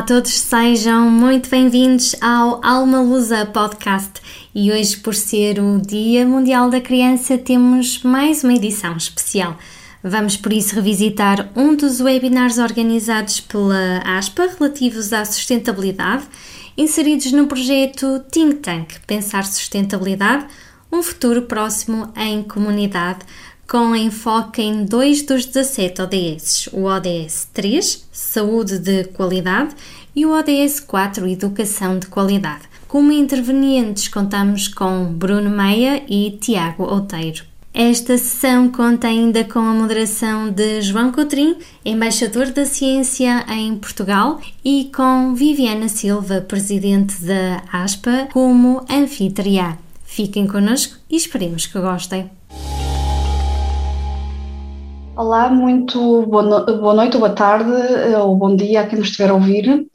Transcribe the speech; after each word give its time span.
a 0.00 0.02
todos, 0.02 0.32
sejam 0.32 1.10
muito 1.10 1.50
bem-vindos 1.50 2.16
ao 2.22 2.58
Alma 2.64 3.02
Lusa 3.02 3.44
Podcast. 3.44 4.12
E 4.54 4.72
hoje, 4.72 4.96
por 4.96 5.14
ser 5.14 5.60
o 5.60 5.78
Dia 5.78 6.24
Mundial 6.24 6.70
da 6.70 6.80
Criança, 6.80 7.36
temos 7.36 8.02
mais 8.02 8.42
uma 8.42 8.54
edição 8.54 8.96
especial. 8.96 9.58
Vamos 10.02 10.38
por 10.38 10.54
isso 10.54 10.74
revisitar 10.74 11.50
um 11.54 11.76
dos 11.76 12.00
webinars 12.00 12.56
organizados 12.56 13.40
pela 13.40 13.98
ASPA 14.02 14.48
relativos 14.58 15.12
à 15.12 15.22
sustentabilidade, 15.22 16.24
inseridos 16.78 17.30
no 17.32 17.46
projeto 17.46 18.20
Think 18.30 18.54
Tank 18.54 18.94
Pensar 19.06 19.44
Sustentabilidade, 19.44 20.46
um 20.90 21.02
futuro 21.02 21.42
próximo 21.42 22.10
em 22.16 22.42
comunidade 22.42 23.18
com 23.70 23.94
enfoque 23.94 24.60
em 24.60 24.84
dois 24.84 25.22
dos 25.22 25.46
17 25.46 26.02
ODS, 26.02 26.68
o 26.72 26.86
ODS 26.86 27.48
3, 27.54 28.08
Saúde 28.10 28.80
de 28.80 29.04
Qualidade, 29.04 29.76
e 30.20 30.26
o 30.26 30.32
ODS 30.32 30.80
4, 30.80 31.26
Educação 31.26 31.98
de 31.98 32.06
Qualidade. 32.06 32.68
Como 32.86 33.10
intervenientes, 33.10 34.06
contamos 34.06 34.68
com 34.68 35.06
Bruno 35.06 35.48
Meia 35.48 36.02
e 36.06 36.32
Tiago 36.38 36.82
Outeiro. 36.82 37.42
Esta 37.72 38.18
sessão 38.18 38.68
conta 38.68 39.06
ainda 39.06 39.44
com 39.44 39.60
a 39.60 39.72
moderação 39.72 40.50
de 40.50 40.82
João 40.82 41.10
Coutrinho, 41.10 41.56
embaixador 41.82 42.50
da 42.50 42.66
ciência 42.66 43.46
em 43.48 43.74
Portugal, 43.76 44.38
e 44.62 44.90
com 44.94 45.34
Viviana 45.34 45.88
Silva, 45.88 46.42
presidente 46.46 47.24
da 47.24 47.62
ASPA, 47.72 48.28
como 48.30 48.84
anfitriã. 48.90 49.78
Fiquem 50.04 50.46
connosco 50.46 50.98
e 51.08 51.16
esperemos 51.16 51.66
que 51.66 51.80
gostem. 51.80 52.30
Olá, 55.16 55.48
muito 55.48 56.26
boa, 56.26 56.42
no 56.42 56.78
boa 56.78 56.94
noite 56.94 57.16
boa 57.16 57.30
tarde 57.30 57.70
eh, 57.70 58.18
ou 58.18 58.36
bom 58.36 58.54
dia 58.54 58.82
a 58.82 58.86
quem 58.86 58.98
nos 58.98 59.08
estiver 59.08 59.30
a 59.30 59.34
ouvir. 59.34 59.88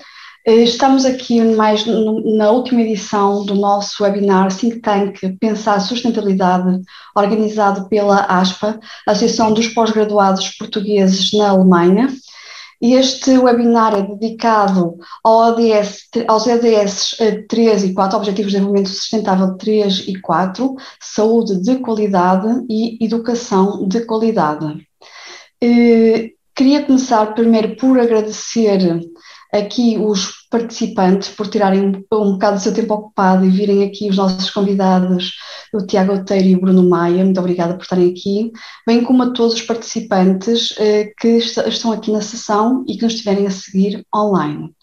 Eh, 0.47 0.61
estamos 0.61 1.05
aqui 1.05 1.41
mais 1.41 1.85
na 1.87 2.51
última 2.51 2.81
edição 2.81 3.43
do 3.43 3.55
nosso 3.55 4.03
webinar 4.03 4.55
Think 4.55 4.79
Tank 4.79 5.37
Pensar 5.39 5.79
Sustentabilidade, 5.79 6.81
organizado 7.15 7.89
pela 7.89 8.25
ASPA, 8.25 8.79
Associação 9.07 9.51
dos 9.51 9.67
Pós-Graduados 9.69 10.51
Portugueses 10.51 11.33
na 11.33 11.49
Alemanha. 11.49 12.09
Este 12.79 13.35
webinar 13.39 13.95
é 13.95 14.03
dedicado 14.03 14.95
ao 15.23 15.53
ODS, 15.53 16.09
aos 16.27 16.45
ODS 16.45 17.17
3 17.49 17.85
e 17.85 17.93
4, 17.95 18.17
Objetivos 18.17 18.51
de 18.51 18.57
Desenvolvimento 18.57 18.89
Sustentável 18.89 19.57
3 19.57 20.07
e 20.07 20.21
4, 20.21 20.75
Saúde 21.01 21.59
de 21.63 21.77
Qualidade 21.77 22.47
e 22.69 23.03
Educação 23.03 23.87
de 23.87 24.01
Qualidade. 24.05 24.87
Eh, 25.59 26.33
queria 26.55 26.85
começar 26.85 27.33
primeiro 27.33 27.75
por 27.77 27.99
agradecer 27.99 29.01
aqui 29.51 29.97
os 29.97 30.47
participantes 30.49 31.29
por 31.29 31.47
tirarem 31.47 31.81
um, 31.81 32.03
um 32.13 32.33
bocado 32.33 32.57
do 32.57 32.61
seu 32.61 32.73
tempo 32.73 32.93
ocupado 32.93 33.45
e 33.45 33.49
virem 33.49 33.83
aqui 33.83 34.09
os 34.09 34.17
nossos 34.17 34.49
convidados, 34.49 35.33
o 35.73 35.85
Tiago 35.85 36.13
Oteiro 36.13 36.47
e 36.47 36.55
o 36.55 36.61
Bruno 36.61 36.87
Maia, 36.87 37.23
muito 37.23 37.39
obrigada 37.39 37.73
por 37.75 37.83
estarem 37.83 38.09
aqui, 38.09 38.51
bem 38.85 39.03
como 39.03 39.23
a 39.23 39.31
todos 39.31 39.55
os 39.55 39.61
participantes 39.61 40.73
eh, 40.77 41.11
que 41.19 41.37
est 41.37 41.57
estão 41.67 41.91
aqui 41.91 42.11
na 42.11 42.21
sessão 42.21 42.83
e 42.87 42.95
que 42.95 43.03
nos 43.03 43.13
estiverem 43.13 43.47
a 43.47 43.51
seguir 43.51 44.05
online. 44.15 44.73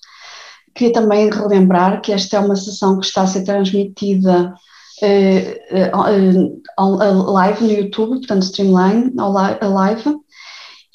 Queria 0.75 0.93
também 0.93 1.31
relembrar 1.31 2.01
que 2.01 2.13
esta 2.13 2.37
é 2.37 2.41
uma 2.41 2.57
sessão 2.57 2.99
que 2.99 3.07
está 3.07 3.23
a 3.23 3.27
ser 3.27 3.45
transmitida 3.45 4.55
eh, 5.03 5.61
eh, 5.71 5.91
live 5.93 7.65
no 7.65 7.73
YouTube, 7.73 8.19
portanto, 8.19 8.43
streamline, 8.43 9.13
live, 9.17 10.22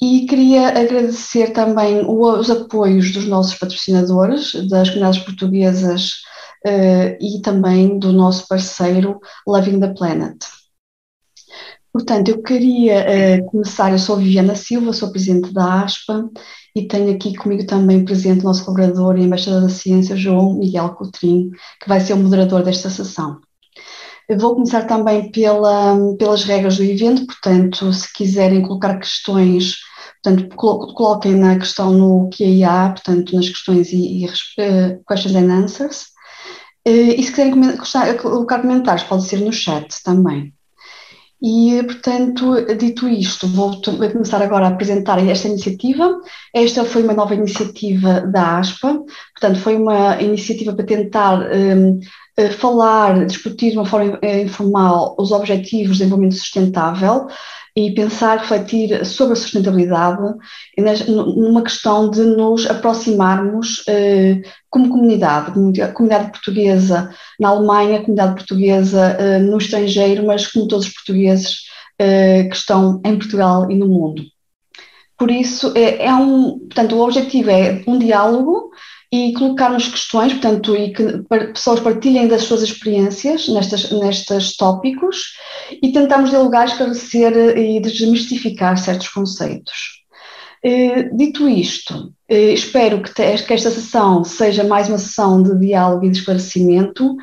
e 0.00 0.26
queria 0.26 0.68
agradecer 0.68 1.52
também 1.52 2.04
os 2.06 2.50
apoios 2.50 3.12
dos 3.12 3.26
nossos 3.26 3.54
patrocinadores, 3.54 4.52
das 4.68 4.90
comunidades 4.90 5.24
portuguesas 5.24 6.12
uh, 6.66 7.16
e 7.20 7.40
também 7.42 7.98
do 7.98 8.12
nosso 8.12 8.46
parceiro 8.46 9.18
Loving 9.46 9.80
the 9.80 9.94
Planet. 9.94 10.36
Portanto, 11.92 12.28
eu 12.28 12.42
queria 12.42 13.04
uh, 13.40 13.50
começar, 13.50 13.90
eu 13.90 13.98
sou 13.98 14.16
Viviana 14.18 14.54
Silva, 14.54 14.92
sou 14.92 15.10
presidente 15.10 15.52
da 15.52 15.82
ASPA 15.82 16.30
e 16.76 16.86
tenho 16.86 17.12
aqui 17.12 17.34
comigo 17.34 17.66
também 17.66 18.04
presente 18.04 18.42
o 18.42 18.44
nosso 18.44 18.64
colaborador 18.64 19.18
e 19.18 19.24
embaixador 19.24 19.62
da 19.62 19.68
ciência, 19.68 20.16
João 20.16 20.54
Miguel 20.54 20.90
Coutrinho, 20.90 21.50
que 21.82 21.88
vai 21.88 21.98
ser 21.98 22.12
o 22.12 22.18
moderador 22.18 22.62
desta 22.62 22.88
sessão. 22.88 23.40
Vou 24.38 24.54
começar 24.54 24.84
também 24.84 25.32
pela, 25.32 25.96
pelas 26.18 26.44
regras 26.44 26.76
do 26.76 26.84
evento, 26.84 27.26
portanto, 27.26 27.90
se 27.92 28.12
quiserem 28.12 28.62
colocar 28.62 28.98
questões 28.98 29.78
Portanto, 30.22 30.54
coloquem 30.56 31.34
na 31.34 31.58
questão 31.58 31.92
no 31.92 32.30
QIA, 32.30 32.90
portanto, 32.90 33.34
nas 33.34 33.48
questões 33.48 33.92
e, 33.92 34.24
e 34.24 34.26
uh, 34.26 35.02
questions 35.06 35.36
and 35.36 35.52
answers. 35.52 36.06
Uh, 36.86 37.14
e 37.16 37.22
se 37.22 37.30
quiserem 37.30 37.76
colocar 38.16 38.60
comentários, 38.60 39.04
pode 39.04 39.24
ser 39.24 39.40
no 39.40 39.52
chat 39.52 40.02
também. 40.02 40.52
E, 41.40 41.80
portanto, 41.84 42.66
dito 42.76 43.08
isto, 43.08 43.46
vou 43.46 43.80
começar 43.80 44.42
agora 44.42 44.66
a 44.66 44.70
apresentar 44.70 45.24
esta 45.24 45.46
iniciativa. 45.46 46.20
Esta 46.52 46.84
foi 46.84 47.04
uma 47.04 47.14
nova 47.14 47.34
iniciativa 47.34 48.22
da 48.22 48.58
ASPA, 48.58 48.94
portanto, 49.34 49.60
foi 49.60 49.76
uma 49.76 50.20
iniciativa 50.20 50.74
para 50.74 50.84
tentar 50.84 51.38
um, 51.42 51.44
eh, 51.46 51.98
falar, 52.58 53.26
discutir 53.26 53.70
de 53.70 53.76
uma 53.76 53.86
forma 53.86 54.18
informal 54.22 55.16
os 55.18 55.32
objetivos 55.32 55.96
de 55.96 56.04
desenvolvimento 56.04 56.36
sustentável, 56.36 57.26
e 57.78 57.94
pensar, 57.94 58.38
refletir 58.38 59.06
sobre 59.06 59.34
a 59.34 59.36
sustentabilidade 59.36 60.34
numa 61.06 61.62
questão 61.62 62.10
de 62.10 62.22
nos 62.24 62.66
aproximarmos 62.66 63.84
eh, 63.86 64.42
como 64.68 64.88
comunidade, 64.88 65.52
comunidade 65.94 66.32
portuguesa 66.32 67.14
na 67.38 67.50
Alemanha, 67.50 68.00
comunidade 68.00 68.34
portuguesa 68.34 69.16
eh, 69.20 69.38
no 69.38 69.58
estrangeiro, 69.58 70.26
mas 70.26 70.48
como 70.48 70.66
todos 70.66 70.86
os 70.86 70.92
portugueses 70.92 71.66
eh, 72.00 72.44
que 72.44 72.56
estão 72.56 73.00
em 73.04 73.16
Portugal 73.16 73.70
e 73.70 73.76
no 73.76 73.86
mundo. 73.86 74.24
Por 75.16 75.30
isso, 75.30 75.72
é, 75.76 76.06
é 76.06 76.14
um, 76.14 76.58
portanto, 76.58 76.96
o 76.96 77.00
objetivo 77.04 77.50
é 77.50 77.82
um 77.86 77.96
diálogo 77.96 78.70
e 79.10 79.32
colocarmos 79.32 79.88
questões, 79.88 80.32
portanto, 80.34 80.76
e 80.76 80.92
que 80.92 81.22
pessoas 81.52 81.80
partilhem 81.80 82.28
das 82.28 82.42
suas 82.42 82.62
experiências 82.62 83.48
nestas, 83.48 83.90
nestes 83.90 84.56
tópicos 84.56 85.34
e 85.82 85.90
tentamos 85.92 86.30
dialogar, 86.30 86.66
esclarecer 86.66 87.56
e 87.56 87.80
desmistificar 87.80 88.76
certos 88.76 89.08
conceitos. 89.08 89.98
Eh, 90.62 91.04
dito 91.14 91.48
isto, 91.48 92.12
eh, 92.28 92.52
espero 92.52 93.00
que, 93.02 93.22
esta 93.22 93.70
sessão 93.70 94.24
seja 94.24 94.64
mais 94.64 94.88
uma 94.88 94.98
sessão 94.98 95.42
de 95.42 95.56
diálogo 95.58 96.04
e 96.04 96.10
de 96.10 96.18
esclarecimento 96.18 97.16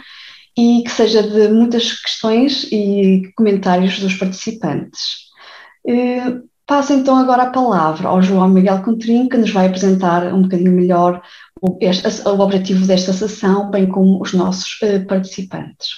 e 0.57 0.83
que 0.83 0.91
seja 0.91 1.21
de 1.21 1.49
muitas 1.49 1.91
questões 2.01 2.63
e 2.71 3.31
comentários 3.35 3.99
dos 3.99 4.13
participantes. 4.15 5.25
Eh, 5.87 6.39
passo 6.65 6.93
então 6.93 7.15
agora 7.17 7.43
a 7.43 7.51
palavra 7.51 8.07
ao 8.07 8.21
João 8.21 8.49
Miguel 8.49 8.81
Contrim, 8.81 9.27
que 9.27 9.37
nos 9.37 9.51
vai 9.51 9.67
apresentar 9.67 10.33
um 10.33 10.43
bocadinho 10.43 10.71
melhor 10.71 11.21
este, 11.81 12.07
o 12.27 12.39
objetivo 12.39 12.85
desta 12.85 13.13
sessão, 13.13 13.69
bem 13.69 13.87
como 13.87 14.21
os 14.21 14.33
nossos 14.33 14.79
uh, 14.81 15.05
participantes. 15.05 15.89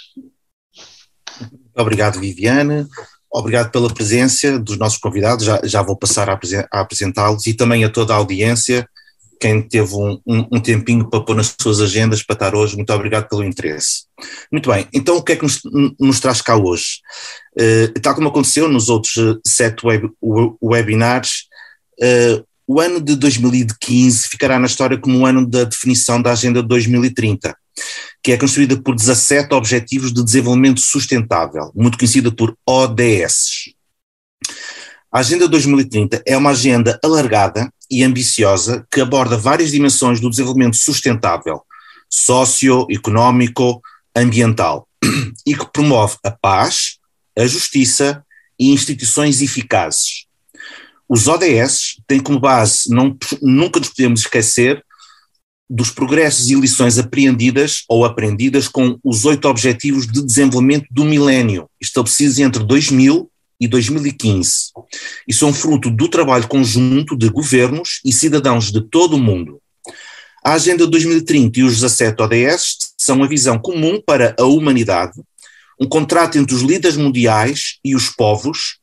Obrigado, 1.75 2.19
Viviane. 2.19 2.85
Obrigado 3.31 3.71
pela 3.71 3.93
presença 3.93 4.57
dos 4.57 4.77
nossos 4.77 4.97
convidados. 4.97 5.45
Já, 5.45 5.59
já 5.63 5.81
vou 5.81 5.95
passar 5.95 6.29
a, 6.29 6.39
a 6.71 6.79
apresentá-los 6.79 7.45
e 7.45 7.53
também 7.53 7.83
a 7.83 7.89
toda 7.89 8.13
a 8.13 8.17
audiência, 8.17 8.87
quem 9.39 9.61
teve 9.61 9.93
um, 9.93 10.19
um, 10.25 10.47
um, 10.53 10.59
tempinho 10.59 11.09
para 11.09 11.21
pôr 11.21 11.35
nas 11.35 11.55
suas 11.59 11.79
agendas 11.79 12.23
para 12.23 12.33
estar 12.33 12.55
hoje. 12.55 12.75
Muito 12.75 12.91
obrigado 12.91 13.29
pelo 13.29 13.43
interesse. 13.43 14.05
Muito 14.51 14.69
bem, 14.71 14.87
então 14.91 15.17
o 15.17 15.23
que 15.23 15.33
é 15.33 15.35
que 15.35 15.43
nos, 15.43 15.61
nos 15.99 16.19
traz 16.19 16.41
cá 16.41 16.55
hoje? 16.55 17.01
Uh, 17.59 17.99
tal 18.01 18.15
como 18.15 18.29
aconteceu 18.29 18.67
nos 18.67 18.89
outros 18.89 19.13
sete 19.45 19.85
web, 19.85 20.09
webinars, 20.61 21.43
o 22.67 22.81
ano 22.81 22.99
de 22.99 23.15
2015 23.15 24.27
ficará 24.27 24.59
na 24.59 24.65
história 24.65 24.97
como 24.97 25.19
o 25.19 25.25
ano 25.25 25.47
da 25.47 25.63
definição 25.63 26.21
da 26.21 26.33
Agenda 26.33 26.61
2030, 26.61 27.55
que 28.21 28.33
é 28.33 28.37
construída 28.37 28.75
por 28.81 28.93
17 28.93 29.53
Objetivos 29.53 30.13
de 30.13 30.21
Desenvolvimento 30.23 30.81
Sustentável, 30.81 31.71
muito 31.73 31.97
conhecida 31.97 32.29
por 32.29 32.57
ODS. 32.67 33.71
A 35.09 35.19
Agenda 35.19 35.47
2030 35.47 36.21
é 36.25 36.35
uma 36.35 36.49
agenda 36.49 36.99
alargada 37.01 37.71
e 37.89 38.03
ambiciosa 38.03 38.85
que 38.91 38.99
aborda 38.99 39.37
várias 39.37 39.71
dimensões 39.71 40.19
do 40.19 40.29
desenvolvimento 40.29 40.75
sustentável, 40.75 41.61
socioeconómico, 42.09 43.81
ambiental, 44.13 44.87
e 45.47 45.55
que 45.55 45.71
promove 45.71 46.17
a 46.21 46.31
paz, 46.31 46.97
a 47.37 47.45
justiça 47.47 48.21
e 48.59 48.73
instituições 48.73 49.41
eficazes, 49.41 50.16
os 51.09 51.27
ODS 51.27 51.97
têm 52.05 52.19
como 52.19 52.39
base, 52.39 52.89
não, 52.89 53.15
nunca 53.41 53.79
nos 53.79 53.89
podemos 53.89 54.21
esquecer, 54.21 54.83
dos 55.69 55.89
progressos 55.89 56.49
e 56.49 56.55
lições 56.55 56.97
apreendidas 56.97 57.83
ou 57.89 58.05
aprendidas 58.05 58.67
com 58.67 58.97
os 59.03 59.25
oito 59.25 59.47
Objetivos 59.47 60.07
de 60.07 60.25
Desenvolvimento 60.25 60.85
do 60.89 61.03
Milénio, 61.03 61.69
estabelecidos 61.79 62.39
entre 62.39 62.63
2000 62.63 63.29
e 63.59 63.67
2015, 63.67 64.71
e 65.27 65.33
são 65.33 65.53
fruto 65.53 65.89
do 65.89 66.07
trabalho 66.07 66.47
conjunto 66.47 67.17
de 67.17 67.27
governos 67.29 67.99
e 68.05 68.13
cidadãos 68.13 68.71
de 68.71 68.81
todo 68.81 69.15
o 69.15 69.19
mundo. 69.19 69.59
A 70.43 70.53
Agenda 70.53 70.87
2030 70.87 71.59
e 71.59 71.63
os 71.63 71.73
17 71.75 72.21
ODS 72.21 72.93
são 72.97 73.23
a 73.23 73.27
visão 73.27 73.59
comum 73.59 74.01
para 74.05 74.35
a 74.39 74.43
humanidade, 74.43 75.19
um 75.79 75.87
contrato 75.87 76.37
entre 76.37 76.55
os 76.55 76.61
líderes 76.61 76.97
mundiais 76.97 77.77
e 77.83 77.95
os 77.95 78.09
povos 78.09 78.77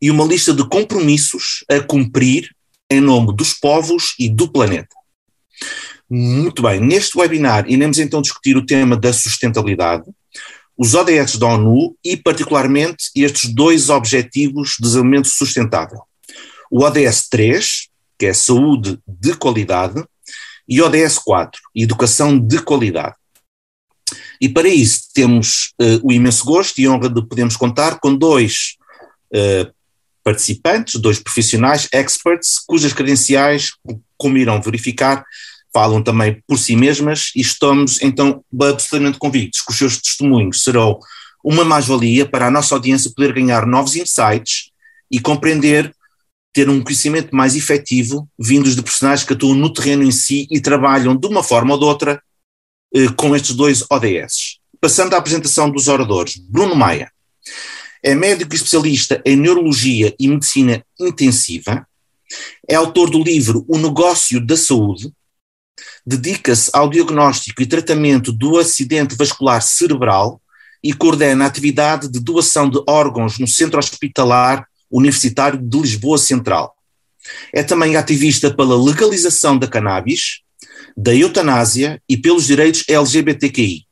e 0.00 0.10
uma 0.10 0.24
lista 0.24 0.52
de 0.52 0.66
compromissos 0.68 1.64
a 1.68 1.80
cumprir 1.80 2.50
em 2.90 3.00
nome 3.00 3.34
dos 3.34 3.52
povos 3.52 4.14
e 4.18 4.28
do 4.28 4.50
planeta. 4.50 4.94
Muito 6.08 6.62
bem, 6.62 6.80
neste 6.80 7.16
webinar 7.16 7.70
iremos 7.70 7.98
então 7.98 8.20
discutir 8.20 8.56
o 8.56 8.66
tema 8.66 8.96
da 8.96 9.12
sustentabilidade, 9.12 10.04
os 10.76 10.94
ODS 10.94 11.36
da 11.36 11.46
ONU 11.46 11.94
e, 12.04 12.16
particularmente, 12.16 13.10
estes 13.14 13.52
dois 13.52 13.90
objetivos 13.90 14.70
de 14.70 14.84
desenvolvimento 14.84 15.28
sustentável. 15.28 16.00
O 16.70 16.82
ODS 16.82 17.28
3, 17.28 17.88
que 18.18 18.26
é 18.26 18.32
saúde 18.32 18.98
de 19.06 19.34
qualidade, 19.34 20.02
e 20.66 20.80
ODS 20.80 21.18
4, 21.18 21.60
Educação 21.74 22.38
de 22.38 22.62
Qualidade. 22.62 23.14
E 24.40 24.48
para 24.48 24.68
isso 24.68 25.10
temos 25.12 25.74
uh, 25.80 26.00
o 26.02 26.10
imenso 26.10 26.44
gosto 26.44 26.78
e 26.78 26.88
honra 26.88 27.10
de 27.10 27.26
podermos 27.26 27.56
contar 27.56 28.00
com 28.00 28.14
dois 28.14 28.76
uh, 29.34 29.70
participantes, 30.22 31.00
dois 31.00 31.18
profissionais, 31.18 31.88
experts, 31.92 32.58
cujas 32.66 32.92
credenciais, 32.92 33.70
como 34.16 34.38
irão 34.38 34.60
verificar, 34.60 35.24
falam 35.72 36.02
também 36.02 36.42
por 36.46 36.58
si 36.58 36.76
mesmas 36.76 37.30
e 37.34 37.40
estamos 37.40 38.00
então 38.02 38.44
absolutamente 38.60 39.18
convictos 39.18 39.60
que 39.60 39.70
os 39.70 39.78
seus 39.78 39.96
testemunhos 39.98 40.62
serão 40.62 40.98
uma 41.44 41.64
mais-valia 41.64 42.28
para 42.28 42.46
a 42.46 42.50
nossa 42.50 42.74
audiência 42.74 43.12
poder 43.14 43.32
ganhar 43.32 43.66
novos 43.66 43.96
insights 43.96 44.70
e 45.10 45.20
compreender 45.20 45.94
ter 46.52 46.68
um 46.68 46.82
conhecimento 46.82 47.34
mais 47.34 47.54
efetivo 47.54 48.28
vindos 48.38 48.74
de 48.74 48.82
personagens 48.82 49.26
que 49.26 49.32
atuam 49.32 49.54
no 49.54 49.72
terreno 49.72 50.02
em 50.02 50.10
si 50.10 50.46
e 50.50 50.60
trabalham 50.60 51.16
de 51.16 51.26
uma 51.26 51.42
forma 51.42 51.74
ou 51.74 51.78
de 51.78 51.84
outra 51.84 52.22
eh, 52.94 53.08
com 53.16 53.34
estes 53.34 53.54
dois 53.54 53.84
ODS. 53.88 54.58
Passando 54.80 55.14
à 55.14 55.18
apresentação 55.18 55.70
dos 55.70 55.86
oradores, 55.86 56.36
Bruno 56.36 56.74
Maia 56.74 57.10
é 58.02 58.14
médico 58.14 58.54
especialista 58.54 59.20
em 59.24 59.36
neurologia 59.36 60.14
e 60.18 60.28
medicina 60.28 60.84
intensiva, 60.98 61.86
é 62.68 62.74
autor 62.74 63.10
do 63.10 63.22
livro 63.22 63.64
O 63.68 63.76
Negócio 63.76 64.44
da 64.44 64.56
Saúde, 64.56 65.12
dedica-se 66.06 66.70
ao 66.72 66.88
diagnóstico 66.88 67.62
e 67.62 67.66
tratamento 67.66 68.32
do 68.32 68.58
acidente 68.58 69.14
vascular 69.16 69.60
cerebral 69.60 70.40
e 70.82 70.92
coordena 70.92 71.44
a 71.44 71.48
atividade 71.48 72.08
de 72.08 72.20
doação 72.20 72.70
de 72.70 72.82
órgãos 72.88 73.38
no 73.38 73.46
Centro 73.46 73.78
Hospitalar 73.78 74.66
Universitário 74.90 75.58
de 75.58 75.78
Lisboa 75.78 76.18
Central. 76.18 76.74
É 77.52 77.62
também 77.62 77.96
ativista 77.96 78.52
pela 78.52 78.82
legalização 78.82 79.58
da 79.58 79.68
cannabis, 79.68 80.40
da 80.96 81.14
eutanásia 81.14 82.02
e 82.08 82.16
pelos 82.16 82.46
direitos 82.46 82.84
LGBTQI. 82.88 83.84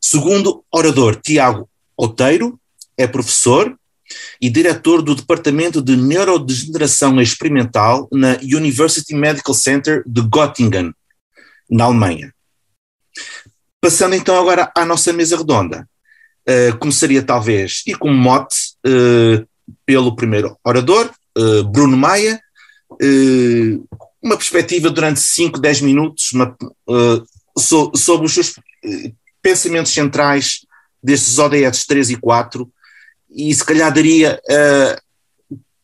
Segundo 0.00 0.64
orador 0.72 1.16
Tiago 1.16 1.68
Oteiro, 1.96 2.58
é 2.96 3.06
professor 3.06 3.76
e 4.40 4.50
diretor 4.50 5.02
do 5.02 5.14
Departamento 5.14 5.80
de 5.80 5.96
Neurodegeneração 5.96 7.20
Experimental 7.20 8.08
na 8.12 8.36
University 8.42 9.14
Medical 9.14 9.54
Center 9.54 10.02
de 10.06 10.22
Göttingen, 10.22 10.92
na 11.70 11.84
Alemanha. 11.84 12.32
Passando 13.80 14.14
então 14.14 14.38
agora 14.38 14.70
à 14.76 14.84
nossa 14.84 15.12
mesa 15.12 15.36
redonda. 15.36 15.88
Uh, 16.48 16.76
começaria 16.78 17.22
talvez, 17.22 17.82
e 17.86 17.94
como 17.94 18.14
mote, 18.14 18.56
uh, 18.86 19.46
pelo 19.86 20.14
primeiro 20.14 20.58
orador, 20.62 21.10
uh, 21.38 21.64
Bruno 21.64 21.96
Maia, 21.96 22.40
uma 24.22 24.36
perspectiva 24.36 24.88
durante 24.88 25.18
5, 25.20 25.58
10 25.58 25.80
minutos 25.80 26.32
uma, 26.32 26.56
so, 27.58 27.90
sobre 27.96 28.26
os 28.26 28.32
seus 28.32 28.54
pensamentos 29.42 29.92
centrais 29.92 30.60
destes 31.04 31.38
ODS 31.38 31.84
3 31.86 32.10
e 32.10 32.16
4, 32.16 32.68
e 33.30 33.54
se 33.54 33.64
calhar 33.64 33.92
daria 33.92 34.40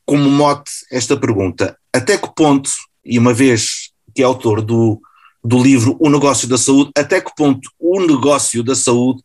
como 0.06 0.30
mote 0.30 0.70
esta 0.90 1.16
pergunta: 1.16 1.76
até 1.94 2.16
que 2.16 2.34
ponto, 2.34 2.70
e 3.04 3.18
uma 3.18 3.34
vez 3.34 3.90
que 4.14 4.22
é 4.22 4.24
autor 4.24 4.62
do, 4.62 5.00
do 5.44 5.62
livro 5.62 5.96
O 6.00 6.08
Negócio 6.08 6.48
da 6.48 6.58
Saúde, 6.58 6.90
até 6.96 7.20
que 7.20 7.34
ponto 7.36 7.70
o 7.78 8.00
negócio 8.00 8.64
da 8.64 8.74
saúde 8.74 9.22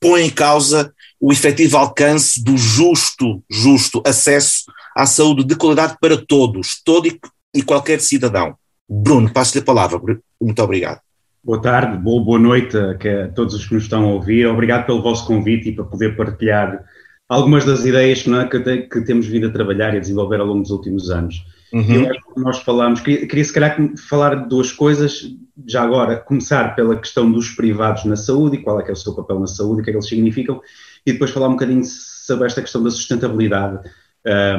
põe 0.00 0.22
em 0.22 0.30
causa 0.30 0.92
o 1.20 1.32
efetivo 1.32 1.76
alcance 1.76 2.42
do 2.42 2.56
justo, 2.56 3.42
justo 3.48 4.02
acesso 4.04 4.64
à 4.96 5.06
saúde 5.06 5.44
de 5.44 5.54
qualidade 5.54 5.96
para 6.00 6.16
todos, 6.16 6.80
todo 6.84 7.06
e, 7.06 7.20
e 7.54 7.62
qualquer 7.62 8.00
cidadão. 8.00 8.56
Bruno, 8.88 9.32
passo-lhe 9.32 9.62
a 9.62 9.64
palavra. 9.64 10.00
Muito 10.40 10.62
obrigado. 10.62 11.00
Boa 11.44 11.60
tarde, 11.60 11.98
boa, 11.98 12.24
boa 12.24 12.38
noite 12.38 12.76
a, 12.76 13.28
todos 13.34 13.54
os 13.54 13.66
que 13.66 13.74
nos 13.74 13.82
estão 13.82 14.04
a 14.04 14.12
ouvir. 14.12 14.46
Obrigado 14.46 14.86
pelo 14.86 15.02
vosso 15.02 15.26
convite 15.26 15.70
e 15.70 15.72
para 15.74 15.84
poder 15.84 16.16
partilhar 16.16 16.84
algumas 17.28 17.64
das 17.64 17.84
ideias 17.84 18.22
que, 18.22 18.30
é, 18.30 18.44
que, 18.46 18.82
que 18.82 19.00
temos 19.00 19.26
vindo 19.26 19.48
a 19.48 19.50
trabalhar 19.50 19.92
e 19.92 19.96
a 19.96 20.00
desenvolver 20.00 20.38
ao 20.38 20.46
longo 20.46 20.62
dos 20.62 20.70
últimos 20.70 21.10
anos. 21.10 21.44
Uhum. 21.72 22.06
nós 22.36 22.58
falamos, 22.58 23.00
queria, 23.00 23.26
queria 23.26 23.44
se 23.44 23.52
calhar 23.52 23.76
falar 24.08 24.42
de 24.42 24.48
duas 24.48 24.70
coisas, 24.70 25.34
já 25.66 25.82
agora, 25.82 26.16
começar 26.18 26.76
pela 26.76 26.96
questão 26.96 27.32
dos 27.32 27.48
privados 27.50 28.04
na 28.04 28.14
saúde 28.14 28.56
e 28.58 28.62
qual 28.62 28.78
é 28.78 28.84
que 28.84 28.90
é 28.90 28.92
o 28.92 28.96
seu 28.96 29.14
papel 29.14 29.40
na 29.40 29.46
saúde, 29.46 29.80
o 29.80 29.84
que 29.84 29.90
é 29.90 29.92
que 29.92 29.96
eles 29.96 30.08
significam, 30.08 30.60
e 31.04 31.12
depois 31.12 31.30
falar 31.30 31.48
um 31.48 31.52
bocadinho 31.52 31.82
sobre 31.84 32.46
esta 32.46 32.60
questão 32.60 32.82
da 32.82 32.90
sustentabilidade, 32.90 33.80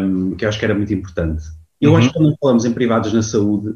um, 0.01 0.35
que 0.35 0.43
eu 0.43 0.49
acho 0.49 0.59
que 0.59 0.65
era 0.65 0.75
muito 0.75 0.93
importante. 0.93 1.43
Eu 1.79 1.91
uhum. 1.91 1.97
acho 1.97 2.07
que 2.09 2.15
quando 2.15 2.35
falamos 2.41 2.65
em 2.65 2.73
privados 2.73 3.13
na 3.13 3.21
saúde, 3.21 3.75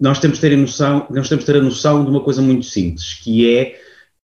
nós 0.00 0.18
temos 0.18 0.38
de 0.38 0.40
ter 0.40 0.54
a 0.54 0.56
noção, 0.56 1.06
nós 1.10 1.28
temos 1.28 1.44
ter 1.44 1.56
a 1.56 1.62
noção 1.62 2.04
de 2.04 2.10
uma 2.10 2.22
coisa 2.22 2.40
muito 2.40 2.64
simples, 2.64 3.14
que 3.22 3.54
é 3.54 3.78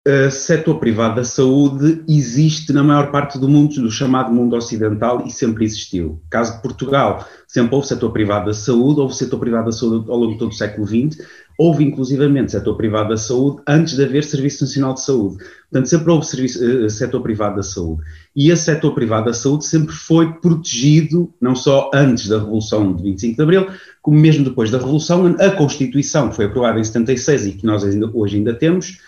o 0.04 0.30
setor 0.32 0.80
privado 0.80 1.14
da 1.14 1.24
saúde 1.24 2.02
existe 2.08 2.72
na 2.72 2.82
maior 2.82 3.12
parte 3.12 3.38
do 3.38 3.48
mundo, 3.48 3.72
do 3.80 3.90
chamado 3.90 4.32
mundo 4.32 4.56
ocidental, 4.56 5.24
e 5.24 5.30
sempre 5.30 5.64
existiu. 5.64 6.20
Caso 6.28 6.56
de 6.56 6.62
Portugal, 6.62 7.24
sempre 7.46 7.74
houve 7.76 7.86
setor 7.86 8.10
privado 8.10 8.46
da 8.46 8.52
saúde, 8.52 9.00
houve 9.00 9.14
setor 9.14 9.38
privado 9.38 9.66
da 9.66 9.72
saúde 9.72 10.10
ao 10.10 10.18
longo 10.18 10.32
de 10.32 10.38
todo 10.38 10.50
o 10.50 10.54
século 10.54 10.86
XX, 10.86 11.24
houve 11.62 11.84
inclusivamente 11.84 12.50
setor 12.50 12.76
privado 12.76 13.10
da 13.10 13.16
saúde 13.16 13.62
antes 13.68 13.94
de 13.94 14.02
haver 14.02 14.24
Serviço 14.24 14.64
Nacional 14.64 14.94
de 14.94 15.02
Saúde. 15.02 15.36
Portanto, 15.70 15.88
sempre 15.88 16.10
houve 16.10 16.26
serviço, 16.26 16.58
uh, 16.64 16.90
setor 16.90 17.22
privado 17.22 17.56
da 17.56 17.62
saúde. 17.62 18.02
E 18.34 18.50
esse 18.50 18.64
setor 18.64 18.92
privado 18.94 19.26
da 19.26 19.32
saúde 19.32 19.64
sempre 19.64 19.94
foi 19.94 20.32
protegido, 20.32 21.32
não 21.40 21.54
só 21.54 21.88
antes 21.94 22.26
da 22.26 22.40
Revolução 22.40 22.92
de 22.92 23.02
25 23.04 23.36
de 23.36 23.42
Abril, 23.42 23.66
como 24.02 24.18
mesmo 24.18 24.44
depois 24.44 24.72
da 24.72 24.78
Revolução. 24.78 25.36
A 25.38 25.50
Constituição, 25.50 26.30
que 26.30 26.36
foi 26.36 26.46
aprovada 26.46 26.80
em 26.80 26.84
76 26.84 27.46
e 27.46 27.52
que 27.52 27.64
nós 27.64 27.84
ainda, 27.84 28.10
hoje 28.12 28.38
ainda 28.38 28.54
temos, 28.54 28.98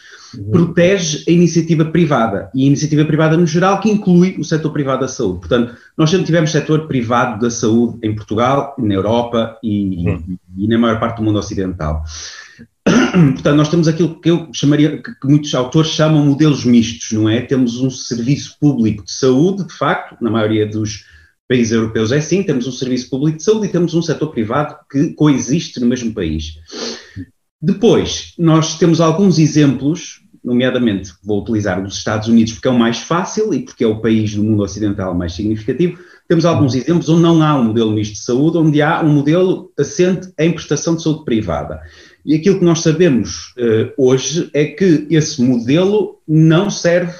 protege 0.50 1.24
a 1.28 1.30
iniciativa 1.30 1.84
privada 1.84 2.50
e 2.54 2.62
a 2.62 2.66
iniciativa 2.66 3.04
privada 3.04 3.36
no 3.36 3.46
geral, 3.46 3.80
que 3.80 3.90
inclui 3.90 4.36
o 4.38 4.44
setor 4.44 4.70
privado 4.70 5.00
da 5.00 5.08
saúde. 5.08 5.40
Portanto, 5.40 5.74
nós 5.96 6.10
sempre 6.10 6.26
tivemos 6.26 6.52
setor 6.52 6.86
privado 6.86 7.40
da 7.40 7.50
saúde 7.50 7.98
em 8.02 8.14
Portugal, 8.14 8.74
na 8.78 8.94
Europa 8.94 9.58
e, 9.62 10.08
uhum. 10.08 10.38
e 10.56 10.68
na 10.68 10.78
maior 10.78 11.00
parte 11.00 11.16
do 11.16 11.22
mundo 11.22 11.38
ocidental. 11.38 12.02
Portanto, 13.34 13.56
nós 13.56 13.68
temos 13.68 13.88
aquilo 13.88 14.20
que 14.20 14.30
eu 14.30 14.48
chamaria, 14.52 15.00
que, 15.00 15.12
muitos 15.24 15.54
autores 15.54 15.90
chamam 15.90 16.24
modelos 16.24 16.64
mistos, 16.64 17.12
não 17.12 17.28
é? 17.28 17.40
Temos 17.40 17.80
um 17.80 17.90
serviço 17.90 18.56
público 18.60 19.04
de 19.04 19.12
saúde, 19.12 19.66
de 19.66 19.74
facto, 19.74 20.22
na 20.22 20.30
maioria 20.30 20.66
dos 20.66 21.04
países 21.48 21.72
europeus 21.72 22.10
é 22.10 22.18
assim, 22.18 22.42
temos 22.42 22.66
um 22.66 22.72
serviço 22.72 23.10
público 23.10 23.36
de 23.36 23.44
saúde 23.44 23.66
e 23.66 23.70
temos 23.70 23.94
um 23.94 24.00
setor 24.00 24.28
privado 24.32 24.76
que 24.90 25.12
coexiste 25.14 25.78
no 25.78 25.86
mesmo 25.86 26.12
país. 26.14 26.54
Depois, 27.60 28.32
nós 28.38 28.78
temos 28.78 29.00
alguns 29.00 29.38
exemplos 29.38 30.24
nomeadamente 30.44 31.12
vou 31.24 31.40
utilizar 31.40 31.82
os 31.82 31.96
Estados 31.96 32.28
Unidos 32.28 32.52
porque 32.52 32.68
é 32.68 32.70
o 32.70 32.78
mais 32.78 32.98
fácil 32.98 33.54
e 33.54 33.64
porque 33.64 33.82
é 33.82 33.86
o 33.86 34.00
país 34.00 34.34
do 34.34 34.44
mundo 34.44 34.62
ocidental 34.62 35.14
mais 35.14 35.32
significativo, 35.32 35.98
temos 36.28 36.44
alguns 36.44 36.74
exemplos 36.74 37.08
onde 37.08 37.22
não 37.22 37.42
há 37.42 37.56
um 37.56 37.64
modelo 37.64 37.90
misto 37.90 38.12
de 38.12 38.20
saúde, 38.20 38.58
onde 38.58 38.82
há 38.82 39.02
um 39.02 39.08
modelo 39.08 39.72
assente 39.78 40.32
em 40.38 40.52
prestação 40.52 40.96
de 40.96 41.02
saúde 41.02 41.24
privada. 41.24 41.80
E 42.24 42.34
aquilo 42.34 42.58
que 42.58 42.64
nós 42.64 42.80
sabemos 42.80 43.54
uh, 43.58 43.92
hoje 43.96 44.48
é 44.54 44.64
que 44.64 45.06
esse 45.10 45.42
modelo 45.42 46.20
não 46.26 46.70
serve 46.70 47.14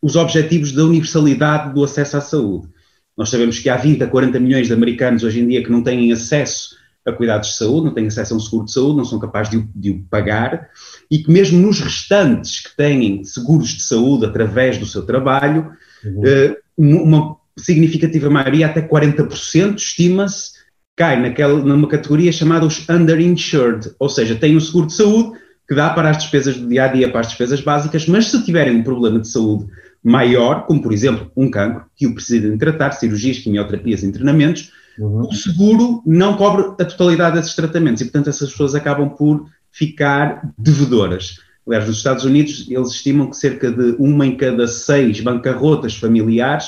os 0.00 0.14
objetivos 0.14 0.72
da 0.72 0.84
universalidade 0.84 1.74
do 1.74 1.82
acesso 1.82 2.16
à 2.16 2.20
saúde. 2.20 2.68
Nós 3.16 3.30
sabemos 3.30 3.58
que 3.58 3.68
há 3.68 3.76
20 3.76 4.04
a 4.04 4.06
40 4.06 4.38
milhões 4.38 4.68
de 4.68 4.72
americanos 4.72 5.24
hoje 5.24 5.40
em 5.40 5.48
dia 5.48 5.62
que 5.62 5.72
não 5.72 5.82
têm 5.82 6.12
acesso 6.12 6.76
a 7.04 7.12
cuidados 7.12 7.48
de 7.48 7.56
saúde, 7.56 7.86
não 7.86 7.94
têm 7.94 8.06
acesso 8.06 8.34
a 8.34 8.36
um 8.36 8.40
seguro 8.40 8.66
de 8.66 8.72
saúde, 8.72 8.96
não 8.96 9.04
são 9.04 9.18
capazes 9.18 9.50
de 9.50 9.56
o, 9.56 9.68
de 9.74 9.90
o 9.90 10.04
pagar, 10.08 10.68
e 11.10 11.18
que 11.18 11.30
mesmo 11.30 11.58
nos 11.58 11.80
restantes 11.80 12.60
que 12.60 12.76
têm 12.76 13.24
seguros 13.24 13.70
de 13.70 13.82
saúde 13.82 14.26
através 14.26 14.78
do 14.78 14.86
seu 14.86 15.04
trabalho, 15.04 15.72
uhum. 16.04 16.20
uh, 16.20 16.56
uma 16.76 17.36
significativa 17.56 18.30
maioria, 18.30 18.66
até 18.66 18.80
40%, 18.80 19.76
estima-se, 19.76 20.57
cai 20.98 21.20
naquela, 21.20 21.58
numa 21.58 21.88
categoria 21.88 22.32
chamada 22.32 22.66
os 22.66 22.86
underinsured, 22.88 23.92
ou 23.98 24.08
seja, 24.08 24.34
têm 24.34 24.56
um 24.56 24.60
seguro 24.60 24.88
de 24.88 24.94
saúde 24.94 25.38
que 25.66 25.74
dá 25.74 25.90
para 25.90 26.10
as 26.10 26.18
despesas 26.18 26.56
do 26.56 26.68
dia 26.68 26.84
a 26.84 26.88
dia, 26.88 27.10
para 27.10 27.20
as 27.20 27.28
despesas 27.28 27.60
básicas, 27.60 28.06
mas 28.06 28.26
se 28.26 28.44
tiverem 28.44 28.76
um 28.76 28.82
problema 28.82 29.20
de 29.20 29.28
saúde 29.28 29.66
maior, 30.02 30.66
como 30.66 30.82
por 30.82 30.92
exemplo 30.92 31.30
um 31.36 31.50
cancro, 31.50 31.84
que 31.94 32.06
o 32.06 32.14
precisem 32.14 32.58
tratar, 32.58 32.92
cirurgias, 32.92 33.38
quimioterapias 33.38 34.02
e 34.02 34.10
treinamentos, 34.10 34.72
Uhum. 34.98 35.28
O 35.28 35.32
seguro 35.32 36.02
não 36.04 36.36
cobre 36.36 36.74
a 36.82 36.84
totalidade 36.84 37.36
desses 37.36 37.54
tratamentos 37.54 38.02
e, 38.02 38.04
portanto, 38.06 38.28
essas 38.28 38.50
pessoas 38.50 38.74
acabam 38.74 39.08
por 39.08 39.46
ficar 39.70 40.52
devedoras. 40.58 41.38
Aliás, 41.66 41.86
nos 41.86 41.98
Estados 41.98 42.24
Unidos, 42.24 42.66
eles 42.68 42.88
estimam 42.88 43.30
que 43.30 43.36
cerca 43.36 43.70
de 43.70 43.94
uma 43.98 44.26
em 44.26 44.36
cada 44.36 44.66
seis 44.66 45.20
bancarrotas 45.20 45.94
familiares 45.96 46.66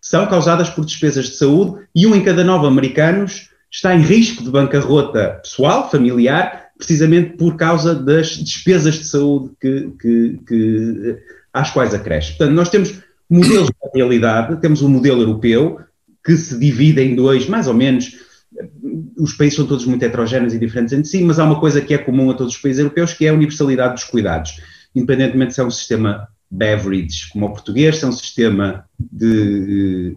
são 0.00 0.26
causadas 0.26 0.68
por 0.68 0.84
despesas 0.84 1.26
de 1.26 1.36
saúde 1.36 1.86
e 1.94 2.06
um 2.06 2.14
em 2.14 2.22
cada 2.22 2.44
nove 2.44 2.66
americanos 2.66 3.49
está 3.70 3.94
em 3.94 4.00
risco 4.00 4.42
de 4.42 4.50
bancarrota 4.50 5.40
pessoal, 5.42 5.90
familiar, 5.90 6.70
precisamente 6.76 7.36
por 7.36 7.56
causa 7.56 7.94
das 7.94 8.36
despesas 8.36 8.94
de 8.94 9.04
saúde 9.04 9.52
que, 9.60 9.92
que, 10.00 10.40
que, 10.46 11.16
às 11.52 11.70
quais 11.70 11.94
acresce. 11.94 12.30
Portanto, 12.30 12.54
nós 12.54 12.68
temos 12.68 13.00
modelos 13.28 13.68
de 13.68 13.98
realidade, 13.98 14.60
temos 14.60 14.82
um 14.82 14.88
modelo 14.88 15.22
europeu 15.22 15.80
que 16.24 16.36
se 16.36 16.58
divide 16.58 17.00
em 17.00 17.14
dois, 17.14 17.46
mais 17.46 17.68
ou 17.68 17.74
menos, 17.74 18.16
os 19.16 19.34
países 19.34 19.56
são 19.56 19.66
todos 19.66 19.86
muito 19.86 20.02
heterogéneos 20.02 20.52
e 20.52 20.58
diferentes 20.58 20.92
entre 20.92 21.08
si, 21.08 21.22
mas 21.22 21.38
há 21.38 21.44
uma 21.44 21.60
coisa 21.60 21.80
que 21.80 21.94
é 21.94 21.98
comum 21.98 22.30
a 22.30 22.34
todos 22.34 22.54
os 22.54 22.60
países 22.60 22.80
europeus, 22.80 23.12
que 23.14 23.26
é 23.26 23.28
a 23.28 23.34
universalidade 23.34 23.94
dos 23.94 24.04
cuidados. 24.04 24.60
Independentemente 24.94 25.54
se 25.54 25.60
é 25.60 25.64
um 25.64 25.70
sistema 25.70 26.28
Beveridge, 26.50 27.28
como 27.32 27.46
o 27.46 27.50
português, 27.50 27.98
se 27.98 28.04
é 28.04 28.08
um 28.08 28.12
sistema 28.12 28.84
de... 28.98 30.16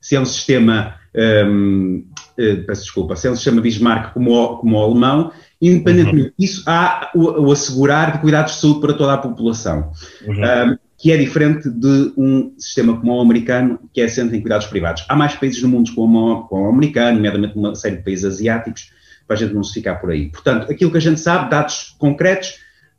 se 0.00 0.16
é 0.16 0.20
um 0.20 0.24
sistema... 0.24 0.97
Um, 1.18 2.04
eh, 2.38 2.56
peço 2.66 2.82
desculpa, 2.82 3.16
se 3.16 3.26
é 3.26 3.30
um 3.30 3.34
sistema 3.34 3.60
Bismarck 3.60 4.14
como 4.14 4.32
o, 4.32 4.58
como 4.58 4.80
alemão, 4.80 5.32
independentemente 5.60 6.28
uhum. 6.28 6.34
disso, 6.38 6.62
há 6.64 7.10
o, 7.12 7.48
o, 7.48 7.52
assegurar 7.52 8.12
de 8.12 8.18
cuidados 8.20 8.54
de 8.54 8.60
saúde 8.60 8.80
para 8.80 8.92
toda 8.94 9.14
a 9.14 9.18
população. 9.18 9.90
Uhum. 10.24 10.34
Um, 10.34 10.78
que 10.96 11.12
é 11.12 11.16
diferente 11.16 11.68
de 11.70 12.12
um 12.16 12.52
sistema 12.58 12.96
como 12.98 13.16
o 13.16 13.20
americano, 13.20 13.78
que 13.92 14.00
é 14.00 14.04
assente 14.04 14.36
em 14.36 14.40
cuidados 14.40 14.66
privados. 14.66 15.04
Há 15.08 15.14
mais 15.14 15.34
países 15.34 15.62
no 15.62 15.68
mundo 15.68 15.92
como, 15.94 16.42
como 16.48 16.66
o 16.66 16.70
americano, 16.70 17.16
nomeadamente 17.16 17.56
uma 17.56 17.74
série 17.74 17.96
de 17.96 18.02
países 18.02 18.24
asiáticos, 18.24 18.90
para 19.26 19.36
a 19.36 19.38
gente 19.38 19.54
não 19.54 19.62
se 19.62 19.74
ficar 19.74 19.96
por 19.96 20.10
aí. 20.10 20.28
Portanto, 20.28 20.70
aquilo 20.70 20.90
que 20.90 20.96
a 20.96 21.00
gente 21.00 21.20
sabe, 21.20 21.50
dados 21.50 21.94
concretos, 21.98 22.54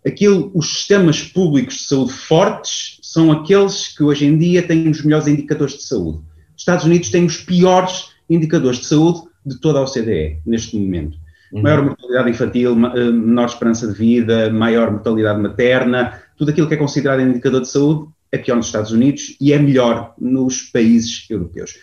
aquilo, 0.05 0.49
os 0.53 0.69
sistemas 0.69 1.21
públicos 1.23 1.75
de 1.75 1.83
saúde 1.83 2.13
fortes 2.13 2.99
são 3.01 3.31
aqueles 3.31 3.89
que 3.89 4.03
hoje 4.03 4.25
em 4.25 4.37
dia 4.37 4.61
têm 4.61 4.87
os 4.87 5.03
melhores 5.03 5.27
indicadores 5.27 5.75
de 5.75 5.83
saúde. 5.83 6.19
Os 6.59 6.63
Estados 6.63 6.83
Unidos 6.83 7.09
têm 7.09 7.23
os 7.23 7.37
piores 7.37 8.09
indicadores 8.29 8.79
de 8.79 8.85
saúde 8.87 9.21
de 9.45 9.57
toda 9.61 9.79
a 9.79 9.83
OCDE, 9.83 10.41
neste 10.45 10.77
momento. 10.77 11.17
Uhum. 11.53 11.61
Maior 11.61 11.85
mortalidade 11.85 12.29
infantil, 12.31 12.71
eh, 12.73 13.11
menor 13.11 13.45
esperança 13.45 13.87
de 13.87 13.93
vida, 13.93 14.49
maior 14.51 14.91
mortalidade 14.91 15.41
materna, 15.41 16.21
tudo 16.37 16.51
aquilo 16.51 16.67
que 16.67 16.73
é 16.73 16.77
considerado 16.77 17.21
indicador 17.21 17.61
de 17.61 17.69
saúde 17.69 18.09
é 18.29 18.37
pior 18.37 18.57
nos 18.57 18.65
Estados 18.65 18.91
Unidos 18.91 19.37
e 19.39 19.53
é 19.53 19.57
melhor 19.57 20.13
nos 20.19 20.63
países 20.63 21.25
europeus. 21.29 21.75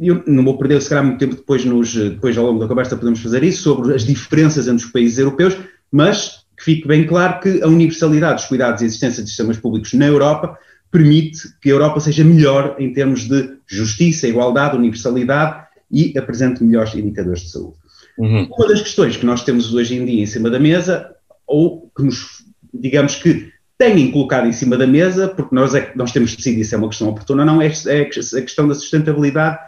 Eu 0.00 0.24
não 0.26 0.44
vou 0.44 0.56
perder, 0.56 0.80
se 0.80 0.88
calhar, 0.88 1.04
muito 1.04 1.18
tempo 1.18 1.36
depois, 1.36 1.62
nos, 1.66 1.92
depois 1.92 2.38
ao 2.38 2.46
longo 2.46 2.58
da 2.58 2.66
conversa 2.66 2.96
podemos 2.96 3.20
fazer 3.20 3.44
isso, 3.44 3.64
sobre 3.64 3.94
as 3.94 4.06
diferenças 4.06 4.66
entre 4.66 4.82
os 4.82 4.90
países 4.90 5.18
europeus, 5.18 5.58
mas 5.92 6.46
que 6.56 6.64
fique 6.64 6.88
bem 6.88 7.06
claro 7.06 7.38
que 7.40 7.62
a 7.62 7.66
universalidade 7.66 8.36
dos 8.36 8.46
cuidados 8.46 8.80
e 8.80 8.84
a 8.84 8.86
existência 8.86 9.22
de 9.22 9.28
sistemas 9.28 9.58
públicos 9.58 9.92
na 9.92 10.06
Europa 10.06 10.58
permite 10.90 11.54
que 11.60 11.68
a 11.68 11.72
Europa 11.72 12.00
seja 12.00 12.24
melhor 12.24 12.76
em 12.78 12.92
termos 12.92 13.28
de 13.28 13.56
justiça, 13.66 14.26
igualdade, 14.26 14.76
universalidade 14.76 15.66
e 15.90 16.16
apresente 16.18 16.64
melhores 16.64 16.94
indicadores 16.94 17.42
de 17.42 17.50
saúde. 17.50 17.76
Uhum. 18.18 18.48
Uma 18.50 18.68
das 18.68 18.82
questões 18.82 19.16
que 19.16 19.24
nós 19.24 19.44
temos 19.44 19.72
hoje 19.72 19.96
em 19.96 20.04
dia 20.04 20.22
em 20.22 20.26
cima 20.26 20.50
da 20.50 20.58
mesa, 20.58 21.14
ou 21.46 21.90
que 21.96 22.02
nos, 22.02 22.44
digamos 22.74 23.14
que 23.16 23.50
têm 23.78 24.10
colocado 24.10 24.46
em 24.46 24.52
cima 24.52 24.76
da 24.76 24.86
mesa, 24.86 25.28
porque 25.28 25.54
nós, 25.54 25.74
é, 25.74 25.92
nós 25.96 26.12
temos 26.12 26.36
decidido 26.36 26.64
se 26.64 26.74
é 26.74 26.78
uma 26.78 26.88
questão 26.88 27.08
oportuna 27.08 27.42
ou 27.42 27.46
não, 27.46 27.62
é, 27.62 27.72
é 27.86 28.00
a 28.02 28.04
questão 28.04 28.68
da 28.68 28.74
sustentabilidade 28.74 29.58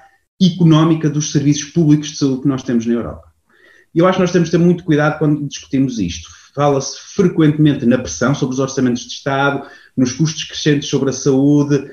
económica 0.40 1.08
dos 1.08 1.32
serviços 1.32 1.70
públicos 1.70 2.10
de 2.10 2.16
saúde 2.18 2.42
que 2.42 2.48
nós 2.48 2.62
temos 2.62 2.84
na 2.84 2.94
Europa. 2.94 3.31
E 3.94 3.98
eu 3.98 4.06
acho 4.06 4.16
que 4.16 4.22
nós 4.22 4.32
temos 4.32 4.48
de 4.48 4.56
ter 4.56 4.62
muito 4.62 4.84
cuidado 4.84 5.18
quando 5.18 5.46
discutimos 5.46 5.98
isto. 5.98 6.28
Fala-se 6.54 6.98
frequentemente 7.14 7.86
na 7.86 7.98
pressão 7.98 8.34
sobre 8.34 8.54
os 8.54 8.60
orçamentos 8.60 9.02
de 9.02 9.12
Estado, 9.14 9.66
nos 9.96 10.12
custos 10.12 10.44
crescentes 10.44 10.88
sobre 10.88 11.10
a 11.10 11.12
saúde, 11.12 11.90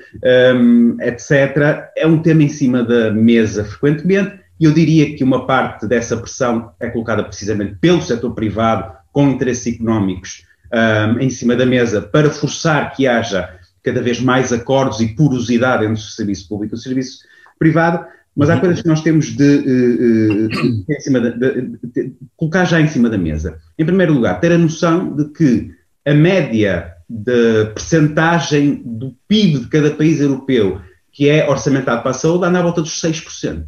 um, 0.55 0.97
etc. 1.01 1.89
É 1.95 2.05
um 2.05 2.21
tema 2.21 2.43
em 2.43 2.49
cima 2.49 2.83
da 2.83 3.11
mesa 3.11 3.63
frequentemente, 3.63 4.39
e 4.59 4.65
eu 4.65 4.73
diria 4.73 5.15
que 5.15 5.23
uma 5.23 5.45
parte 5.45 5.87
dessa 5.87 6.17
pressão 6.17 6.71
é 6.79 6.89
colocada 6.89 7.23
precisamente 7.23 7.75
pelo 7.79 8.01
setor 8.01 8.33
privado, 8.33 8.97
com 9.11 9.29
interesses 9.29 9.73
económicos 9.73 10.43
um, 10.73 11.19
em 11.19 11.29
cima 11.29 11.55
da 11.55 11.65
mesa 11.65 12.01
para 12.01 12.29
forçar 12.29 12.93
que 12.95 13.07
haja 13.07 13.57
cada 13.83 14.01
vez 14.01 14.19
mais 14.19 14.51
acordos 14.51 14.99
e 14.99 15.15
porosidade 15.15 15.85
entre 15.85 15.95
o 15.95 15.97
serviço 15.97 16.47
público 16.47 16.75
e 16.75 16.77
o 16.77 16.79
serviço 16.79 17.19
privado, 17.57 18.05
mas 18.35 18.49
há 18.49 18.55
uhum. 18.55 18.59
coisas 18.59 18.81
que 18.81 18.87
nós 18.87 19.01
temos 19.01 19.27
de, 19.35 19.43
uh, 19.43 20.45
uh, 20.45 20.49
de, 20.49 21.63
de, 21.93 22.09
de, 22.09 22.15
colocar 22.37 22.65
já 22.65 22.79
em 22.79 22.87
cima 22.87 23.09
da 23.09 23.17
mesa. 23.17 23.57
Em 23.77 23.85
primeiro 23.85 24.13
lugar, 24.13 24.39
ter 24.39 24.51
a 24.51 24.57
noção 24.57 25.15
de 25.15 25.25
que 25.29 25.71
a 26.05 26.13
média 26.13 26.93
da 27.09 27.71
percentagem 27.73 28.81
do 28.85 29.15
PIB 29.27 29.59
de 29.59 29.67
cada 29.67 29.91
país 29.91 30.21
europeu 30.21 30.79
que 31.11 31.27
é 31.27 31.49
orçamentado 31.49 32.01
para 32.01 32.11
a 32.11 32.13
saúde 32.13 32.45
anda 32.45 32.59
à 32.59 32.61
volta 32.61 32.81
dos 32.81 33.01
6%. 33.01 33.65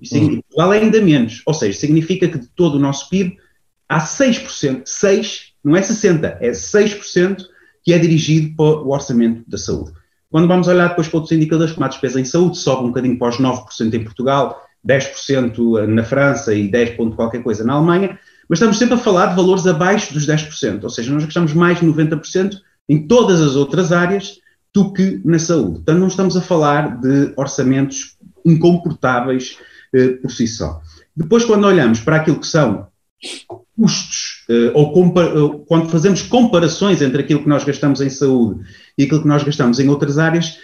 Isso 0.00 0.16
uhum. 0.16 0.70
ainda 0.70 1.00
menos. 1.00 1.42
Ou 1.46 1.54
seja, 1.54 1.78
significa 1.78 2.26
que 2.28 2.38
de 2.38 2.48
todo 2.48 2.76
o 2.76 2.80
nosso 2.80 3.08
PIB 3.08 3.36
há 3.88 4.00
6%, 4.00 4.82
6 4.84 5.52
não 5.62 5.76
é 5.76 5.80
60%, 5.80 6.38
é 6.40 6.50
6% 6.50 7.44
que 7.84 7.92
é 7.92 7.98
dirigido 7.98 8.56
para 8.56 8.82
o 8.82 8.90
orçamento 8.90 9.42
da 9.46 9.58
saúde. 9.58 9.92
Quando 10.30 10.48
vamos 10.48 10.68
olhar 10.68 10.88
depois 10.88 11.08
para 11.08 11.18
outros 11.18 11.36
indicadores, 11.36 11.72
como 11.72 11.86
a 11.86 11.88
despesa 11.88 12.20
em 12.20 12.24
saúde, 12.24 12.58
sobe 12.58 12.84
um 12.84 12.88
bocadinho 12.88 13.18
para 13.18 13.28
os 13.28 13.38
9% 13.38 13.94
em 13.94 14.04
Portugal, 14.04 14.62
10% 14.86 15.86
na 15.86 16.04
França 16.04 16.54
e 16.54 16.68
10 16.68 16.90
ponto 16.96 17.16
qualquer 17.16 17.42
coisa 17.42 17.64
na 17.64 17.74
Alemanha, 17.74 18.18
mas 18.48 18.58
estamos 18.58 18.78
sempre 18.78 18.94
a 18.94 18.98
falar 18.98 19.26
de 19.26 19.36
valores 19.36 19.66
abaixo 19.66 20.12
dos 20.12 20.26
10%, 20.26 20.84
ou 20.84 20.90
seja, 20.90 21.12
nós 21.12 21.24
gastamos 21.24 21.52
mais 21.52 21.80
de 21.80 21.86
90% 21.86 22.56
em 22.88 23.06
todas 23.06 23.40
as 23.40 23.56
outras 23.56 23.92
áreas 23.92 24.38
do 24.72 24.92
que 24.92 25.20
na 25.24 25.38
saúde. 25.38 25.76
Portanto, 25.76 25.98
não 25.98 26.08
estamos 26.08 26.36
a 26.36 26.40
falar 26.40 27.00
de 27.00 27.32
orçamentos 27.36 28.16
incomportáveis 28.44 29.58
eh, 29.94 30.08
por 30.22 30.30
si 30.30 30.46
só. 30.46 30.80
Depois, 31.14 31.44
quando 31.44 31.64
olhamos 31.66 32.00
para 32.00 32.16
aquilo 32.16 32.40
que 32.40 32.46
são 32.46 32.86
custos, 33.78 34.44
uh, 34.50 34.72
ou 34.74 35.06
uh, 35.06 35.58
quando 35.60 35.88
fazemos 35.88 36.20
comparações 36.22 37.00
entre 37.00 37.22
aquilo 37.22 37.40
que 37.40 37.48
nós 37.48 37.62
gastamos 37.62 38.00
em 38.00 38.10
saúde 38.10 38.60
e 38.98 39.04
aquilo 39.04 39.22
que 39.22 39.28
nós 39.28 39.44
gastamos 39.44 39.78
em 39.78 39.88
outras 39.88 40.18
áreas, 40.18 40.58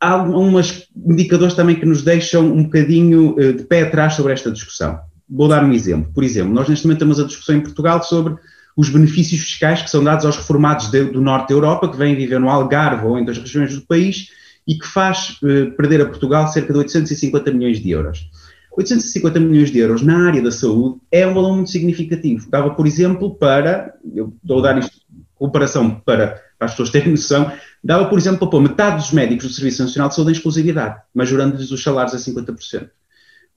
há 0.00 0.20
uns 0.20 0.88
indicadores 1.06 1.54
também 1.54 1.76
que 1.76 1.86
nos 1.86 2.02
deixam 2.02 2.44
um 2.44 2.64
bocadinho 2.64 3.36
uh, 3.36 3.52
de 3.52 3.62
pé 3.62 3.82
atrás 3.82 4.14
sobre 4.14 4.32
esta 4.32 4.50
discussão. 4.50 4.98
Vou 5.30 5.46
dar 5.46 5.64
um 5.64 5.72
exemplo. 5.72 6.10
Por 6.12 6.24
exemplo, 6.24 6.52
nós 6.52 6.68
neste 6.68 6.84
momento 6.86 6.98
temos 6.98 7.20
a 7.20 7.24
discussão 7.24 7.54
em 7.54 7.60
Portugal 7.60 8.02
sobre 8.02 8.34
os 8.76 8.88
benefícios 8.88 9.40
fiscais 9.40 9.82
que 9.82 9.90
são 9.90 10.02
dados 10.02 10.26
aos 10.26 10.36
reformados 10.36 10.90
de, 10.90 11.04
do 11.04 11.20
norte 11.20 11.50
da 11.50 11.54
Europa, 11.54 11.88
que 11.88 11.96
vêm 11.96 12.16
viver 12.16 12.40
no 12.40 12.50
Algarve 12.50 13.06
ou 13.06 13.16
em 13.16 13.20
outras 13.20 13.38
regiões 13.38 13.72
do 13.72 13.82
país, 13.82 14.30
e 14.66 14.74
que 14.74 14.86
faz 14.86 15.38
perder 15.76 16.00
a 16.00 16.06
Portugal 16.06 16.48
cerca 16.48 16.72
de 16.72 16.78
850 16.80 17.52
milhões 17.52 17.80
de 17.80 17.90
euros. 17.90 18.28
850 18.76 19.40
milhões 19.40 19.70
de 19.70 19.78
euros 19.78 20.02
na 20.02 20.26
área 20.26 20.42
da 20.42 20.50
saúde 20.50 21.00
é 21.10 21.26
um 21.26 21.34
valor 21.34 21.54
muito 21.54 21.70
significativo. 21.70 22.48
Dava, 22.50 22.70
por 22.70 22.86
exemplo, 22.86 23.34
para, 23.34 23.94
eu 24.14 24.34
estou 24.42 24.58
a 24.58 24.62
dar 24.62 24.78
isto 24.78 25.04
comparação 25.34 25.90
para, 25.90 26.40
para 26.58 26.66
as 26.66 26.70
pessoas 26.72 26.90
terem 26.90 27.10
noção, 27.10 27.52
dava, 27.82 28.06
por 28.06 28.18
exemplo, 28.18 28.38
para 28.38 28.48
pôr 28.48 28.62
metade 28.62 28.96
dos 28.96 29.12
médicos 29.12 29.46
do 29.46 29.52
Serviço 29.52 29.82
Nacional 29.82 30.08
de 30.08 30.14
Saúde 30.14 30.30
em 30.30 30.34
exclusividade, 30.34 31.00
majorando-lhes 31.14 31.70
os 31.70 31.82
salários 31.82 32.14
a 32.14 32.18
50%. 32.18 32.88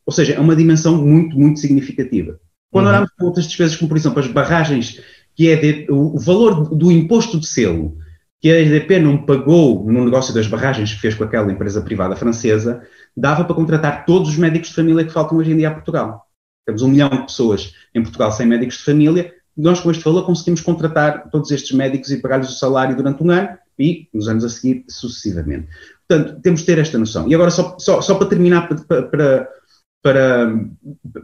Ou 0.06 0.14
seja, 0.14 0.34
é 0.34 0.40
uma 0.40 0.56
dimensão 0.56 0.98
muito, 0.98 1.38
muito 1.38 1.60
significativa. 1.60 2.40
Quando 2.72 2.86
uhum. 2.86 2.92
olhamos 2.92 3.12
para 3.16 3.26
outras 3.26 3.46
despesas, 3.46 3.76
como 3.76 3.90
por 3.90 3.98
exemplo 3.98 4.20
as 4.20 4.28
barragens, 4.28 5.02
que 5.36 5.50
é 5.50 5.56
de, 5.56 5.88
o 5.90 6.18
valor 6.20 6.76
do 6.76 6.92
imposto 6.92 7.40
de 7.40 7.48
selo, 7.48 7.98
que 8.40 8.52
a 8.52 8.60
EDP 8.60 9.00
não 9.00 9.26
pagou 9.26 9.84
no 9.92 10.06
negócio 10.06 10.34
das 10.34 10.48
barragens 10.48 10.94
que 10.94 11.02
fez 11.02 11.16
com 11.16 11.24
aquela 11.24 11.52
empresa 11.52 11.82
privada 11.82 12.16
francesa, 12.16 12.84
dava 13.18 13.44
para 13.44 13.56
contratar 13.56 14.06
todos 14.06 14.30
os 14.30 14.38
médicos 14.38 14.70
de 14.70 14.76
família 14.76 15.04
que 15.04 15.12
faltam 15.12 15.38
hoje 15.40 15.52
em 15.52 15.58
dia 15.58 15.70
a 15.70 15.74
Portugal. 15.74 16.24
Temos 16.66 16.84
um 16.84 16.90
milhão 16.90 17.10
de 17.10 17.24
pessoas 17.24 17.74
em 17.96 18.04
Portugal 18.04 18.32
sem 18.32 18.46
médicos 18.46 18.78
de 18.78 18.84
família, 18.84 19.34
nós 19.58 19.80
com 19.80 19.90
este 19.90 20.04
valor 20.04 20.24
conseguimos 20.26 20.62
contratar 20.62 21.30
todos 21.32 21.50
estes 21.50 21.72
médicos 21.72 22.12
e 22.12 22.22
pagar-lhes 22.22 22.50
o 22.50 22.54
salário 22.54 22.96
durante 22.96 23.24
um 23.24 23.32
ano 23.32 23.58
e 23.80 24.08
nos 24.14 24.28
anos 24.28 24.46
a 24.46 24.50
seguir 24.50 24.86
sucessivamente. 24.88 25.68
Portanto, 26.08 26.40
temos 26.42 26.60
de 26.60 26.66
ter 26.68 26.78
esta 26.78 26.98
noção. 26.98 27.28
E 27.28 27.34
agora, 27.34 27.50
só, 27.50 27.76
só, 27.80 28.02
só 28.02 28.16
para 28.16 28.28
terminar, 28.28 28.68
para, 28.68 29.04
para, 29.04 29.50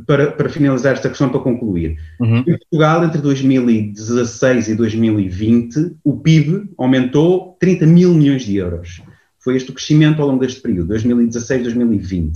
para, 0.05 0.31
para, 0.31 0.49
finalizar 0.49 0.93
esta 0.93 1.09
questão, 1.09 1.29
para 1.29 1.39
concluir. 1.39 1.97
Uhum. 2.19 2.39
Em 2.39 2.57
Portugal, 2.57 3.03
entre 3.03 3.21
2016 3.21 4.69
e 4.69 4.75
2020, 4.75 5.95
o 6.03 6.17
PIB 6.17 6.71
aumentou 6.77 7.55
30 7.59 7.85
mil 7.85 8.13
milhões 8.13 8.43
de 8.43 8.57
euros. 8.57 9.01
Foi 9.43 9.55
este 9.55 9.71
o 9.71 9.73
crescimento 9.73 10.21
ao 10.21 10.27
longo 10.27 10.39
deste 10.39 10.61
período, 10.61 10.93
2016-2020. 10.93 12.33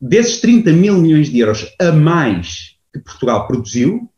Desses 0.00 0.40
30 0.40 0.72
mil 0.72 0.98
milhões 0.98 1.28
de 1.28 1.38
euros 1.38 1.66
a 1.80 1.90
mais 1.90 2.76
que 2.92 3.00
Portugal 3.00 3.46
produziu, 3.46 4.08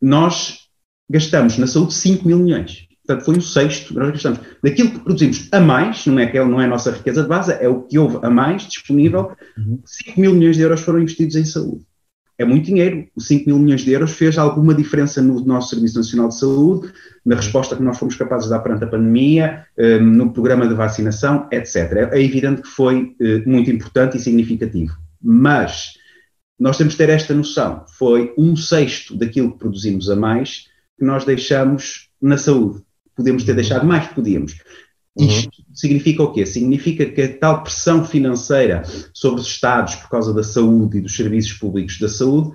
nós 0.00 0.68
gastamos 1.08 1.58
na 1.58 1.66
saúde 1.66 1.94
5 1.94 2.26
mil 2.26 2.38
milhões. 2.38 2.88
Portanto, 3.06 3.24
foi 3.24 3.38
um 3.38 3.40
sexto, 3.40 3.94
nós 3.94 4.10
gastamos. 4.10 4.40
Daquilo 4.62 4.90
que 4.90 4.98
produzimos 4.98 5.48
a 5.50 5.60
mais, 5.60 6.04
não 6.06 6.18
é, 6.18 6.26
que 6.26 6.36
é, 6.36 6.44
não 6.44 6.60
é 6.60 6.66
a 6.66 6.68
nossa 6.68 6.90
riqueza 6.90 7.22
de 7.22 7.28
base, 7.28 7.52
é 7.52 7.68
o 7.68 7.82
que 7.82 7.98
houve 7.98 8.18
a 8.22 8.28
mais 8.28 8.64
disponível, 8.64 9.32
5 9.56 9.60
uhum. 9.60 9.82
mil 10.16 10.34
milhões 10.34 10.56
de 10.56 10.62
euros 10.62 10.80
foram 10.80 11.00
investidos 11.00 11.36
em 11.36 11.44
saúde. 11.44 11.87
É 12.38 12.44
muito 12.44 12.66
dinheiro. 12.66 13.06
Os 13.16 13.26
5 13.26 13.46
mil 13.46 13.58
milhões 13.58 13.80
de 13.80 13.90
euros 13.90 14.12
fez 14.12 14.38
alguma 14.38 14.72
diferença 14.72 15.20
no 15.20 15.44
nosso 15.44 15.70
Serviço 15.70 15.98
Nacional 15.98 16.28
de 16.28 16.38
Saúde, 16.38 16.92
na 17.26 17.34
uhum. 17.34 17.40
resposta 17.40 17.74
que 17.74 17.82
nós 17.82 17.98
fomos 17.98 18.14
capazes 18.14 18.44
de 18.44 18.50
dar 18.50 18.60
perante 18.60 18.84
a 18.84 18.86
pandemia, 18.86 19.66
hum, 19.76 20.00
no 20.00 20.32
programa 20.32 20.68
de 20.68 20.74
vacinação, 20.74 21.48
etc. 21.50 22.10
É 22.12 22.22
evidente 22.22 22.62
que 22.62 22.68
foi 22.68 23.14
eh, 23.20 23.42
muito 23.44 23.70
importante 23.70 24.16
e 24.16 24.20
significativo. 24.20 24.96
Mas 25.20 25.94
nós 26.58 26.78
temos 26.78 26.92
de 26.92 26.98
ter 26.98 27.10
esta 27.10 27.34
noção. 27.34 27.84
Foi 27.98 28.32
um 28.38 28.54
sexto 28.54 29.16
daquilo 29.16 29.52
que 29.52 29.58
produzimos 29.58 30.08
a 30.08 30.14
mais 30.14 30.68
que 30.96 31.04
nós 31.04 31.24
deixamos 31.24 32.08
na 32.22 32.36
saúde. 32.36 32.82
Podemos 33.16 33.42
ter 33.42 33.50
uhum. 33.50 33.56
deixado 33.56 33.84
mais, 33.84 34.06
podíamos. 34.08 34.56
Isto 35.18 35.46
uhum. 35.58 35.74
significa 35.74 36.22
o 36.22 36.32
quê? 36.32 36.46
Significa 36.46 37.04
que 37.06 37.20
a 37.20 37.38
tal 37.38 37.62
pressão 37.62 38.04
financeira 38.04 38.82
sobre 39.12 39.40
os 39.40 39.48
Estados 39.48 39.96
por 39.96 40.08
causa 40.08 40.32
da 40.32 40.44
saúde 40.44 40.98
e 40.98 41.00
dos 41.00 41.16
serviços 41.16 41.54
públicos 41.54 41.98
da 41.98 42.08
saúde 42.08 42.52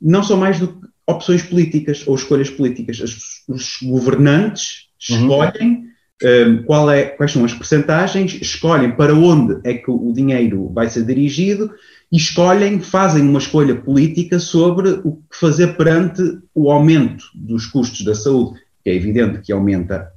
não 0.00 0.22
são 0.22 0.38
mais 0.38 0.58
do 0.58 0.68
que 0.68 0.88
opções 1.06 1.42
políticas 1.42 2.06
ou 2.06 2.14
escolhas 2.14 2.48
políticas. 2.48 3.00
As, 3.02 3.16
os 3.48 3.78
governantes 3.82 4.88
uhum. 5.10 5.16
escolhem 5.16 5.84
uhum. 6.22 6.52
um, 6.52 6.62
qual 6.64 6.90
é, 6.90 7.04
quais 7.04 7.32
são 7.32 7.44
as 7.44 7.52
percentagens, 7.52 8.34
escolhem 8.40 8.92
para 8.92 9.14
onde 9.14 9.60
é 9.64 9.74
que 9.74 9.90
o 9.90 10.12
dinheiro 10.12 10.70
vai 10.72 10.88
ser 10.88 11.04
dirigido 11.04 11.70
e 12.10 12.16
escolhem, 12.16 12.80
fazem 12.80 13.22
uma 13.22 13.38
escolha 13.38 13.74
política 13.74 14.38
sobre 14.38 15.00
o 15.04 15.16
que 15.30 15.38
fazer 15.38 15.76
perante 15.76 16.38
o 16.54 16.70
aumento 16.70 17.24
dos 17.34 17.66
custos 17.66 18.02
da 18.02 18.14
saúde, 18.14 18.60
que 18.82 18.88
é 18.88 18.94
evidente 18.94 19.40
que 19.40 19.52
aumenta, 19.52 20.10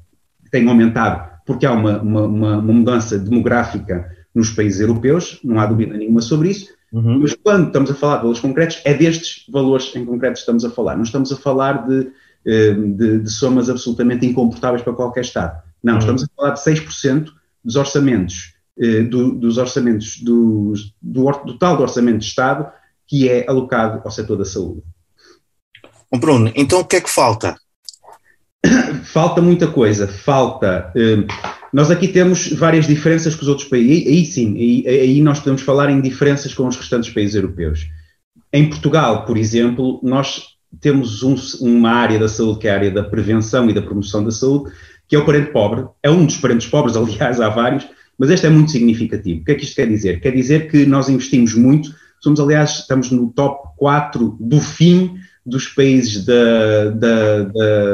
tem 0.50 0.67
aumentado 0.69 1.30
porque 1.45 1.65
há 1.65 1.71
uma, 1.71 2.01
uma, 2.01 2.21
uma, 2.25 2.62
mudança 2.62 3.17
demográfica 3.17 4.10
nos 4.33 4.50
países 4.50 4.79
europeus, 4.79 5.39
não 5.43 5.60
há 5.60 5.65
dúvida 5.65 5.98
nenhuma 5.98 6.21
sobre 6.21 6.50
isso, 6.50 6.74
uhum. 6.91 7.19
mas 7.19 7.33
quando 7.33 7.67
estamos 7.67 7.91
a 7.91 7.95
falar 7.95 8.15
de 8.15 8.21
valores 8.21 8.39
concretos, 8.39 8.81
é 8.86 8.93
destes 8.93 9.45
valores 9.51 9.93
em 9.95 10.05
concreto 10.05 10.33
que 10.33 10.39
estamos 10.39 10.63
a 10.63 10.69
falar. 10.69 10.95
Não 10.95 11.03
estamos 11.03 11.31
a 11.31 11.38
falar 11.38 11.88
de, 11.88 12.12
eh, 12.45 12.74
de, 12.74 13.19
de 13.19 13.29
somas 13.29 13.69
absolutamente 13.69 14.25
incomportáveis 14.25 14.81
para 14.81 14.93
qualquer 14.93 15.21
Estado. 15.21 15.62
Não, 15.83 15.93
uhum. 15.93 16.00
estamos 16.00 16.24
a 16.24 16.27
falar 16.36 16.51
de 16.51 16.60
6% 16.62 17.29
dos 17.63 17.75
orçamentos 17.75 18.53
eh, 18.79 19.01
do, 19.03 19.33
dos 19.33 19.57
orçamentos 19.57 20.21
do, 20.21 20.74
do, 21.01 21.31
do 21.45 21.57
tal 21.57 21.75
do 21.75 21.83
orçamento 21.83 22.19
de 22.19 22.25
Estado 22.25 22.71
que 23.05 23.27
é 23.27 23.45
alocado 23.50 24.01
ao 24.05 24.12
setor 24.12 24.38
da 24.38 24.45
saúde. 24.45 24.81
Bruno, 26.17 26.51
então 26.55 26.79
o 26.79 26.86
que 26.86 26.95
é 26.95 27.01
que 27.01 27.10
falta? 27.10 27.57
Falta 29.03 29.41
muita 29.41 29.68
coisa. 29.68 30.08
Falta. 30.08 30.91
Eh, 30.96 31.25
nós 31.74 31.89
aqui 31.89 32.08
temos 32.08 32.51
várias 32.53 32.86
diferenças 32.86 33.36
com 33.36 33.41
os 33.41 33.48
outros 33.48 33.68
países. 33.68 33.89
Aí, 33.89 34.08
aí 34.08 34.25
sim, 34.25 34.58
aí, 34.58 34.88
aí, 34.88 35.22
nós 35.22 35.39
podemos 35.39 35.62
falar 35.62 35.89
em 35.89 36.01
diferenças 36.01 36.53
com 36.53 36.68
os 36.68 36.75
restantes 36.75 37.10
países 37.10 37.36
europeus. 37.36 37.88
Em 38.51 38.70
Portugal, 38.70 39.25
por 39.25 39.38
exemplo, 39.38 40.00
nós 40.03 40.51
temos 40.80 41.24
um, 41.24 41.36
uma 41.62 41.91
área 41.91 42.20
da 42.20 42.27
saúde 42.27 42.60
que 42.60 42.68
é 42.68 42.72
a 42.72 42.75
área 42.75 42.91
da 42.91 43.03
prevenção 43.03 43.70
e 43.70 43.74
da 43.74 43.82
promoção 43.82 44.24
da 44.24 44.32
saúde, 44.32 44.72
que 45.08 45.15
é 45.15 45.20
o 45.20 45.25
parente 45.25 45.51
pobre. 45.51 45.86
É 46.03 46.10
um 46.10 46.25
dos 46.25 46.38
parentes 46.38 46.68
pobres, 46.68 46.96
aliás, 46.98 47.39
há 47.39 47.50
vários, 47.50 47.88
mas 48.18 48.30
este 48.30 48.46
é 48.46 48.50
muito 48.50 48.72
significativo. 48.72 49.41
O 49.41 49.46
que 49.46 49.51
é 49.51 49.56
que 49.56 49.63
isto 49.63 49.75
quer 49.75 49.88
dizer? 49.88 50.20
Quer 50.20 50.32
dizer 50.32 50.70
que 50.70 50.86
nós 50.86 51.08
investimos 51.08 51.56
muito, 51.56 51.94
somos, 52.20 52.39
aliás, 52.39 52.80
estamos 52.80 53.12
no 53.12 53.32
top 53.32 53.70
4 53.77 54.38
do 54.39 54.60
fim 54.60 55.15
dos 55.45 55.67
países 55.67 56.25
da, 56.25 56.89
da, 56.89 57.43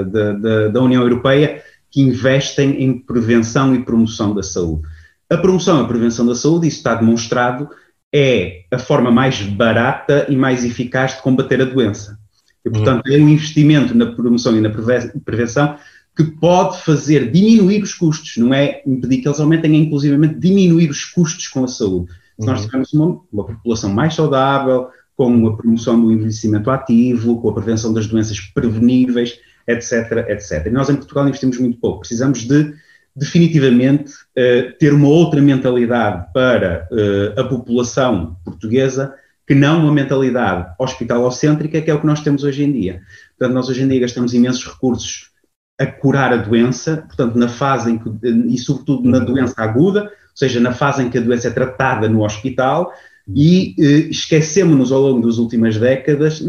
da, 0.03 0.67
da, 0.67 0.81
União 0.81 1.01
Europeia 1.01 1.63
que 1.89 2.01
investem 2.01 2.83
em 2.83 2.99
prevenção 2.99 3.73
e 3.73 3.83
promoção 3.83 4.35
da 4.35 4.43
saúde. 4.43 4.83
A 5.29 5.37
promoção 5.37 5.79
e 5.79 5.83
a 5.83 5.87
prevenção 5.87 6.25
da 6.25 6.35
saúde, 6.35 6.67
isso 6.67 6.77
está 6.77 6.95
demonstrado, 6.95 7.69
é 8.13 8.63
a 8.71 8.77
forma 8.77 9.11
mais 9.11 9.41
barata 9.41 10.25
e 10.29 10.35
mais 10.35 10.65
eficaz 10.65 11.15
de 11.15 11.21
combater 11.21 11.61
a 11.61 11.65
doença. 11.65 12.17
E, 12.65 12.69
portanto, 12.69 13.07
uhum. 13.07 13.13
é 13.13 13.17
um 13.17 13.29
investimento 13.29 13.95
na 13.95 14.07
promoção 14.07 14.57
e 14.57 14.61
na 14.61 14.69
prevenção 14.69 15.77
que 16.15 16.23
pode 16.23 16.81
fazer 16.81 17.31
diminuir 17.31 17.83
os 17.83 17.93
custos, 17.93 18.37
não 18.37 18.53
é 18.53 18.81
impedir 18.87 19.17
que 19.21 19.27
eles 19.27 19.39
aumentem, 19.39 19.71
é 19.71 19.77
inclusivamente 19.77 20.39
diminuir 20.39 20.89
os 20.89 21.05
custos 21.05 21.47
com 21.47 21.63
a 21.63 21.67
saúde. 21.67 22.11
Se 22.39 22.45
nós 22.45 22.59
uhum. 22.59 22.65
tivermos 22.65 22.93
uma, 22.93 23.21
uma, 23.31 23.45
população 23.45 23.93
mais 23.93 24.15
saudável, 24.15 24.87
com 25.17 25.47
a 25.47 25.57
promoção 25.57 25.99
do 25.99 26.11
envelhecimento 26.11 26.69
ativo, 26.69 27.41
com 27.41 27.49
a 27.49 27.53
prevenção 27.53 27.91
das 27.91 28.05
doenças 28.05 28.39
preveníveis, 28.39 29.39
etc, 29.67 30.29
etc. 30.29 30.67
E 30.67 30.69
nós 30.69 30.89
em 30.89 30.95
Portugal 30.95 31.27
investimos 31.27 31.57
muito 31.57 31.79
pouco. 31.79 32.01
Precisamos 32.01 32.45
de, 32.45 32.71
definitivamente, 33.15 34.13
uh, 34.13 34.77
ter 34.79 34.93
uma 34.93 35.07
outra 35.07 35.41
mentalidade 35.41 36.31
para 36.31 36.87
uh, 36.91 37.39
a 37.39 37.43
população 37.45 38.37
portuguesa 38.45 39.15
que 39.47 39.55
não 39.55 39.81
uma 39.81 39.93
mentalidade 39.93 40.69
hospitalocêntrica, 40.77 41.81
que 41.81 41.89
é 41.89 41.93
o 41.93 41.99
que 41.99 42.05
nós 42.05 42.21
temos 42.21 42.43
hoje 42.43 42.63
em 42.63 42.71
dia. 42.71 43.01
Portanto, 43.37 43.55
nós 43.55 43.69
hoje 43.69 43.81
em 43.81 43.87
dia 43.87 44.01
gastamos 44.01 44.33
imensos 44.33 44.65
recursos 44.67 45.31
a 45.79 45.85
curar 45.85 46.33
a 46.33 46.37
doença, 46.37 46.97
portanto, 47.07 47.35
na 47.37 47.47
fase 47.47 47.91
em 47.91 47.97
que, 47.97 48.09
e 48.23 48.57
sobretudo 48.57 49.09
na 49.09 49.19
doença 49.19 49.55
aguda, 49.57 50.03
ou 50.03 50.09
seja, 50.35 50.59
na 50.59 50.73
fase 50.73 51.03
em 51.03 51.09
que 51.09 51.17
a 51.17 51.21
doença 51.21 51.47
é 51.47 51.51
tratada 51.51 52.09
no 52.09 52.25
hospital, 52.25 52.91
e 53.33 53.75
eh, 53.77 54.09
esquecemos-nos 54.09 54.91
ao 54.91 55.01
longo 55.01 55.25
das 55.25 55.37
últimas 55.37 55.77
décadas, 55.77 56.41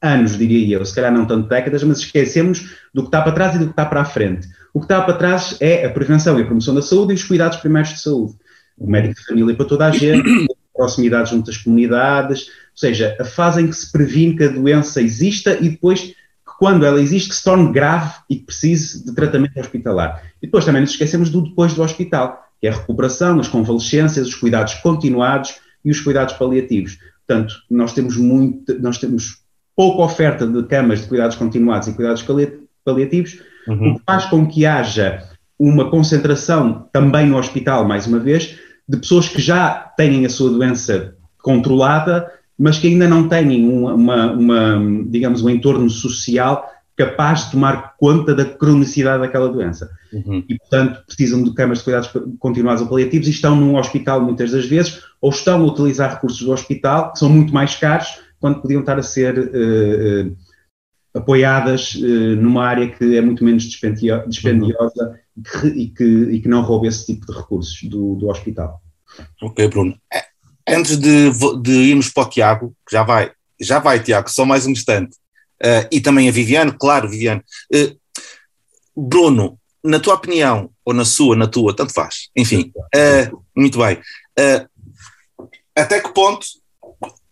anos 0.00 0.36
diria 0.36 0.76
eu, 0.76 0.84
se 0.84 0.94
calhar 0.94 1.12
não 1.12 1.26
tanto 1.26 1.48
décadas, 1.48 1.82
mas 1.82 1.98
esquecemos 1.98 2.76
do 2.94 3.02
que 3.02 3.08
está 3.08 3.22
para 3.22 3.32
trás 3.32 3.54
e 3.54 3.58
do 3.58 3.66
que 3.66 3.70
está 3.72 3.84
para 3.84 4.02
a 4.02 4.04
frente. 4.04 4.48
O 4.72 4.80
que 4.80 4.84
está 4.84 5.00
para 5.02 5.14
trás 5.14 5.56
é 5.60 5.84
a 5.84 5.90
prevenção 5.90 6.38
e 6.38 6.42
a 6.42 6.46
promoção 6.46 6.74
da 6.74 6.82
saúde 6.82 7.12
e 7.12 7.16
os 7.16 7.24
cuidados 7.24 7.58
primários 7.58 7.94
de 7.94 8.00
saúde. 8.00 8.34
O 8.78 8.88
médico 8.88 9.14
de 9.14 9.26
família 9.26 9.54
para 9.54 9.66
toda 9.66 9.86
a 9.86 9.90
gente, 9.90 10.28
a 10.74 10.78
proximidade 10.78 11.30
junto 11.30 11.50
às 11.50 11.56
comunidades, 11.56 12.46
ou 12.48 12.76
seja, 12.76 13.16
a 13.20 13.24
fase 13.24 13.62
em 13.62 13.66
que 13.66 13.76
se 13.76 13.90
previne 13.90 14.36
que 14.36 14.44
a 14.44 14.48
doença 14.48 15.02
exista 15.02 15.58
e 15.60 15.70
depois 15.70 16.14
quando 16.60 16.84
ela 16.84 17.00
existe, 17.00 17.30
que 17.30 17.34
se 17.34 17.42
torne 17.42 17.72
grave 17.72 18.12
e 18.28 18.36
que 18.36 18.44
precise 18.44 19.02
de 19.02 19.14
tratamento 19.14 19.58
hospitalar. 19.58 20.22
E 20.42 20.46
depois 20.46 20.62
também 20.62 20.82
nos 20.82 20.90
esquecemos 20.90 21.30
do 21.30 21.40
depois 21.40 21.72
do 21.72 21.82
hospital, 21.82 22.46
que 22.60 22.66
é 22.66 22.70
a 22.70 22.74
recuperação, 22.74 23.40
as 23.40 23.48
convalescências, 23.48 24.28
os 24.28 24.34
cuidados 24.34 24.74
continuados 24.74 25.54
e 25.84 25.90
os 25.90 26.00
cuidados 26.00 26.34
paliativos. 26.34 26.98
Portanto, 27.26 27.54
nós 27.70 27.92
temos 27.92 28.16
muito, 28.16 28.78
nós 28.80 28.98
temos 28.98 29.38
pouca 29.76 30.02
oferta 30.02 30.46
de 30.46 30.62
camas 30.64 31.02
de 31.02 31.08
cuidados 31.08 31.36
continuados 31.36 31.88
e 31.88 31.92
cuidados 31.92 32.24
paliativos, 32.84 33.40
uhum. 33.66 33.92
o 33.92 33.98
que 33.98 34.02
faz 34.04 34.26
com 34.26 34.46
que 34.46 34.66
haja 34.66 35.22
uma 35.58 35.90
concentração 35.90 36.88
também 36.92 37.26
no 37.28 37.38
hospital, 37.38 37.86
mais 37.86 38.06
uma 38.06 38.18
vez, 38.18 38.58
de 38.88 38.96
pessoas 38.96 39.28
que 39.28 39.40
já 39.40 39.92
têm 39.96 40.26
a 40.26 40.30
sua 40.30 40.50
doença 40.50 41.14
controlada 41.42 42.30
mas 42.60 42.76
que 42.76 42.88
ainda 42.88 43.08
não 43.08 43.26
têm 43.26 43.66
uma, 43.66 43.94
uma, 43.94 44.32
uma, 44.32 45.06
digamos, 45.06 45.42
um 45.42 45.48
entorno 45.48 45.88
social 45.88 46.70
capaz 47.00 47.46
de 47.46 47.52
tomar 47.52 47.94
conta 47.96 48.34
da 48.34 48.44
cronicidade 48.44 49.22
daquela 49.22 49.48
doença. 49.48 49.90
Uhum. 50.12 50.44
E, 50.46 50.58
portanto, 50.58 51.02
precisam 51.06 51.42
de 51.42 51.54
câmaras 51.54 51.78
de 51.78 51.84
cuidados 51.84 52.10
continuados 52.38 52.82
ou 52.82 52.88
paliativos 52.88 53.26
e 53.26 53.30
estão 53.30 53.56
num 53.56 53.76
hospital 53.76 54.20
muitas 54.20 54.50
das 54.50 54.66
vezes, 54.66 55.02
ou 55.18 55.30
estão 55.30 55.62
a 55.62 55.66
utilizar 55.66 56.14
recursos 56.14 56.42
do 56.42 56.52
hospital, 56.52 57.12
que 57.12 57.18
são 57.18 57.30
muito 57.30 57.54
mais 57.54 57.74
caros, 57.74 58.20
quando 58.38 58.60
podiam 58.60 58.80
estar 58.80 58.98
a 58.98 59.02
ser 59.02 59.38
uh, 59.38 60.28
uh, 60.28 60.36
apoiadas 61.14 61.94
uh, 61.94 62.36
numa 62.36 62.66
área 62.66 62.90
que 62.90 63.16
é 63.16 63.20
muito 63.22 63.44
menos 63.44 63.62
dispendio 63.64 64.22
dispendiosa 64.28 65.18
uhum. 65.36 65.68
e, 65.68 65.88
que, 65.88 66.04
e 66.04 66.40
que 66.40 66.48
não 66.48 66.60
rouba 66.60 66.86
esse 66.86 67.06
tipo 67.06 67.24
de 67.24 67.38
recursos 67.38 67.82
do, 67.88 68.16
do 68.16 68.28
hospital. 68.28 68.82
Ok, 69.40 69.68
Bruno. 69.68 69.96
É, 70.12 70.24
antes 70.68 70.98
de, 70.98 71.30
de 71.62 71.72
irmos 71.72 72.10
para 72.10 72.24
o 72.24 72.28
Tiago, 72.28 72.74
que 72.86 72.92
já 72.94 73.02
vai, 73.02 73.32
já 73.58 73.78
vai, 73.78 74.00
Tiago, 74.00 74.30
só 74.30 74.44
mais 74.44 74.66
um 74.66 74.70
instante, 74.70 75.16
uh, 75.62 75.88
e 75.90 76.00
também 76.00 76.28
a 76.28 76.32
Viviane, 76.32 76.72
claro, 76.78 77.08
Viviane. 77.08 77.42
Uh, 77.74 77.98
Bruno, 78.96 79.58
na 79.82 79.98
tua 79.98 80.14
opinião, 80.14 80.70
ou 80.84 80.92
na 80.92 81.04
sua, 81.04 81.36
na 81.36 81.46
tua, 81.46 81.74
tanto 81.74 81.92
faz, 81.92 82.28
enfim, 82.36 82.72
uh, 82.76 83.44
muito 83.56 83.78
bem. 83.78 83.98
até 85.74 86.00
que 86.00 86.12
ponto 86.12 86.46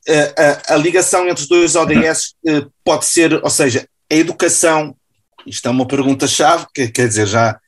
a, 0.08 0.74
a, 0.74 0.76
ligação 0.76 1.28
entre 1.28 1.42
os 1.42 1.48
dois 1.48 1.76
ODS 1.76 2.34
pode 2.82 3.04
ser, 3.04 3.34
ou 3.44 3.50
seja, 3.50 3.86
a 4.10 4.14
educação, 4.14 4.96
isto 5.46 5.68
é 5.68 5.70
uma 5.70 5.86
pergunta-chave, 5.86 6.66
que 6.74 6.88
quer 6.88 7.08
dizer, 7.08 7.26
já 7.26 7.58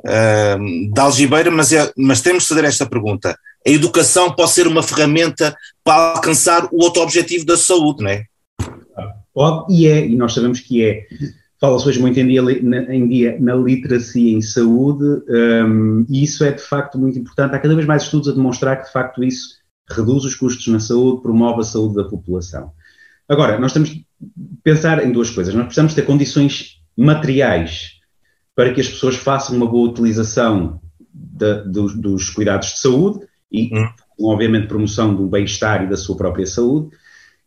uh, 0.00 0.92
da 0.92 1.02
algibeira, 1.02 1.50
mas, 1.50 1.72
é, 1.72 1.92
mas 1.96 2.20
temos 2.20 2.44
de 2.44 2.48
fazer 2.50 2.64
esta 2.64 2.86
pergunta 2.86 3.36
a 3.66 3.70
educação 3.70 4.32
pode 4.32 4.50
ser 4.52 4.66
uma 4.66 4.82
ferramenta 4.82 5.54
para 5.84 6.14
alcançar 6.14 6.66
o 6.72 6.82
outro 6.82 7.02
objetivo 7.02 7.44
da 7.44 7.56
saúde, 7.56 8.02
não 8.02 8.10
é? 8.10 8.24
Pode 9.40 9.72
e 9.72 9.86
é, 9.86 10.06
e 10.06 10.14
nós 10.16 10.34
sabemos 10.34 10.60
que 10.60 10.84
é. 10.84 11.06
Fala-se 11.58 11.88
hoje 11.88 11.98
muito 11.98 12.20
em 12.20 12.26
dia, 12.26 12.42
em 12.42 13.08
dia 13.08 13.38
na 13.40 13.54
literacia 13.54 14.36
em 14.36 14.42
saúde, 14.42 15.02
um, 15.30 16.04
e 16.10 16.24
isso 16.24 16.44
é 16.44 16.52
de 16.52 16.60
facto 16.60 16.98
muito 16.98 17.18
importante. 17.18 17.54
Há 17.54 17.58
cada 17.58 17.74
vez 17.74 17.86
mais 17.86 18.02
estudos 18.02 18.28
a 18.28 18.32
demonstrar 18.32 18.76
que 18.76 18.88
de 18.88 18.92
facto 18.92 19.24
isso 19.24 19.56
reduz 19.88 20.24
os 20.24 20.34
custos 20.34 20.66
na 20.66 20.78
saúde, 20.78 21.22
promove 21.22 21.60
a 21.60 21.64
saúde 21.64 21.94
da 21.94 22.04
população. 22.04 22.70
Agora, 23.26 23.58
nós 23.58 23.72
temos 23.72 23.88
de 23.88 24.04
pensar 24.62 25.02
em 25.02 25.10
duas 25.10 25.30
coisas. 25.30 25.54
Nós 25.54 25.64
precisamos 25.64 25.94
ter 25.94 26.02
condições 26.02 26.82
materiais 26.94 27.92
para 28.54 28.74
que 28.74 28.80
as 28.82 28.88
pessoas 28.90 29.16
façam 29.16 29.56
uma 29.56 29.66
boa 29.66 29.88
utilização 29.88 30.82
de, 31.14 31.64
dos, 31.64 31.98
dos, 31.98 32.28
cuidados 32.28 32.74
de 32.74 32.78
saúde 32.78 33.26
e, 33.50 33.70
hum. 33.74 33.88
obviamente, 34.20 34.68
promoção 34.68 35.14
do 35.14 35.26
bem-estar 35.26 35.82
e 35.82 35.88
da 35.88 35.96
sua 35.96 36.14
própria 36.14 36.44
saúde. 36.44 36.90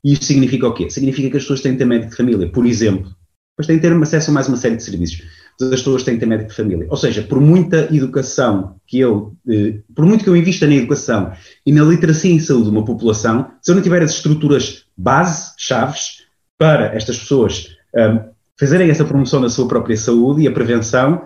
E 0.04 0.14
isto 0.14 0.26
significa 0.26 0.68
o 0.68 0.74
quê? 0.74 0.90
Significa 0.90 1.30
que 1.30 1.38
as 1.38 1.44
pessoas 1.44 1.62
têm 1.62 1.74
que 1.74 1.78
ter 1.80 1.86
médico 1.86 2.12
de 2.12 2.18
família, 2.18 2.50
por 2.50 2.66
exemplo, 2.66 3.10
mas 3.58 3.68
têm 3.68 3.78
que 3.78 3.82
ter 3.82 3.94
acesso 3.94 4.32
a 4.32 4.34
mais 4.34 4.48
uma 4.48 4.58
série 4.58 4.76
de 4.76 4.84
serviços. 4.84 5.22
As 5.62 5.70
pessoas 5.70 6.04
têm 6.04 6.16
que 6.16 6.20
ter 6.20 6.26
médico 6.26 6.50
de 6.50 6.56
família. 6.56 6.88
Ou 6.90 6.98
seja, 6.98 7.22
por 7.22 7.40
muita 7.40 7.88
educação 7.96 8.76
que 8.88 9.00
eu, 9.00 9.36
eh, 9.48 9.80
por 9.96 10.06
muito 10.06 10.24
que 10.24 10.30
eu 10.30 10.36
invista 10.36 10.66
na 10.66 10.74
educação 10.74 11.32
e 11.66 11.72
na 11.72 11.84
literacia 11.84 12.32
em 12.32 12.40
saúde 12.40 12.66
de 12.66 12.70
uma 12.72 12.84
população, 12.84 13.52
se 13.62 13.72
eu 13.72 13.76
não 13.76 13.82
tiver 13.82 14.02
as 14.02 14.12
estruturas 14.12 14.86
base, 14.98 15.54
chaves, 15.58 16.24
para 16.58 16.96
estas 16.96 17.20
pessoas 17.20 17.76
um, 17.96 18.32
fazerem 18.60 18.90
essa 18.90 19.06
promoção 19.06 19.42
da 19.42 19.50
sua 19.50 19.68
própria 19.68 19.98
saúde 19.98 20.42
e 20.42 20.48
a 20.48 20.52
prevenção, 20.52 21.24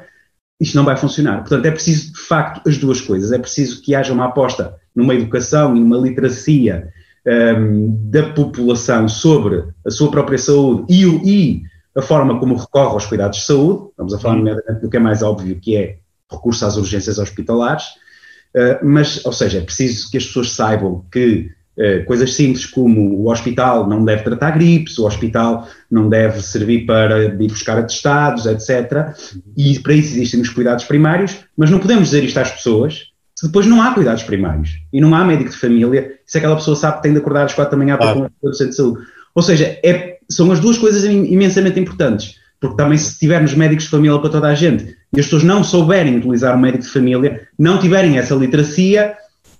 isto 0.60 0.76
não 0.76 0.84
vai 0.84 0.98
funcionar. 0.98 1.42
Portanto, 1.42 1.66
é 1.66 1.72
preciso, 1.72 2.14
de 2.14 2.20
facto, 2.20 2.68
as 2.68 2.78
duas 2.78 3.00
coisas. 3.00 3.32
É 3.32 3.38
preciso 3.38 3.82
que 3.82 3.94
haja 3.94 4.12
uma 4.12 4.26
aposta 4.26 4.76
numa 4.96 5.14
educação 5.14 5.76
e 5.76 5.80
numa 5.80 5.98
literacia 5.98 6.92
um, 7.28 8.10
da 8.10 8.30
população 8.30 9.08
sobre 9.10 9.66
a 9.86 9.92
sua 9.92 10.10
própria 10.10 10.38
saúde 10.38 10.86
e, 10.90 11.04
e, 11.04 11.62
a 11.96 12.02
forma 12.02 12.40
como 12.40 12.56
recorre 12.56 12.94
aos 12.94 13.06
cuidados 13.06 13.40
de 13.40 13.46
saúde. 13.46 13.90
Vamos 13.98 14.14
a 14.14 14.20
falar 14.20 14.36
nomeadamente 14.36 14.82
do 14.82 14.90
que 14.90 14.98
é 14.98 15.00
mais 15.00 15.24
óbvio, 15.24 15.60
que 15.60 15.76
é 15.76 15.98
recurso 16.32 16.66
às 16.66 16.78
urgências 16.78 17.18
hospitalares. 17.18 17.86
Uh, 18.56 18.86
mas, 18.86 19.26
ou 19.26 19.34
seja, 19.34 19.58
é 19.58 19.62
preciso 19.62 20.10
que 20.10 20.18
as 20.18 20.26
pessoas 20.26 20.52
saibam 20.52 21.04
que 21.12 21.50
uh, 21.78 22.06
coisas 22.06 22.34
simples 22.34 22.66
como 22.68 23.16
o 23.16 23.32
hospital 23.32 23.88
não 23.88 24.06
deve 24.06 24.24
tratar 24.24 24.52
gripes, 24.52 24.98
o 25.00 25.08
hospital 25.08 25.68
não 25.90 26.08
deve 26.08 26.40
servir 26.42 26.86
para 26.86 27.26
ir 27.26 27.48
buscar 27.48 27.80
atestados, 27.80 28.46
etc. 28.46 29.16
E 29.58 29.80
para 29.80 29.94
isso 29.94 30.14
existem 30.14 30.40
os 30.40 30.50
cuidados 30.50 30.86
primários, 30.86 31.36
mas 31.58 31.72
não 31.72 31.80
podemos 31.80 32.06
dizer 32.06 32.24
isto 32.24 32.40
às 32.40 32.52
pessoas 32.52 33.12
se 33.38 33.46
depois 33.46 33.68
não 33.68 33.80
há 33.84 33.94
cuidados 33.94 34.24
primários 34.24 34.80
e 34.92 35.00
não 35.00 35.14
há 35.14 35.24
médico 35.24 35.52
de 35.52 35.58
família, 35.58 36.16
se 36.26 36.40
aquela 36.40 36.56
pessoa 36.56 36.76
sabe 36.76 36.98
que 36.98 37.04
tem 37.04 37.14
de 37.14 37.20
acordar 37.20 37.46
às 37.46 37.54
quatro 37.54 37.70
da 37.70 37.78
manhã 37.78 37.96
para 37.96 38.12
claro. 38.12 38.32
ter 38.42 38.50
um 38.50 38.54
centro 38.54 38.72
de 38.72 38.76
saúde. 38.76 39.06
Ou 39.36 39.44
seja, 39.44 39.80
é, 39.86 40.18
são 40.28 40.52
as 40.52 40.60
duas 40.60 40.76
coisas 40.80 41.04
imensamente 41.04 41.80
importantes, 41.80 42.40
porque 42.60 42.76
também 42.76 42.98
se 42.98 43.20
tivermos 43.20 43.54
médicos 43.54 43.84
de 43.84 43.92
família 43.92 44.18
para 44.18 44.32
toda 44.32 44.48
a 44.48 44.56
gente 44.56 44.98
e 45.16 45.20
as 45.20 45.28
pessoas 45.28 45.44
não 45.44 45.64
souberem 45.64 46.18
utilizar 46.18 46.56
o 46.56 46.60
médico 46.60 46.84
de 46.86 46.90
família, 46.90 47.48
não 47.60 47.78
tiverem 47.78 48.18
essa 48.18 48.34
literacia, 48.34 49.16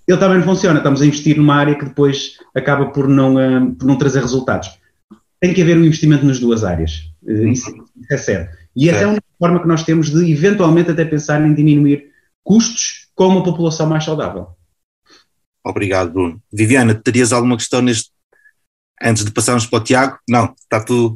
ele 0.08 0.18
também 0.18 0.40
não 0.40 0.46
funciona. 0.46 0.80
Estamos 0.80 1.04
a 1.04 1.06
investir 1.06 1.38
numa 1.38 1.54
área 1.54 1.76
que 1.76 1.86
depois 1.86 2.40
acaba 2.56 2.88
por 2.88 3.08
não, 3.08 3.36
uh, 3.36 3.76
por 3.76 3.86
não 3.86 3.96
trazer 3.96 4.22
resultados. 4.22 4.70
Tem 5.40 5.54
que 5.54 5.62
haver 5.62 5.78
um 5.78 5.86
investimento 5.86 6.26
nas 6.26 6.40
duas 6.40 6.64
áreas. 6.64 7.12
Uh, 7.22 7.50
isso, 7.50 7.70
isso, 7.70 7.86
é 8.10 8.18
certo. 8.18 8.58
E 8.76 8.90
essa 8.90 9.04
é 9.04 9.08
uma 9.08 9.22
forma 9.38 9.62
que 9.62 9.68
nós 9.68 9.84
temos 9.84 10.10
de, 10.10 10.32
eventualmente, 10.32 10.90
até 10.90 11.06
pensar 11.06 11.46
em 11.46 11.54
diminuir 11.54 12.17
custos 12.48 13.10
com 13.14 13.28
uma 13.28 13.44
população 13.44 13.86
mais 13.86 14.06
saudável. 14.06 14.48
Obrigado, 15.66 16.14
Bruno. 16.14 16.42
Viviana, 16.52 16.96
terias 16.96 17.34
alguma 17.34 17.58
questão 17.58 17.82
neste, 17.82 18.10
antes 19.04 19.26
de 19.26 19.32
passarmos 19.32 19.66
para 19.66 19.80
o 19.80 19.84
Tiago? 19.84 20.18
Não, 20.30 20.56
está 20.58 20.82
tudo. 20.82 21.14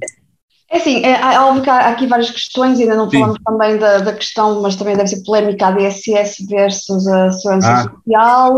É 0.71 0.77
assim, 0.77 1.03
é, 1.03 1.19
é 1.19 1.39
óbvio 1.41 1.63
que 1.63 1.69
há 1.69 1.89
aqui 1.89 2.07
várias 2.07 2.29
questões, 2.29 2.79
ainda 2.79 2.95
não 2.95 3.09
Sim. 3.09 3.19
falamos 3.19 3.39
também 3.45 3.77
da, 3.77 3.97
da, 3.97 4.13
questão, 4.13 4.61
mas 4.61 4.77
também 4.77 4.95
deve 4.95 5.09
ser 5.09 5.21
polémica 5.21 5.67
a 5.67 5.71
DSS 5.71 6.45
versus 6.47 7.05
a 7.07 7.29
segurança 7.29 7.73
ah, 7.73 7.83
social. 7.83 8.55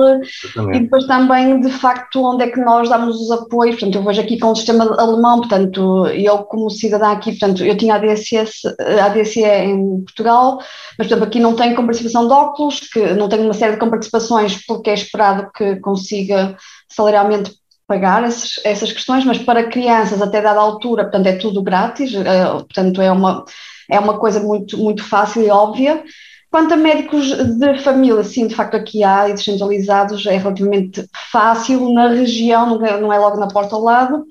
E 0.76 0.80
depois 0.80 1.08
também, 1.08 1.60
de 1.60 1.72
facto, 1.72 2.24
onde 2.24 2.44
é 2.44 2.52
que 2.52 2.60
nós 2.60 2.88
damos 2.88 3.20
os 3.20 3.32
apoios, 3.32 3.78
portanto, 3.78 3.96
eu 3.96 4.04
vejo 4.04 4.22
aqui 4.22 4.38
com 4.38 4.52
o 4.52 4.56
sistema 4.56 4.96
alemão, 5.02 5.40
portanto, 5.40 6.06
eu 6.10 6.38
como 6.44 6.70
cidadã 6.70 7.14
aqui, 7.14 7.32
portanto, 7.32 7.66
eu 7.66 7.76
tinha 7.76 7.96
a 7.96 7.98
DSS, 7.98 8.62
a 9.02 9.10
DSE 9.10 9.44
em 9.44 10.04
Portugal, 10.04 10.60
mas, 11.00 11.08
por 11.08 11.14
exemplo, 11.14 11.24
aqui 11.24 11.40
não 11.40 11.56
tenho 11.56 11.76
comparticipação 11.76 12.28
de 12.28 12.34
óculos, 12.34 12.82
que 12.82 13.00
não 13.16 13.28
tenho 13.28 13.46
uma 13.46 13.56
série 13.56 13.74
de 13.74 13.80
comparticipações 13.80 14.64
porque 14.68 14.92
é 14.92 14.94
esperado 14.94 15.50
que 15.52 15.78
consiga 15.78 16.56
salarialmente 16.88 17.63
pagar 17.88 18.24
esses, 18.24 18.60
essas 18.64 18.92
questões, 18.92 19.26
mas 19.26 19.38
para 19.38 19.70
crianças 19.70 20.22
até 20.22 20.42
dada 20.42 20.60
altura, 20.60 21.04
portanto, 21.04 21.28
é 21.28 21.36
tudo 21.36 21.62
grátis, 21.62 22.14
é, 22.14 22.46
portanto, 22.46 23.02
é 23.02 23.12
uma, 23.12 23.46
é 23.90 24.00
uma 24.00 24.18
coisa 24.18 24.40
muito, 24.40 24.78
muito 24.78 25.04
fácil 25.04 25.44
e 25.44 25.50
óbvia. 25.50 26.04
Quanto 26.50 26.74
a 26.76 26.78
médicos 26.78 27.32
de 27.58 27.80
família, 27.80 28.24
sim, 28.24 28.46
de 28.46 28.54
facto 28.54 28.76
aqui 28.76 29.04
há 29.04 29.28
e 29.28 29.34
descentralizados, 29.34 30.26
é 30.28 30.38
relativamente 30.38 31.04
fácil 31.32 31.92
na 31.92 32.10
região, 32.10 32.78
não 32.78 32.86
é, 32.86 33.02
não 33.02 33.12
é 33.12 33.18
logo 33.18 33.38
na 33.38 33.48
porta 33.48 33.76
ao 33.76 33.82
lado, 33.82 34.24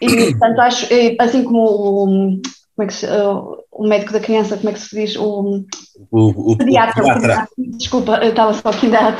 e 0.00 0.30
portanto 0.30 0.58
acho, 0.60 0.88
assim 1.20 1.44
como 1.44 2.40
como 2.76 2.84
é 2.84 2.86
que 2.86 2.94
se, 2.94 3.06
uh, 3.06 3.64
o 3.72 3.88
médico 3.88 4.12
da 4.12 4.20
criança, 4.20 4.56
como 4.58 4.68
é 4.68 4.72
que 4.74 4.80
se 4.80 4.94
diz? 4.94 5.16
O, 5.16 5.64
o, 6.10 6.52
o 6.52 6.56
pediatra. 6.58 7.02
O 7.02 7.14
pediatra. 7.14 7.48
Desculpa, 7.56 8.18
eu 8.22 8.28
estava 8.28 8.52
só 8.52 8.68
aqui 8.68 8.86
ainda 8.86 9.16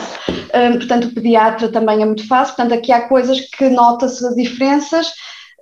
um, 0.54 0.78
Portanto, 0.78 1.04
o 1.06 1.14
pediatra 1.14 1.68
também 1.68 2.02
é 2.02 2.04
muito 2.04 2.28
fácil. 2.28 2.54
Portanto, 2.54 2.78
aqui 2.78 2.92
há 2.92 3.08
coisas 3.08 3.40
que 3.40 3.70
nota-se 3.70 4.24
as 4.26 4.34
diferenças. 4.34 5.08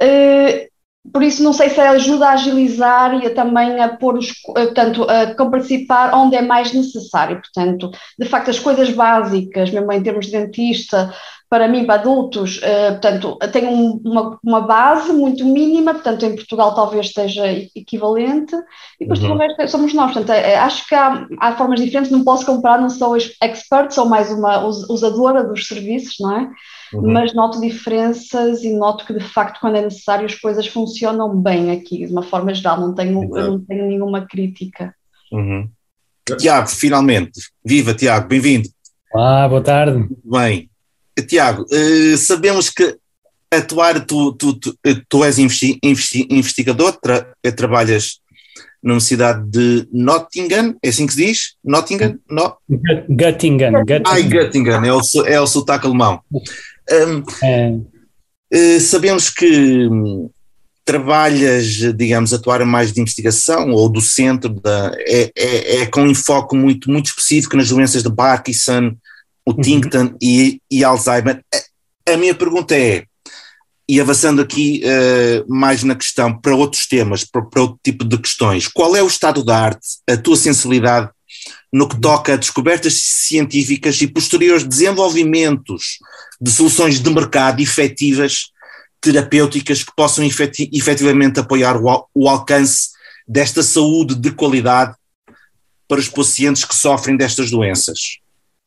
Uh, 0.02 0.66
por 1.12 1.22
isso, 1.22 1.42
não 1.42 1.52
sei 1.52 1.68
se 1.68 1.80
ajuda 1.80 2.28
a 2.28 2.32
agilizar 2.32 3.22
e 3.22 3.26
a 3.26 3.34
também 3.34 3.78
a 3.80 3.90
pôr 3.96 4.16
os, 4.16 4.32
portanto, 4.42 5.04
a 5.04 5.34
comparticipar 5.34 6.12
onde 6.14 6.34
é 6.34 6.42
mais 6.42 6.72
necessário. 6.72 7.40
Portanto, 7.40 7.92
de 8.18 8.26
facto, 8.26 8.50
as 8.50 8.58
coisas 8.58 8.90
básicas, 8.90 9.70
mesmo 9.70 9.92
em 9.92 10.02
termos 10.02 10.26
de 10.26 10.32
dentista, 10.32 11.14
para 11.48 11.68
mim, 11.68 11.84
para 11.84 12.00
adultos, 12.00 12.58
uh, 12.58 12.92
portanto, 12.92 13.38
tem 13.52 13.66
um, 13.66 14.00
uma, 14.04 14.38
uma, 14.42 14.60
base 14.60 15.12
muito 15.12 15.44
mínima, 15.44 15.94
portanto, 15.94 16.24
em 16.24 16.34
Portugal 16.34 16.74
talvez 16.74 17.06
esteja 17.06 17.46
equivalente, 17.74 18.54
e 18.98 19.04
depois 19.04 19.20
uhum. 19.20 19.28
tudo 19.28 19.36
o 19.36 19.38
resto 19.38 19.68
somos 19.68 19.94
nós. 19.94 20.12
Portanto, 20.12 20.36
é, 20.36 20.56
acho 20.56 20.88
que 20.88 20.94
há, 20.94 21.26
há, 21.38 21.52
formas 21.54 21.80
diferentes, 21.80 22.10
não 22.10 22.24
posso 22.24 22.44
comparar, 22.44 22.80
não 22.80 22.90
sou 22.90 23.16
expert, 23.16 23.92
sou 23.92 24.06
mais 24.06 24.32
uma 24.32 24.64
usadora 24.66 25.44
dos 25.44 25.66
serviços, 25.66 26.16
não 26.18 26.36
é? 26.36 26.50
Uhum. 26.92 27.12
Mas 27.12 27.34
noto 27.34 27.60
diferenças 27.60 28.62
e 28.64 28.72
noto 28.72 29.04
que, 29.04 29.14
de 29.14 29.24
facto, 29.24 29.60
quando 29.60 29.76
é 29.76 29.82
necessário, 29.82 30.26
as 30.26 30.34
coisas 30.34 30.66
funcionam 30.66 31.40
bem 31.40 31.70
aqui, 31.70 32.06
de 32.06 32.12
uma 32.12 32.22
forma 32.22 32.52
geral, 32.54 32.80
não 32.80 32.94
tenho, 32.94 33.36
eu 33.36 33.52
não 33.52 33.60
tenho 33.60 33.86
nenhuma 33.86 34.26
crítica. 34.26 34.94
Uhum. 35.30 35.68
Tiago, 36.38 36.68
finalmente. 36.68 37.40
Viva, 37.64 37.94
Tiago, 37.94 38.26
bem-vindo. 38.28 38.68
Olá, 39.12 39.48
boa 39.48 39.60
tarde. 39.60 40.08
Bem, 40.24 40.70
Tiago, 41.22 41.62
uh, 41.62 42.16
sabemos 42.16 42.70
que 42.70 42.96
atuar, 43.50 44.04
tu, 44.04 44.32
tu, 44.32 44.54
tu, 44.54 44.76
tu 45.08 45.24
és 45.24 45.38
investi, 45.38 45.78
investi, 45.82 46.26
investigador, 46.30 46.92
tra, 47.00 47.26
eh, 47.42 47.52
trabalhas 47.52 48.20
na 48.82 48.92
Universidade 48.92 49.48
de 49.48 49.88
Nottingham, 49.92 50.76
é 50.82 50.88
assim 50.88 51.06
que 51.06 51.14
se 51.14 51.26
diz? 51.26 51.54
Nottingham? 51.64 52.18
No? 52.28 52.56
Göttingen. 53.08 53.72
Göttingen. 53.86 54.02
Ai, 54.06 54.22
Göttingen, 54.24 54.86
é 54.86 54.92
o, 54.92 55.00
é 55.26 55.40
o 55.40 55.46
sotaque 55.46 55.86
alemão. 55.86 56.20
Um, 56.90 57.22
é. 58.52 58.78
sabemos 58.80 59.30
que 59.30 59.88
um, 59.88 60.28
trabalhas, 60.84 61.66
digamos, 61.96 62.34
atuar 62.34 62.62
mais 62.66 62.92
de 62.92 63.00
investigação 63.00 63.70
ou 63.70 63.88
do 63.88 64.02
centro, 64.02 64.50
da, 64.50 64.92
é, 64.98 65.30
é, 65.34 65.76
é 65.76 65.86
com 65.86 66.02
um 66.02 66.10
enfoque 66.10 66.54
muito, 66.54 66.90
muito 66.90 67.06
específico 67.06 67.56
nas 67.56 67.70
doenças 67.70 68.02
de 68.02 68.14
Parkinson, 68.14 68.94
o 69.46 69.52
uhum. 69.52 69.60
Tinkerton 69.60 70.16
e, 70.20 70.60
e, 70.70 70.84
Alzheimer. 70.84 71.44
A, 72.06 72.12
a, 72.12 72.16
minha 72.16 72.34
pergunta 72.34 72.74
é, 72.74 73.04
e 73.88 74.00
avançando 74.00 74.40
aqui 74.40 74.82
uh, 74.84 75.54
mais 75.54 75.82
na 75.82 75.94
questão 75.94 76.38
para 76.38 76.54
outros 76.54 76.86
temas, 76.86 77.24
para, 77.24 77.42
para, 77.42 77.62
outro 77.62 77.78
tipo 77.82 78.04
de 78.04 78.18
questões, 78.18 78.66
qual 78.66 78.96
é 78.96 79.02
o 79.02 79.06
estado 79.06 79.44
da 79.44 79.58
arte, 79.58 79.86
a 80.08 80.16
tua 80.16 80.36
sensibilidade 80.36 81.10
no 81.72 81.88
que 81.88 82.00
toca 82.00 82.34
a 82.34 82.36
descobertas 82.36 82.94
científicas 83.02 84.00
e 84.00 84.06
posteriores 84.06 84.64
desenvolvimentos 84.64 85.98
de 86.40 86.50
soluções 86.50 87.00
de 87.00 87.10
mercado 87.10 87.60
efetivas, 87.60 88.52
terapêuticas, 89.00 89.82
que 89.82 89.92
possam 89.94 90.24
efeti 90.24 90.70
efetivamente 90.72 91.40
apoiar 91.40 91.76
o, 91.76 92.08
o 92.14 92.28
alcance 92.28 92.90
desta 93.26 93.62
saúde 93.62 94.14
de 94.14 94.30
qualidade 94.30 94.94
para 95.88 95.98
os 95.98 96.08
pacientes 96.08 96.64
que 96.64 96.74
sofrem 96.74 97.16
destas 97.16 97.50
doenças? 97.50 98.18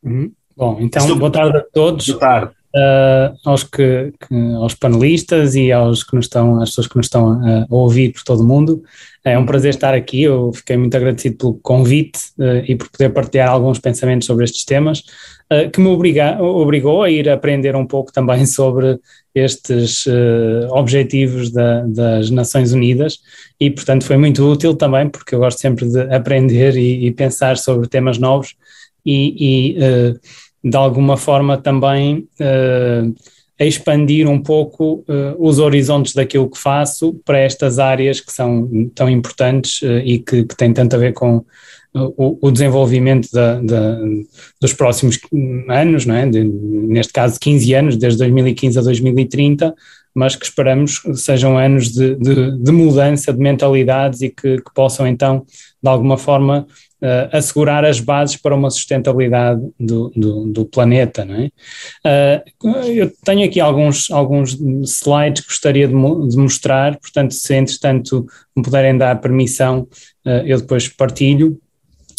Uhum. 0.02 0.32
Bom, 0.58 0.76
então 0.80 1.02
Estou... 1.02 1.16
boa 1.16 1.30
tarde 1.30 1.56
a 1.56 1.64
todos. 1.72 2.04
Boa 2.08 2.18
tarde. 2.18 2.50
Uh, 2.74 3.34
aos, 3.46 3.62
que, 3.62 4.12
que, 4.20 4.34
aos 4.56 4.74
panelistas 4.74 5.54
e 5.54 5.72
aos 5.72 6.04
que 6.04 6.14
nos 6.14 6.26
estão, 6.26 6.60
às 6.60 6.70
pessoas 6.70 6.86
que 6.86 6.96
nos 6.96 7.06
estão 7.06 7.30
a, 7.42 7.62
a 7.62 7.66
ouvir 7.70 8.12
por 8.12 8.24
todo 8.24 8.40
o 8.40 8.44
mundo. 8.44 8.82
É 9.24 9.38
um 9.38 9.46
prazer 9.46 9.70
estar 9.70 9.94
aqui, 9.94 10.22
eu 10.22 10.52
fiquei 10.52 10.76
muito 10.76 10.94
agradecido 10.96 11.36
pelo 11.36 11.54
convite 11.54 12.18
uh, 12.38 12.62
e 12.66 12.74
por 12.74 12.90
poder 12.90 13.10
partilhar 13.10 13.48
alguns 13.48 13.78
pensamentos 13.78 14.26
sobre 14.26 14.44
estes 14.44 14.64
temas, 14.64 14.98
uh, 15.50 15.70
que 15.70 15.80
me 15.80 15.88
obriga, 15.88 16.42
obrigou 16.42 17.04
a 17.04 17.10
ir 17.10 17.28
aprender 17.30 17.74
um 17.76 17.86
pouco 17.86 18.12
também 18.12 18.44
sobre 18.46 18.98
estes 19.34 20.04
objetivos 20.70 21.52
da, 21.52 21.82
das 21.82 22.28
Nações 22.28 22.72
Unidas 22.72 23.20
e, 23.60 23.70
portanto, 23.70 24.04
foi 24.04 24.16
muito 24.16 24.44
útil 24.44 24.74
também, 24.74 25.08
porque 25.08 25.36
eu 25.36 25.38
gosto 25.38 25.60
sempre 25.60 25.88
de 25.88 26.00
aprender 26.12 26.76
e, 26.76 27.06
e 27.06 27.12
pensar 27.12 27.56
sobre 27.56 27.86
temas 27.86 28.18
novos 28.18 28.56
e, 29.06 29.76
e 29.76 30.18
de 30.62 30.76
alguma 30.76 31.16
forma 31.16 31.56
também 31.56 32.28
uh, 32.40 33.14
expandir 33.58 34.28
um 34.28 34.40
pouco 34.40 35.04
uh, 35.08 35.36
os 35.38 35.58
horizontes 35.58 36.14
daquilo 36.14 36.50
que 36.50 36.58
faço 36.58 37.14
para 37.24 37.38
estas 37.38 37.78
áreas 37.78 38.20
que 38.20 38.32
são 38.32 38.90
tão 38.94 39.08
importantes 39.08 39.82
uh, 39.82 39.98
e 40.04 40.18
que, 40.18 40.44
que, 40.44 40.56
têm 40.56 40.72
tanto 40.72 40.94
a 40.94 40.98
ver 40.98 41.12
com 41.12 41.44
o, 41.94 42.38
o, 42.46 42.50
desenvolvimento 42.50 43.28
da, 43.32 43.60
da, 43.60 43.98
dos 44.60 44.72
próximos 44.72 45.18
anos, 45.68 46.06
não 46.06 46.14
é? 46.14 46.26
De, 46.26 46.44
neste 46.44 47.12
caso 47.12 47.38
15 47.40 47.74
anos, 47.74 47.96
desde 47.96 48.18
2015 48.18 48.78
a 48.78 48.82
2030, 48.82 49.74
mas 50.14 50.36
que 50.36 50.44
esperamos 50.44 51.00
sejam 51.14 51.56
anos 51.56 51.92
de, 51.92 52.14
de, 52.16 52.58
de 52.58 52.72
mudança 52.72 53.32
de 53.32 53.38
mentalidades 53.38 54.20
e 54.20 54.28
que, 54.28 54.58
que, 54.58 54.74
possam 54.74 55.06
então, 55.06 55.44
de 55.82 55.88
alguma 55.88 56.16
forma, 56.16 56.66
uh, 57.02 57.36
assegurar 57.36 57.84
as 57.84 58.00
bases 58.00 58.36
para 58.36 58.54
uma 58.54 58.70
sustentabilidade 58.70 59.60
do, 59.78 60.10
do, 60.14 60.44
do 60.46 60.64
planeta. 60.64 61.24
Não 61.24 61.34
é? 61.34 62.42
Uh, 62.64 62.86
eu 62.86 63.12
tenho 63.24 63.44
aqui 63.44 63.60
alguns, 63.60 64.10
alguns 64.10 64.58
slides 64.84 65.42
que 65.42 65.48
gostaria 65.48 65.86
de, 65.86 65.94
de, 65.94 66.36
mostrar, 66.36 66.98
portanto, 66.98 67.32
se 67.34 67.54
entretanto 67.54 68.26
me 68.56 68.62
puderem 68.62 68.96
dar 68.96 69.20
permissão, 69.20 69.86
uh, 70.26 70.30
eu 70.44 70.60
depois 70.60 70.88
partilho. 70.88 71.58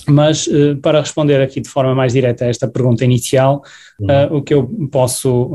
Mas 0.07 0.49
para 0.81 1.01
responder 1.01 1.39
aqui 1.39 1.61
de 1.61 1.69
forma 1.69 1.93
mais 1.93 2.13
direta 2.13 2.43
a 2.43 2.47
esta 2.47 2.67
pergunta 2.67 3.05
inicial, 3.05 3.61
uh, 4.01 4.35
o 4.35 4.41
que 4.41 4.55
eu 4.55 4.67
posso 4.91 5.51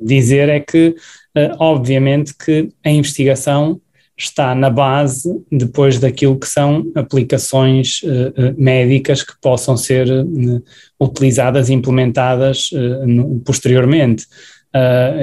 dizer 0.00 0.48
é 0.48 0.58
que, 0.58 0.96
obviamente, 1.60 2.34
que 2.34 2.70
a 2.84 2.90
investigação 2.90 3.80
está 4.24 4.54
na 4.54 4.70
base 4.70 5.28
depois 5.50 5.98
daquilo 5.98 6.38
que 6.38 6.48
são 6.48 6.90
aplicações 6.94 8.00
médicas 8.56 9.22
que 9.22 9.32
possam 9.40 9.76
ser 9.76 10.08
utilizadas 11.00 11.68
e 11.68 11.74
implementadas 11.74 12.70
posteriormente. 13.44 14.26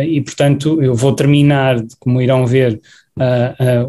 e, 0.07 0.21
portanto, 0.21 0.81
eu 0.81 0.93
vou 0.95 1.13
terminar, 1.13 1.83
como 1.99 2.21
irão 2.21 2.45
ver, 2.45 2.79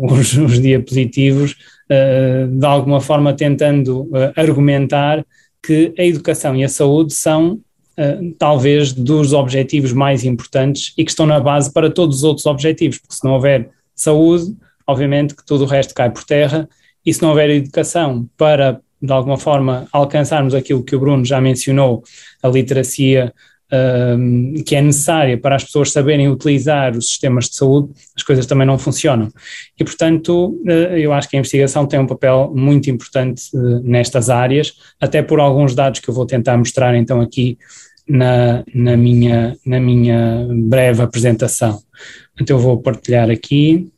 os, 0.01 0.33
os 0.39 0.61
diapositivos 0.61 1.57
eh, 1.93 2.47
de 2.49 2.67
alguma 2.67 3.01
forma 3.01 3.35
tentando 3.35 4.09
eh, 4.15 4.33
argumentar 4.37 5.27
que 5.61 5.93
a 5.99 6.05
educação 6.05 6.55
e 6.55 6.63
a 6.63 6.69
saúde 6.69 7.13
são 7.13 7.61
Uh, 7.99 8.35
talvez 8.39 8.95
dos 8.95 9.35
objetivos 9.35 9.93
mais 9.93 10.25
importantes 10.25 10.95
e 10.97 11.05
que 11.05 11.11
estão 11.11 11.27
na 11.27 11.39
base 11.39 11.71
para 11.71 11.91
todos 11.91 12.19
os 12.19 12.25
outros 12.25 12.47
objetivos, 12.47 12.97
porque 12.97 13.15
se 13.15 13.23
não 13.23 13.33
houver 13.33 13.69
saúde, 13.95 14.57
obviamente 14.91 15.35
que 15.35 15.45
tudo 15.45 15.65
o 15.65 15.67
resto 15.67 15.95
cai 15.95 16.11
por 16.11 16.25
terra, 16.25 16.69
e 17.05 17.15
se 17.15 17.23
não 17.23 17.31
houver 17.31 17.51
educação 17.51 18.29
para, 18.37 18.81
de 19.01 19.13
alguma 19.13 19.39
forma, 19.39 19.87
alcançarmos 19.93 20.55
aquilo 20.55 20.85
que 20.85 20.95
o 20.95 21.01
Bruno 21.01 21.25
já 21.25 21.41
mencionou, 21.41 22.03
a 22.43 22.49
literacia 22.49 23.33
uh, 23.73 24.65
que 24.65 24.77
é 24.77 24.83
necessária 24.83 25.39
para 25.39 25.57
as 25.57 25.65
pessoas 25.65 25.93
saberem 25.93 26.29
utilizar 26.29 26.97
os 26.97 27.09
sistemas 27.09 27.49
de 27.49 27.57
saúde, 27.57 27.93
as 28.17 28.23
coisas 28.23 28.47
também 28.47 28.67
não 28.67 28.79
funcionam. 28.79 29.31
E, 29.79 29.85
portanto, 29.85 30.61
uh, 30.67 30.97
eu 30.97 31.13
acho 31.13 31.29
que 31.29 31.37
a 31.37 31.39
investigação 31.39 31.87
tem 31.87 31.99
um 31.99 32.07
papel 32.07 32.53
muito 32.55 32.91
importante 32.91 33.45
uh, 33.55 33.81
nestas 33.83 34.29
áreas, 34.29 34.75
até 35.01 35.23
por 35.23 35.41
alguns 35.41 35.75
dados 35.75 36.01
que 36.01 36.09
eu 36.09 36.15
vou 36.15 36.27
tentar 36.27 36.57
mostrar 36.57 36.95
então 36.97 37.21
aqui 37.21 37.57
na, 38.09 38.65
na, 38.75 38.97
minha, 38.97 39.57
na 39.65 39.81
minha 39.81 40.47
breve 40.51 41.03
apresentação. 41.03 41.81
Então, 42.41 42.57
eu 42.57 42.63
vou 42.63 42.79
partilhar 42.79 43.31
aqui. 43.31 43.91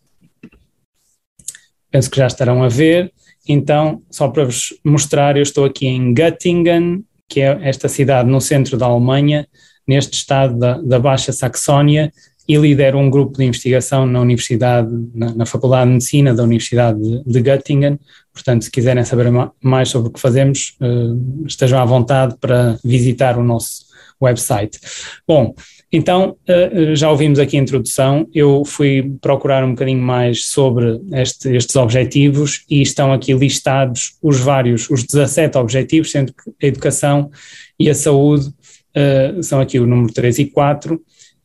Penso 1.93 2.11
que 2.11 2.17
já 2.17 2.27
estarão 2.27 2.65
a 2.65 2.69
ver. 2.69 3.13
Então, 3.49 4.03
só 4.11 4.29
para 4.29 4.45
vos 4.45 4.75
mostrar, 4.85 5.37
eu 5.37 5.43
estou 5.43 5.65
aqui 5.65 5.87
em 5.87 6.13
Göttingen, 6.13 7.05
que 7.29 7.41
é 7.41 7.59
esta 7.63 7.89
cidade 7.89 8.29
no 8.29 8.41
centro 8.41 8.77
da 8.77 8.87
Alemanha, 8.87 9.47
neste 9.87 10.15
estado 10.15 10.59
da, 10.59 10.81
da 10.81 10.99
Baixa 10.99 11.33
Saxónia, 11.33 12.13
e 12.49 12.57
lidero 12.57 12.99
um 12.99 13.09
grupo 13.09 13.39
de 13.39 13.45
investigação 13.45 14.05
na 14.05 14.21
Universidade, 14.21 14.89
na, 15.15 15.35
na 15.35 15.47
Faculdade 15.47 15.87
de 15.87 15.93
Medicina 15.93 16.35
da 16.35 16.43
Universidade 16.43 17.01
de, 17.01 17.23
de, 17.25 17.41
Göttingen. 17.41 17.99
Portanto, 18.33 18.65
se 18.65 18.71
quiserem 18.71 19.05
saber 19.05 19.31
mais 19.63 19.89
sobre 19.89 20.09
o 20.09 20.13
que 20.13 20.21
fazemos, 20.21 20.77
uh, 20.81 21.47
estejam 21.47 21.79
à 21.79 21.85
vontade 21.85 22.37
para 22.41 22.79
visitar 22.85 23.39
o 23.39 23.45
nosso 23.45 23.87
website. 24.21 24.79
Bom, 25.27 25.55
então, 25.93 26.37
uh, 26.49 26.97
já 26.97 27.11
ouvimos 27.11 27.39
aqui 27.39 27.59
a 27.59 27.61
introdução, 27.61 28.27
eu 28.35 28.65
fui 28.65 29.15
procurar 29.21 29.63
um 29.63 29.73
bocadinho 29.73 30.01
mais 30.01 30.47
sobre 30.47 30.99
este, 31.13 31.51
estes 31.55 31.77
objetivos 31.77 32.65
e 32.71 32.81
estão 32.81 33.13
aqui 33.13 33.35
listados 33.35 34.17
os 34.23 34.41
vários, 34.41 34.89
os 34.89 35.05
17 35.05 35.59
objetivos, 35.59 36.11
sendo 36.11 36.33
que 36.33 36.67
a 36.67 36.69
educação 36.69 37.31
e 37.79 37.91
a 37.91 37.95
saúde 37.95 38.47
uh, 38.47 39.43
são 39.43 39.61
aqui 39.61 39.79
o 39.79 39.87
número 39.87 40.11
3 40.15 40.39
e 40.39 40.47
4, 40.47 40.99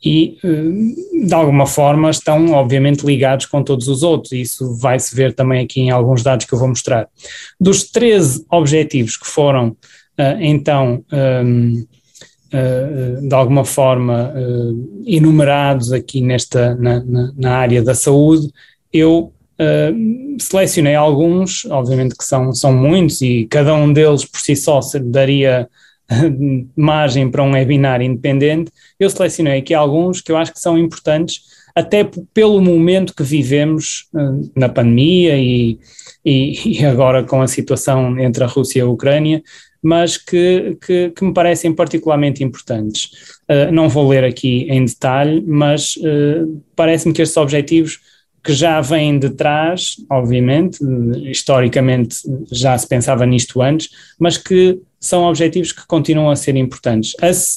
e 0.05 0.37
de 1.25 1.33
alguma 1.33 1.65
forma 1.65 2.11
estão 2.11 2.51
obviamente 2.51 3.03
ligados 3.03 3.47
com 3.47 3.63
todos 3.63 3.87
os 3.87 4.03
outros, 4.03 4.31
e 4.31 4.41
isso 4.41 4.77
vai-se 4.77 5.13
ver 5.13 5.33
também 5.33 5.65
aqui 5.65 5.81
em 5.81 5.89
alguns 5.89 6.21
dados 6.21 6.45
que 6.45 6.53
eu 6.53 6.59
vou 6.59 6.67
mostrar. 6.67 7.09
Dos 7.59 7.89
13 7.89 8.45
objetivos 8.51 9.17
que 9.17 9.25
foram 9.25 9.75
então 10.39 11.03
de 12.49 13.35
alguma 13.35 13.65
forma 13.65 14.33
enumerados 15.05 15.91
aqui 15.91 16.21
nesta, 16.21 16.75
na, 16.75 17.03
na, 17.03 17.31
na, 17.35 17.57
área 17.57 17.83
da 17.83 17.93
saúde, 17.93 18.49
eu 18.91 19.33
selecionei 20.39 20.95
alguns, 20.95 21.65
obviamente 21.65 22.15
que 22.15 22.23
são, 22.23 22.53
são 22.53 22.73
muitos, 22.73 23.21
e 23.21 23.45
cada 23.49 23.73
um 23.73 23.91
deles 23.91 24.23
por 24.23 24.39
si 24.39 24.55
só 24.55 24.79
daria 25.03 25.67
margem 26.75 27.29
para 27.29 27.43
um 27.43 27.51
webinar 27.51 28.01
independente, 28.01 28.71
eu 28.99 29.09
selecionei 29.09 29.59
aqui 29.59 29.73
alguns 29.73 30.21
que 30.21 30.31
eu 30.31 30.37
acho 30.37 30.53
que 30.53 30.59
são 30.59 30.77
importantes, 30.77 31.41
até 31.75 32.09
pelo 32.33 32.59
momento 32.59 33.13
que 33.13 33.23
vivemos 33.23 34.07
uh, 34.13 34.51
na 34.55 34.67
pandemia 34.67 35.37
e, 35.37 35.79
e, 36.25 36.79
e, 36.81 36.85
agora 36.85 37.23
com 37.23 37.41
a 37.41 37.47
situação 37.47 38.17
entre 38.19 38.43
a 38.43 38.47
Rússia 38.47 38.79
e 38.79 38.81
a 38.81 38.87
Ucrânia, 38.87 39.43
mas 39.87 40.17
que, 40.17 40.77
que, 40.85 41.11
que 41.11 41.23
me 41.23 41.33
parecem 41.33 41.73
particularmente 41.73 42.43
importantes. 42.43 43.37
Uh, 43.49 43.71
não 43.71 43.87
vou 43.87 44.05
ler 44.09 44.25
aqui 44.25 44.67
em 44.69 44.83
detalhe, 44.83 45.41
mas 45.47 45.95
uh, 45.95 46.61
parece-me 46.75 47.13
que 47.13 47.21
estes 47.21 47.37
objetivos 47.37 48.01
que 48.43 48.51
já 48.53 48.81
vêm 48.81 49.17
de 49.17 49.29
trás, 49.29 49.95
obviamente, 50.09 50.79
historicamente 51.31 52.17
já 52.51 52.77
se 52.77 52.85
pensava 52.85 53.25
nisto 53.25 53.61
antes, 53.61 53.89
mas 54.19 54.37
que 54.37 54.77
são 54.99 55.23
objetivos 55.23 55.71
que 55.71 55.87
continuam 55.87 56.29
a 56.29 56.35
ser 56.35 56.57
importantes. 56.57 57.15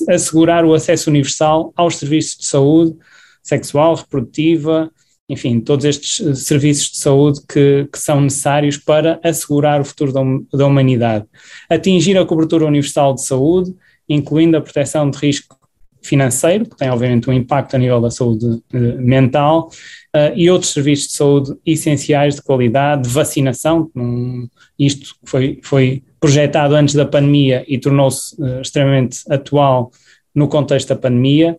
Assegurar 0.09 0.65
o 0.65 0.73
acesso 0.73 1.11
universal 1.11 1.73
aos 1.75 1.97
serviços 1.97 2.39
de 2.39 2.47
saúde 2.47 2.97
sexual, 3.43 3.97
reprodutiva, 3.97 4.89
enfim, 5.31 5.61
todos 5.61 5.85
estes 5.85 6.27
eh, 6.27 6.35
serviços 6.35 6.91
de 6.91 6.99
saúde 6.99 7.41
que, 7.49 7.89
que 7.91 7.99
são 7.99 8.21
necessários 8.21 8.77
para 8.77 9.21
assegurar 9.23 9.81
o 9.81 9.85
futuro 9.85 10.13
da, 10.13 10.21
da 10.53 10.67
humanidade. 10.67 11.25
Atingir 11.69 12.19
a 12.19 12.27
cobertura 12.27 12.67
universal 12.67 13.15
de 13.15 13.25
saúde, 13.25 13.73
incluindo 14.09 14.57
a 14.57 14.61
proteção 14.61 15.09
de 15.09 15.17
risco 15.19 15.57
financeiro, 16.03 16.65
que 16.69 16.77
tem 16.77 16.91
obviamente 16.91 17.31
um 17.31 17.33
impacto 17.33 17.77
a 17.77 17.79
nível 17.79 18.01
da 18.01 18.11
saúde 18.11 18.45
uh, 18.45 18.63
mental, 18.99 19.71
uh, 20.17 20.35
e 20.35 20.51
outros 20.51 20.73
serviços 20.73 21.09
de 21.09 21.13
saúde 21.13 21.57
essenciais 21.65 22.35
de 22.35 22.43
qualidade, 22.43 23.03
de 23.03 23.09
vacinação, 23.11 23.89
um, 23.95 24.49
isto 24.77 25.15
foi, 25.25 25.61
foi 25.63 26.03
projetado 26.19 26.75
antes 26.75 26.97
da 26.97 27.07
pandemia 27.07 27.65
e 27.69 27.79
tornou-se 27.79 28.35
extremamente 28.61 29.21
atual 29.31 29.93
no 30.35 30.49
contexto 30.49 30.89
da 30.89 30.97
pandemia, 30.97 31.57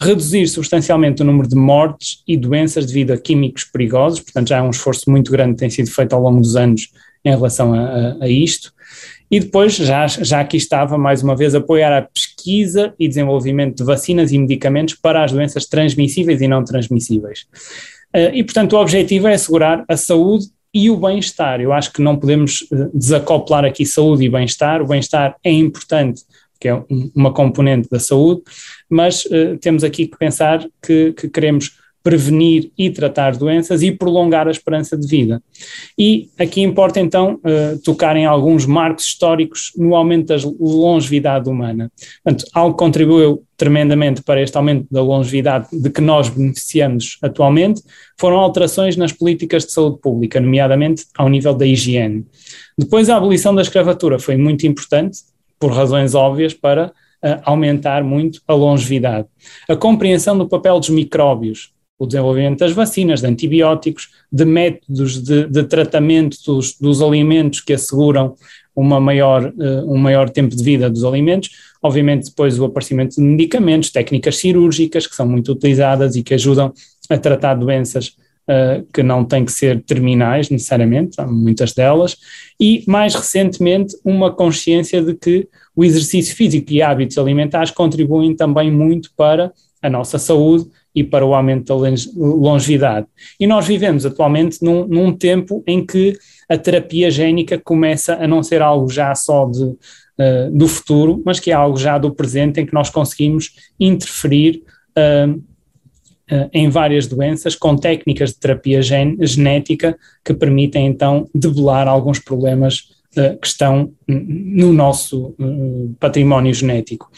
reduzir 0.00 0.46
substancialmente 0.48 1.22
o 1.22 1.24
número 1.24 1.48
de 1.48 1.56
mortes 1.56 2.22
e 2.26 2.36
doenças 2.36 2.86
devido 2.86 3.12
a 3.12 3.18
químicos 3.18 3.64
perigosos, 3.64 4.20
portanto 4.20 4.48
já 4.48 4.58
é 4.58 4.62
um 4.62 4.70
esforço 4.70 5.10
muito 5.10 5.30
grande 5.30 5.54
que 5.54 5.60
tem 5.60 5.70
sido 5.70 5.90
feito 5.90 6.14
ao 6.14 6.22
longo 6.22 6.40
dos 6.40 6.56
anos 6.56 6.90
em 7.24 7.30
relação 7.30 7.74
a, 7.74 7.80
a, 7.80 8.24
a 8.24 8.28
isto, 8.28 8.72
e 9.30 9.40
depois, 9.40 9.74
já, 9.74 10.06
já 10.06 10.40
aqui 10.40 10.56
estava, 10.56 10.96
mais 10.96 11.22
uma 11.22 11.34
vez, 11.34 11.54
apoiar 11.54 11.96
a 11.96 12.02
pesquisa 12.02 12.94
e 12.98 13.08
desenvolvimento 13.08 13.78
de 13.78 13.84
vacinas 13.84 14.30
e 14.30 14.38
medicamentos 14.38 14.94
para 14.94 15.24
as 15.24 15.32
doenças 15.32 15.66
transmissíveis 15.66 16.40
e 16.40 16.46
não 16.46 16.64
transmissíveis. 16.64 17.46
Uh, 18.14 18.30
e, 18.32 18.44
portanto, 18.44 18.74
o 18.74 18.80
objetivo 18.80 19.26
é 19.26 19.34
assegurar 19.34 19.84
a 19.88 19.96
saúde 19.96 20.46
e 20.72 20.90
o 20.90 20.96
bem-estar. 20.96 21.60
Eu 21.60 21.72
acho 21.72 21.92
que 21.92 22.00
não 22.00 22.16
podemos 22.16 22.60
uh, 22.70 22.90
desacoplar 22.94 23.64
aqui 23.64 23.84
saúde 23.84 24.24
e 24.24 24.28
bem-estar. 24.28 24.80
O 24.80 24.86
bem-estar 24.86 25.34
é 25.42 25.50
importante, 25.50 26.22
que 26.58 26.68
é 26.68 26.74
um, 26.74 27.10
uma 27.14 27.32
componente 27.32 27.88
da 27.88 27.98
saúde, 27.98 28.42
mas 28.88 29.24
uh, 29.26 29.56
temos 29.60 29.84
aqui 29.84 30.06
que 30.06 30.16
pensar 30.16 30.66
que, 30.82 31.12
que 31.12 31.28
queremos 31.28 31.76
prevenir 32.06 32.70
e 32.78 32.88
tratar 32.88 33.36
doenças 33.36 33.82
e 33.82 33.90
prolongar 33.90 34.46
a 34.46 34.50
esperança 34.52 34.96
de 34.96 35.08
vida. 35.08 35.42
E 35.98 36.28
aqui 36.38 36.62
importa 36.62 37.00
então 37.00 37.40
uh, 37.42 37.82
tocar 37.82 38.14
em 38.14 38.24
alguns 38.24 38.64
marcos 38.64 39.06
históricos 39.06 39.72
no 39.76 39.96
aumento 39.96 40.28
da 40.28 40.36
longevidade 40.60 41.50
humana. 41.50 41.90
Portanto, 42.22 42.48
algo 42.54 42.76
que 42.76 42.84
contribuiu 42.84 43.42
tremendamente 43.56 44.22
para 44.22 44.40
este 44.40 44.56
aumento 44.56 44.86
da 44.88 45.02
longevidade 45.02 45.66
de 45.72 45.90
que 45.90 46.00
nós 46.00 46.28
beneficiamos 46.28 47.18
atualmente 47.20 47.82
foram 48.16 48.36
alterações 48.36 48.96
nas 48.96 49.10
políticas 49.10 49.64
de 49.64 49.72
saúde 49.72 49.98
pública, 50.00 50.40
nomeadamente 50.40 51.06
ao 51.18 51.28
nível 51.28 51.54
da 51.54 51.66
higiene. 51.66 52.24
Depois, 52.78 53.10
a 53.10 53.16
abolição 53.16 53.52
da 53.52 53.62
escravatura 53.62 54.16
foi 54.20 54.36
muito 54.36 54.64
importante, 54.64 55.18
por 55.58 55.72
razões 55.72 56.14
óbvias, 56.14 56.52
para 56.54 56.92
aumentar 57.44 58.04
muito 58.04 58.40
a 58.46 58.54
longevidade. 58.54 59.26
A 59.68 59.74
compreensão 59.74 60.36
do 60.36 60.48
papel 60.48 60.78
dos 60.78 60.90
micróbios, 60.90 61.72
o 61.98 62.06
desenvolvimento 62.06 62.58
das 62.58 62.72
vacinas, 62.72 63.20
de 63.20 63.26
antibióticos, 63.26 64.10
de 64.30 64.44
métodos 64.44 65.22
de, 65.22 65.46
de 65.46 65.64
tratamento 65.64 66.36
dos, 66.44 66.78
dos, 66.78 67.00
alimentos 67.00 67.60
que 67.60 67.72
asseguram 67.72 68.34
uma 68.74 69.00
maior, 69.00 69.46
uh, 69.46 69.90
um 69.92 69.96
maior 69.96 70.28
tempo 70.28 70.54
de 70.54 70.62
vida 70.62 70.90
dos 70.90 71.04
alimentos, 71.04 71.50
obviamente 71.82 72.26
depois 72.26 72.58
o 72.58 72.66
aparecimento 72.66 73.16
de 73.16 73.22
medicamentos, 73.22 73.90
técnicas 73.90 74.36
cirúrgicas 74.36 75.06
que 75.06 75.16
são 75.16 75.26
muito 75.26 75.52
utilizadas 75.52 76.16
e 76.16 76.22
que 76.22 76.34
ajudam 76.34 76.72
a 77.08 77.16
tratar 77.16 77.54
doenças 77.54 78.14
uh, 78.48 78.86
que 78.92 79.02
não 79.02 79.24
têm 79.24 79.44
que 79.44 79.52
ser 79.52 79.82
terminais 79.82 80.50
necessariamente, 80.50 81.20
há 81.20 81.26
muitas 81.26 81.72
delas, 81.72 82.16
e 82.60 82.84
mais 82.86 83.14
recentemente 83.14 83.96
uma 84.04 84.32
consciência 84.32 85.02
de 85.02 85.14
que 85.14 85.48
o 85.74 85.84
exercício 85.84 86.34
físico 86.34 86.72
e 86.72 86.82
hábitos 86.82 87.18
alimentares 87.18 87.70
contribuem 87.70 88.34
também 88.34 88.70
muito 88.70 89.10
para 89.16 89.52
a 89.82 89.90
nossa 89.90 90.18
saúde 90.18 90.66
e 90.94 91.04
para 91.04 91.24
o 91.24 91.34
aumento 91.34 91.66
da 91.66 91.90
longevidade. 92.16 93.06
E 93.38 93.46
nós 93.46 93.66
vivemos 93.66 94.06
atualmente 94.06 94.62
num, 94.62 94.86
num 94.86 95.12
tempo 95.12 95.62
em 95.66 95.84
que 95.84 96.18
a 96.48 96.56
terapia 96.56 97.10
génica 97.10 97.58
começa 97.58 98.14
a 98.14 98.26
não 98.26 98.42
ser 98.42 98.62
algo 98.62 98.88
já 98.90 99.14
só 99.14 99.44
de, 99.44 99.64
uh, 99.64 100.50
do 100.50 100.66
futuro, 100.66 101.22
mas 101.24 101.38
que 101.38 101.50
é 101.50 101.54
algo 101.54 101.76
já 101.76 101.98
do 101.98 102.14
presente 102.14 102.60
em 102.60 102.66
que 102.66 102.72
nós 102.72 102.88
conseguimos 102.88 103.52
interferir 103.78 104.62
uh, 104.96 105.42
em 106.52 106.68
várias 106.68 107.06
doenças 107.06 107.54
com 107.54 107.76
técnicas 107.76 108.30
de 108.30 108.40
terapia 108.40 108.82
gen 108.82 109.16
genética 109.20 109.96
que 110.24 110.34
permitem 110.34 110.86
então 110.86 111.28
debelar 111.34 111.86
alguns 111.86 112.18
problemas 112.18 112.90
que 113.40 113.46
estão 113.46 113.92
no 114.06 114.72
nosso 114.72 115.34
património 116.00 116.52
genético. 116.52 117.08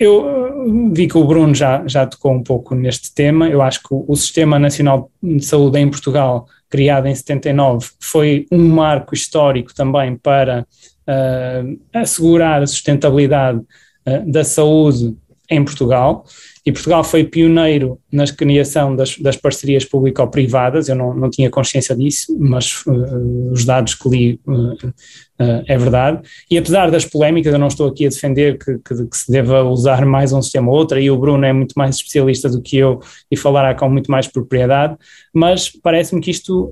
Eu 0.00 0.90
vi 0.94 1.06
que 1.06 1.18
o 1.18 1.24
Bruno 1.24 1.54
já, 1.54 1.86
já 1.86 2.06
tocou 2.06 2.32
um 2.32 2.42
pouco 2.42 2.74
neste 2.74 3.14
tema. 3.14 3.50
Eu 3.50 3.60
acho 3.60 3.82
que 3.82 3.88
o, 3.90 4.16
Sistema 4.16 4.58
Nacional 4.58 5.10
de 5.22 5.44
Saúde 5.44 5.78
em 5.78 5.90
Portugal, 5.90 6.46
criado 6.70 7.06
em 7.06 7.14
79, 7.14 7.86
foi 8.00 8.46
um 8.50 8.66
marco 8.66 9.14
histórico 9.14 9.74
também 9.74 10.16
para 10.16 10.66
uh, 11.06 11.80
assegurar 11.92 12.62
a 12.62 12.66
sustentabilidade 12.66 13.58
uh, 13.58 14.32
da 14.32 14.42
saúde 14.42 15.14
em 15.50 15.62
Portugal 15.62 16.24
e 16.64 16.72
Portugal 16.72 17.02
foi 17.02 17.24
pioneiro 17.24 17.98
na 18.12 18.26
criação 18.26 18.94
das, 18.94 19.16
das 19.16 19.36
parcerias 19.36 19.84
público-privadas, 19.84 20.88
eu 20.88 20.94
não, 20.94 21.14
não 21.14 21.30
tinha 21.30 21.48
consciência 21.48 21.96
disso, 21.96 22.36
mas 22.38 22.84
uh, 22.86 23.52
os 23.52 23.64
dados 23.64 23.94
que 23.94 24.08
li 24.08 24.40
uh, 24.46 24.74
uh, 24.74 25.64
é 25.66 25.78
verdade, 25.78 26.20
e 26.50 26.58
apesar 26.58 26.90
das 26.90 27.06
polémicas, 27.06 27.52
eu 27.52 27.58
não 27.58 27.68
estou 27.68 27.88
aqui 27.88 28.04
a 28.04 28.10
defender 28.10 28.58
que, 28.58 28.78
que, 28.78 29.06
que, 29.06 29.16
se 29.16 29.32
deva 29.32 29.62
usar 29.62 30.04
mais 30.04 30.32
um 30.34 30.42
sistema 30.42 30.70
ou 30.70 30.76
outro, 30.76 31.00
e 31.00 31.10
o 31.10 31.16
Bruno 31.16 31.44
é 31.46 31.52
muito 31.52 31.72
mais 31.76 31.96
especialista 31.96 32.48
do 32.48 32.60
que 32.60 32.76
eu 32.76 33.00
e 33.30 33.36
falará 33.36 33.74
com 33.74 33.88
muito 33.88 34.10
mais 34.10 34.26
propriedade, 34.26 34.96
mas 35.32 35.70
parece-me 35.82 36.20
que 36.20 36.30
isto 36.30 36.70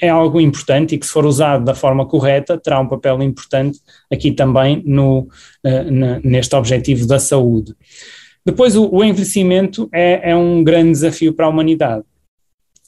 é 0.00 0.08
algo 0.08 0.40
importante 0.40 0.94
e 0.94 0.98
que 0.98 1.06
se 1.06 1.12
for 1.12 1.24
usado 1.24 1.64
da 1.64 1.74
forma 1.74 2.06
correta 2.06 2.58
terá 2.58 2.80
um 2.80 2.88
papel 2.88 3.22
importante 3.22 3.78
aqui 4.10 4.32
também 4.32 4.82
no, 4.84 5.28
neste 6.24 6.56
objetivo 6.56 7.06
da 7.06 7.18
saúde. 7.18 7.74
Depois, 8.44 8.76
o, 8.76 8.88
o 8.92 9.02
envelhecimento 9.02 9.88
é, 9.92 10.30
é, 10.30 10.36
um 10.36 10.62
grande 10.62 10.90
desafio 10.90 11.32
para 11.32 11.46
a 11.46 11.48
humanidade. 11.48 12.04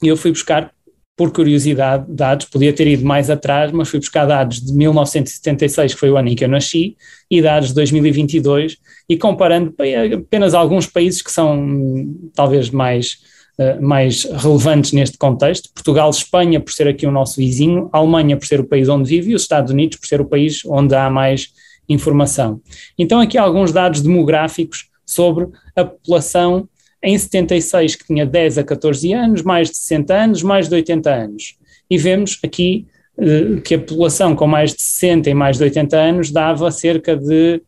Eu 0.02 0.16
fui 0.16 0.30
buscar, 0.30 0.70
por 1.16 1.32
curiosidade, 1.32 2.04
dados, 2.08 2.46
podia 2.46 2.74
ter 2.74 2.86
ido 2.86 3.06
mais 3.06 3.30
atrás, 3.30 3.72
mas 3.72 3.88
fui 3.88 3.98
buscar 3.98 4.26
dados 4.26 4.60
de 4.60 4.72
1976, 4.74 5.94
que 5.94 6.00
foi 6.00 6.10
o 6.10 6.18
ano 6.18 6.28
em 6.28 6.36
que 6.36 6.44
eu 6.44 6.48
nasci, 6.48 6.94
e 7.30 7.40
dados 7.40 7.70
de 7.70 7.74
2022, 7.74 8.76
e 9.08 9.16
comparando 9.16 9.74
apenas 10.14 10.52
alguns 10.52 10.86
países 10.86 11.22
que 11.22 11.32
são 11.32 12.14
talvez 12.34 12.70
mais. 12.70 13.34
Uh, 13.58 13.80
mais 13.80 14.24
relevantes 14.24 14.92
neste 14.92 15.16
contexto, 15.16 15.70
Portugal, 15.72 16.10
Espanha 16.10 16.60
por 16.60 16.70
ser 16.74 16.88
aqui 16.88 17.06
o 17.06 17.10
nosso 17.10 17.36
vizinho, 17.36 17.88
Alemanha 17.90 18.36
por 18.36 18.46
ser 18.46 18.60
o 18.60 18.64
país 18.64 18.86
onde 18.86 19.08
vive 19.08 19.30
e 19.30 19.34
os 19.34 19.40
Estados 19.40 19.72
Unidos 19.72 19.96
por 19.96 20.06
ser 20.06 20.20
o 20.20 20.26
país 20.26 20.60
onde 20.66 20.94
há 20.94 21.08
mais 21.08 21.54
informação. 21.88 22.60
Então 22.98 23.18
aqui 23.18 23.38
alguns 23.38 23.72
dados 23.72 24.02
demográficos 24.02 24.90
sobre 25.06 25.48
a 25.74 25.84
população 25.84 26.68
em 27.02 27.16
76 27.16 27.94
que 27.94 28.06
tinha 28.06 28.26
10 28.26 28.58
a 28.58 28.64
14 28.64 29.12
anos, 29.12 29.42
mais 29.42 29.70
de 29.70 29.76
60 29.76 30.14
anos, 30.14 30.42
mais 30.42 30.68
de 30.68 30.74
80 30.74 31.14
anos. 31.14 31.56
E 31.88 31.96
vemos 31.96 32.38
aqui 32.42 32.86
uh, 33.16 33.60
que 33.60 33.76
a 33.76 33.78
população 33.78 34.34
com 34.34 34.46
mais 34.46 34.74
de 34.74 34.82
60 34.82 35.30
e 35.30 35.34
mais 35.34 35.58
de 35.58 35.64
80 35.64 35.96
anos 35.96 36.30
dava 36.30 36.70
cerca 36.70 37.16
de 37.16 37.62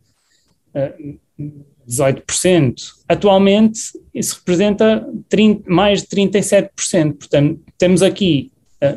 eh, 0.74 0.92
18%. 1.88 2.74
Atualmente 3.08 3.80
isso 4.12 4.36
representa 4.36 5.08
30, 5.28 5.70
mais 5.70 6.02
de 6.02 6.08
37%. 6.08 6.70
Portanto, 7.14 7.60
temos 7.78 8.02
aqui 8.02 8.50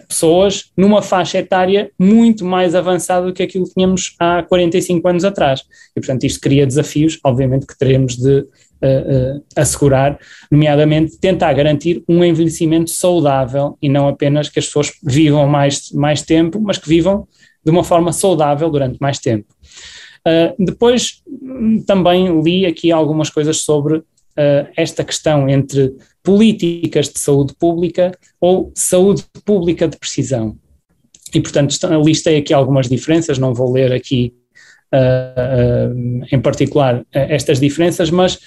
pessoas 0.07 0.71
numa 0.77 1.01
faixa 1.01 1.39
etária 1.39 1.89
muito 1.97 2.45
mais 2.45 2.75
avançada 2.75 3.25
do 3.25 3.33
que 3.33 3.41
aquilo 3.41 3.65
que 3.65 3.73
tínhamos 3.73 4.15
há 4.19 4.43
45 4.43 5.07
anos 5.07 5.25
atrás. 5.25 5.61
E, 5.95 5.99
portanto, 5.99 6.23
isto 6.23 6.39
cria 6.39 6.67
desafios, 6.67 7.19
obviamente, 7.23 7.65
que 7.65 7.77
teremos 7.77 8.15
de 8.15 8.45
uh, 8.81 9.37
uh, 9.37 9.43
assegurar, 9.55 10.19
nomeadamente 10.51 11.17
tentar 11.19 11.53
garantir 11.53 12.03
um 12.07 12.23
envelhecimento 12.23 12.89
saudável 12.89 13.77
e 13.81 13.87
não 13.87 14.07
apenas 14.07 14.49
que 14.49 14.59
as 14.59 14.65
pessoas 14.65 14.91
vivam 15.03 15.47
mais, 15.47 15.91
mais 15.91 16.21
tempo, 16.21 16.59
mas 16.59 16.77
que 16.77 16.89
vivam 16.89 17.27
de 17.63 17.71
uma 17.71 17.83
forma 17.83 18.11
saudável 18.11 18.69
durante 18.69 18.97
mais 18.99 19.19
tempo. 19.19 19.47
Uh, 20.27 20.63
depois 20.63 21.21
hum, 21.27 21.83
também 21.85 22.41
li 22.41 22.65
aqui 22.65 22.91
algumas 22.91 23.29
coisas 23.29 23.57
sobre 23.61 24.03
esta 24.77 25.03
questão 25.03 25.47
entre 25.49 25.93
políticas 26.23 27.09
de 27.09 27.19
saúde 27.19 27.53
pública 27.59 28.11
ou 28.39 28.71
saúde 28.75 29.23
pública 29.45 29.87
de 29.87 29.97
precisão. 29.97 30.57
E, 31.33 31.39
portanto, 31.39 31.75
listei 32.03 32.37
aqui 32.37 32.53
algumas 32.53 32.87
diferenças, 32.87 33.37
não 33.37 33.53
vou 33.53 33.71
ler 33.71 33.91
aqui 33.93 34.33
uh, 34.93 35.91
uh, 35.93 36.25
em 36.31 36.39
particular 36.39 36.99
uh, 36.99 37.05
estas 37.11 37.59
diferenças, 37.59 38.09
mas, 38.09 38.39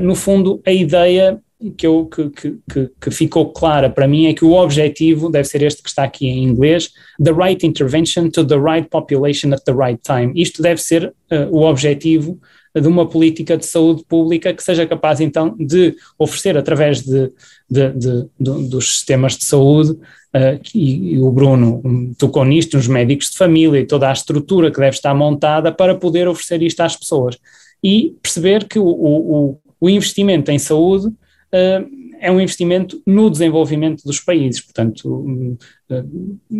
no 0.00 0.14
fundo, 0.14 0.62
a 0.64 0.72
ideia 0.72 1.40
que, 1.76 1.86
eu, 1.86 2.06
que, 2.06 2.30
que, 2.30 2.90
que, 3.00 3.10
ficou 3.10 3.52
clara 3.52 3.90
para 3.90 4.06
mim 4.06 4.26
é 4.26 4.34
que 4.34 4.44
o 4.44 4.52
objetivo 4.52 5.28
deve 5.28 5.48
ser 5.48 5.62
este 5.62 5.82
que 5.82 5.88
está 5.88 6.04
aqui 6.04 6.28
em 6.28 6.44
inglês: 6.44 6.90
the 7.22 7.32
right 7.32 7.66
intervention 7.66 8.30
to 8.30 8.46
the 8.46 8.56
right 8.56 8.88
population 8.88 9.52
at 9.52 9.64
the 9.64 9.72
right 9.72 10.00
time. 10.04 10.32
Isto 10.40 10.62
deve 10.62 10.80
ser 10.80 11.12
o 11.50 11.62
objetivo 11.62 12.38
de 12.74 12.88
uma 12.88 13.06
política 13.06 13.56
de 13.56 13.66
saúde 13.66 14.04
pública 14.08 14.52
que 14.54 14.62
seja 14.62 14.86
capaz 14.86 15.20
então 15.20 15.54
de 15.58 15.94
oferecer 16.18 16.56
através 16.56 17.02
de, 17.02 17.30
de, 17.68 17.90
de, 17.90 18.22
de 18.40 18.68
dos 18.68 18.94
sistemas 18.94 19.36
de 19.36 19.44
saúde, 19.44 19.90
uh, 19.90 20.60
e, 20.74 21.14
e, 21.14 21.18
o 21.20 21.30
Bruno 21.30 21.82
tocou 22.16 22.44
nisto, 22.44 22.78
os 22.78 22.88
médicos 22.88 23.30
de 23.30 23.36
família 23.36 23.80
e 23.80 23.86
toda 23.86 24.08
a 24.08 24.12
estrutura 24.12 24.70
que 24.70 24.80
deve 24.80 24.96
estar 24.96 25.14
montada 25.14 25.70
para 25.70 25.94
poder 25.94 26.26
oferecer 26.28 26.62
isto 26.62 26.80
às 26.80 26.96
pessoas. 26.96 27.38
E 27.84 28.16
perceber 28.22 28.66
que 28.66 28.78
o, 28.78 28.86
o, 28.86 29.58
o 29.80 29.90
investimento 29.90 30.50
em 30.50 30.58
saúde 30.58 31.08
uh, 31.08 32.01
é 32.22 32.30
um 32.30 32.40
investimento 32.40 33.02
no 33.04 33.28
desenvolvimento 33.28 34.04
dos 34.04 34.20
países, 34.20 34.60
portanto, 34.60 35.58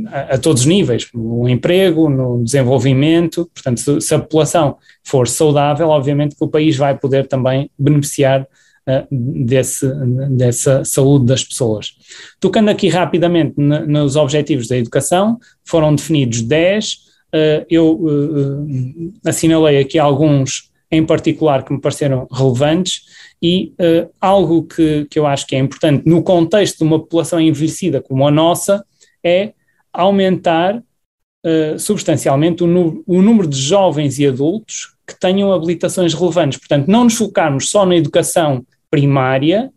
a, 0.09 0.35
a 0.35 0.39
todos 0.39 0.63
os 0.63 0.67
níveis, 0.67 1.09
no 1.15 1.49
emprego, 1.49 2.11
no 2.11 2.43
desenvolvimento, 2.43 3.49
portanto, 3.55 3.79
se, 3.79 4.01
se, 4.01 4.15
a 4.15 4.19
população 4.19 4.77
for 5.05 5.29
saudável, 5.29 5.89
obviamente 5.89 6.35
que 6.35 6.45
o 6.45 6.49
país 6.49 6.77
vai 6.77 6.99
poder 6.99 7.29
também 7.29 7.71
beneficiar 7.79 8.43
uh, 8.43 9.07
desse, 9.45 9.89
dessa 10.31 10.85
saúde 10.85 11.27
das 11.27 11.45
pessoas. 11.45 11.93
Tocando 12.41 12.69
aqui 12.69 12.89
rapidamente 12.89 13.55
nos 13.57 14.17
objetivos 14.17 14.67
da 14.67 14.77
educação, 14.77 15.39
foram 15.65 15.95
definidos 15.95 16.43
10, 16.43 16.93
uh, 16.93 17.67
eu 17.71 17.93
uh, 18.01 19.13
assinalei 19.25 19.79
aqui 19.79 19.97
alguns 19.97 20.72
em 20.93 21.05
particular 21.05 21.65
que 21.65 21.73
me 21.73 21.81
pareceram 21.81 22.29
relevantes 22.31 23.05
e 23.43 23.73
uh, 23.81 24.11
algo 24.21 24.65
que, 24.65 25.07
que 25.11 25.19
eu 25.19 25.27
acho 25.27 25.47
que 25.47 25.57
é 25.57 25.59
importante 25.59 26.07
no 26.07 26.23
contexto 26.23 26.79
de 26.79 26.85
uma 26.85 26.99
população 26.99 27.41
envelhecida 27.41 28.03
como 28.03 28.29
a 28.29 28.31
nossa 28.31 28.85
é 29.25 29.55
aumentar 29.91 30.77
uh, 30.77 31.79
substancialmente 31.79 32.63
o, 32.63 33.03
o, 33.07 33.23
número 33.23 33.49
de 33.49 33.57
jovens 33.57 34.19
e 34.19 34.27
adultos 34.27 34.95
que 35.07 35.19
tenham 35.19 35.53
habilitações 35.53 36.13
relevantes. 36.13 36.59
Portanto, 36.59 36.89
não 36.89 37.05
nos 37.05 37.15
focarmos 37.15 37.71
só 37.71 37.87
na 37.87 37.97
educação 37.97 38.65
primária 38.91 39.73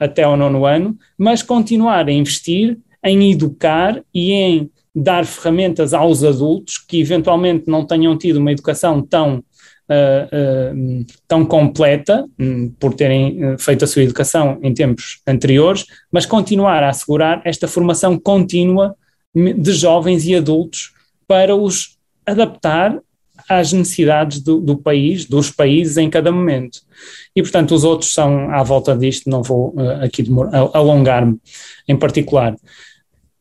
até 0.00 0.22
ao 0.22 0.36
nono 0.36 0.64
ano, 0.64 0.96
mas 1.16 1.42
continuar 1.42 2.08
a 2.08 2.12
investir 2.12 2.78
em 3.04 3.30
educar 3.30 4.02
e 4.14 4.32
em 4.32 4.70
dar 4.94 5.26
ferramentas 5.26 5.92
aos 5.92 6.24
adultos 6.24 6.78
que 6.78 7.00
eventualmente 7.00 7.64
não 7.66 7.84
tenham 7.84 8.16
tido 8.16 8.36
uma 8.38 8.52
educação 8.52 9.02
tão 9.02 9.44
uh, 9.90 11.06
tão 11.28 11.44
completa, 11.44 12.24
um, 12.38 12.70
por 12.70 12.94
terem 12.94 13.44
uh, 13.44 13.58
feito 13.58 13.84
a 13.84 13.88
sua 13.88 14.02
educação 14.02 14.58
em 14.62 14.72
tempos 14.72 15.20
anteriores, 15.26 15.84
mas 16.10 16.26
continuar 16.26 16.82
a 16.82 16.90
assegurar 16.90 17.42
esta 17.44 17.68
formação 17.68 18.18
contínua 18.18 18.94
de 19.34 19.72
jovens 19.72 20.24
e 20.26 20.34
adultos 20.34 20.92
para 21.26 21.56
os 21.56 21.98
adaptar 22.24 22.98
às 23.48 23.72
necessidades 23.72 24.40
do, 24.40 24.60
do, 24.60 24.76
país, 24.76 25.26
dos 25.26 25.50
países 25.50 25.96
em 25.96 26.08
cada 26.08 26.32
momento. 26.32 26.80
E, 27.34 27.42
portanto, 27.42 27.74
os 27.74 27.84
outros 27.84 28.14
são 28.14 28.50
à 28.50 28.62
volta 28.62 28.96
disto, 28.96 29.28
não 29.28 29.42
vou 29.42 29.74
uh, 29.74 30.04
aqui 30.04 30.24
alongar-me 30.72 31.38
em 31.86 31.96
particular. 31.96 32.56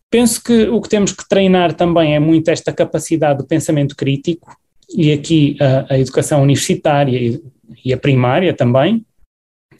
Penso 0.09 0.43
que 0.43 0.67
o 0.67 0.81
que 0.81 0.89
temos 0.89 1.11
que 1.11 1.27
treinar 1.27 1.73
também 1.73 2.15
é 2.15 2.19
muito 2.19 2.49
esta 2.49 2.73
capacidade 2.73 3.39
de 3.39 3.47
pensamento 3.47 3.95
crítico, 3.95 4.55
e 4.89 5.11
aqui 5.11 5.57
a, 5.59 5.93
a 5.93 5.99
educação 5.99 6.41
universitária 6.41 7.17
e, 7.17 7.41
e, 7.83 7.93
a 7.93 7.97
primária 7.97 8.53
também 8.53 9.05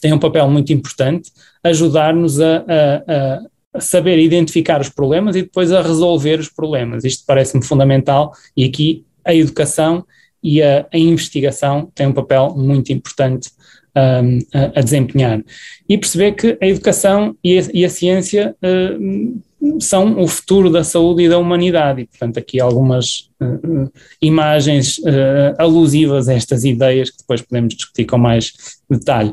tem 0.01 0.11
um 0.11 0.19
papel 0.19 0.49
muito 0.49 0.73
importante, 0.73 1.31
ajudar-nos 1.63 2.41
a, 2.41 2.57
a, 2.57 3.39
a 3.73 3.79
saber 3.79 4.19
identificar 4.19 4.81
os 4.81 4.89
problemas 4.89 5.35
e 5.35 5.43
depois 5.43 5.71
a 5.71 5.81
resolver 5.81 6.39
os 6.39 6.49
problemas. 6.49 7.05
Isto 7.05 7.23
parece-me 7.25 7.63
fundamental 7.63 8.33
e 8.55 8.65
aqui 8.65 9.05
a 9.23 9.33
educação 9.33 10.05
e 10.43 10.61
a, 10.61 10.85
investigação 10.93 11.89
têm 11.95 12.07
um 12.07 12.13
papel 12.13 12.53
muito 12.55 12.91
importante 12.91 13.49
um, 13.95 14.39
a, 14.75 14.81
desempenhar. 14.81 15.41
E 15.87 15.97
perceber 15.97 16.33
que 16.33 16.57
a 16.61 16.67
educação 16.67 17.35
e 17.43 17.57
a, 17.57 17.61
e 17.73 17.89
ciência 17.89 18.55
uh, 18.61 19.41
são 19.79 20.19
o 20.19 20.27
futuro 20.27 20.69
da 20.69 20.83
saúde 20.83 21.23
e 21.23 21.29
da 21.29 21.37
humanidade. 21.37 22.01
E, 22.01 22.05
portanto, 22.05 22.37
aqui 22.37 22.59
algumas 22.59 23.29
uh, 23.41 23.91
imagens 24.21 24.97
uh, 24.99 25.55
alusivas 25.57 26.27
a 26.27 26.33
estas 26.33 26.63
ideias 26.63 27.09
que 27.09 27.17
depois 27.17 27.41
podemos 27.41 27.75
discutir 27.75 28.05
com 28.05 28.17
mais 28.17 28.53
detalhe. 28.89 29.31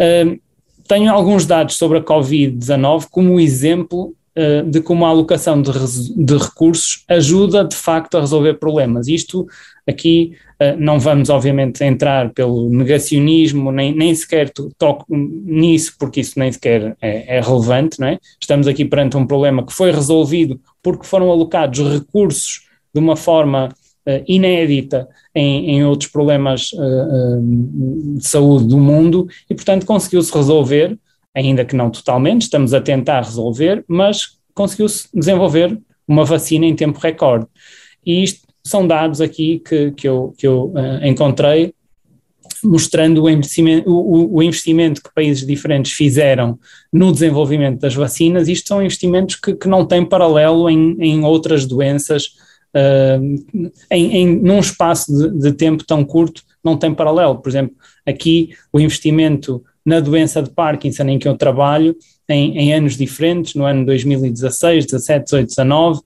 Uh, 0.00 0.40
tenho 0.86 1.12
alguns 1.12 1.46
dados 1.46 1.76
sobre 1.76 1.98
a 1.98 2.02
Covid-19 2.02 3.06
como 3.10 3.40
exemplo 3.40 4.14
de 4.70 4.80
como 4.80 5.04
a 5.04 5.10
alocação 5.10 5.60
de, 5.60 5.70
de, 6.16 6.36
recursos 6.38 7.04
ajuda 7.06 7.64
de 7.64 7.76
facto 7.76 8.16
a 8.16 8.20
resolver 8.20 8.54
problemas. 8.54 9.06
Isto 9.06 9.46
aqui 9.86 10.32
eh, 10.62 10.76
não 10.76 11.00
vamos, 11.00 11.28
obviamente, 11.28 11.82
entrar 11.82 12.30
pelo 12.30 12.68
negacionismo, 12.70 13.72
nem, 13.72 13.92
nem 13.92 14.14
sequer 14.14 14.52
toco 14.78 15.04
nisso, 15.08 15.94
porque 15.98 16.20
isso 16.20 16.38
nem 16.38 16.52
sequer 16.52 16.96
é, 17.02 17.38
é, 17.38 17.40
relevante, 17.40 17.98
não 17.98 18.06
é? 18.06 18.18
Estamos 18.40 18.68
aqui 18.68 18.84
perante 18.84 19.16
um 19.16 19.26
problema 19.26 19.66
que 19.66 19.72
foi 19.72 19.90
resolvido 19.90 20.60
porque 20.80 21.04
foram 21.04 21.32
alocados 21.32 21.80
recursos 21.80 22.68
de 22.94 23.00
uma 23.00 23.16
forma 23.16 23.70
uh, 24.06 24.24
inédita 24.28 25.08
em, 25.34 25.70
em, 25.70 25.84
outros 25.84 26.10
problemas 26.10 26.70
de 26.70 28.26
saúde 28.28 28.66
do 28.66 28.78
mundo 28.78 29.26
e, 29.50 29.54
portanto, 29.54 29.84
conseguiu-se 29.84 30.32
resolver, 30.32 30.96
ainda 31.34 31.64
que 31.64 31.76
não 31.76 31.90
totalmente, 31.90 32.42
estamos 32.42 32.74
a 32.74 32.80
tentar 32.80 33.22
resolver, 33.22 33.84
mas 33.88 34.38
conseguiu-se 34.54 35.08
desenvolver 35.14 35.78
uma 36.06 36.24
vacina 36.24 36.66
em 36.66 36.74
tempo 36.74 36.98
recorde. 36.98 37.46
E 38.04 38.22
isto 38.22 38.46
são 38.64 38.86
dados 38.86 39.20
aqui 39.20 39.60
que, 39.60 39.92
que 39.92 40.08
eu, 40.08 40.34
que 40.36 40.46
eu 40.46 40.72
uh, 40.74 41.04
encontrei 41.06 41.74
mostrando 42.64 43.24
o 43.24 43.30
investimento, 43.30 43.90
o, 43.90 44.36
o, 44.36 44.42
investimento 44.42 45.02
que 45.02 45.12
países 45.12 45.44
diferentes 45.44 45.92
fizeram 45.92 46.58
no 46.92 47.10
desenvolvimento 47.10 47.80
das 47.80 47.94
vacinas. 47.94 48.48
Isto 48.48 48.68
são 48.68 48.82
investimentos 48.82 49.36
que, 49.36 49.54
que 49.54 49.68
não 49.68 49.84
têm 49.84 50.04
paralelo 50.04 50.70
em, 50.70 50.96
em 51.00 51.24
outras 51.24 51.66
doenças, 51.66 52.34
uh, 52.74 53.64
em, 53.90 54.16
em, 54.16 54.36
num 54.40 54.60
espaço 54.60 55.12
de, 55.12 55.38
de, 55.40 55.52
tempo 55.52 55.84
tão 55.84 56.04
curto, 56.04 56.42
não 56.62 56.76
tem 56.76 56.94
paralelo. 56.94 57.38
Por 57.38 57.48
exemplo, 57.48 57.74
aqui 58.06 58.50
o 58.72 58.78
investimento 58.78 59.64
na 59.84 60.00
doença 60.00 60.42
de 60.42 60.50
Parkinson 60.50 61.04
em 61.04 61.18
que 61.18 61.28
eu 61.28 61.36
trabalho, 61.36 61.96
em, 62.28 62.56
em 62.58 62.74
anos 62.74 62.96
diferentes, 62.96 63.54
no 63.54 63.64
ano 63.64 63.84
2016, 63.84 64.86
17, 64.86 65.24
18, 65.24 65.48
19, 65.48 65.98
uh, 65.98 66.02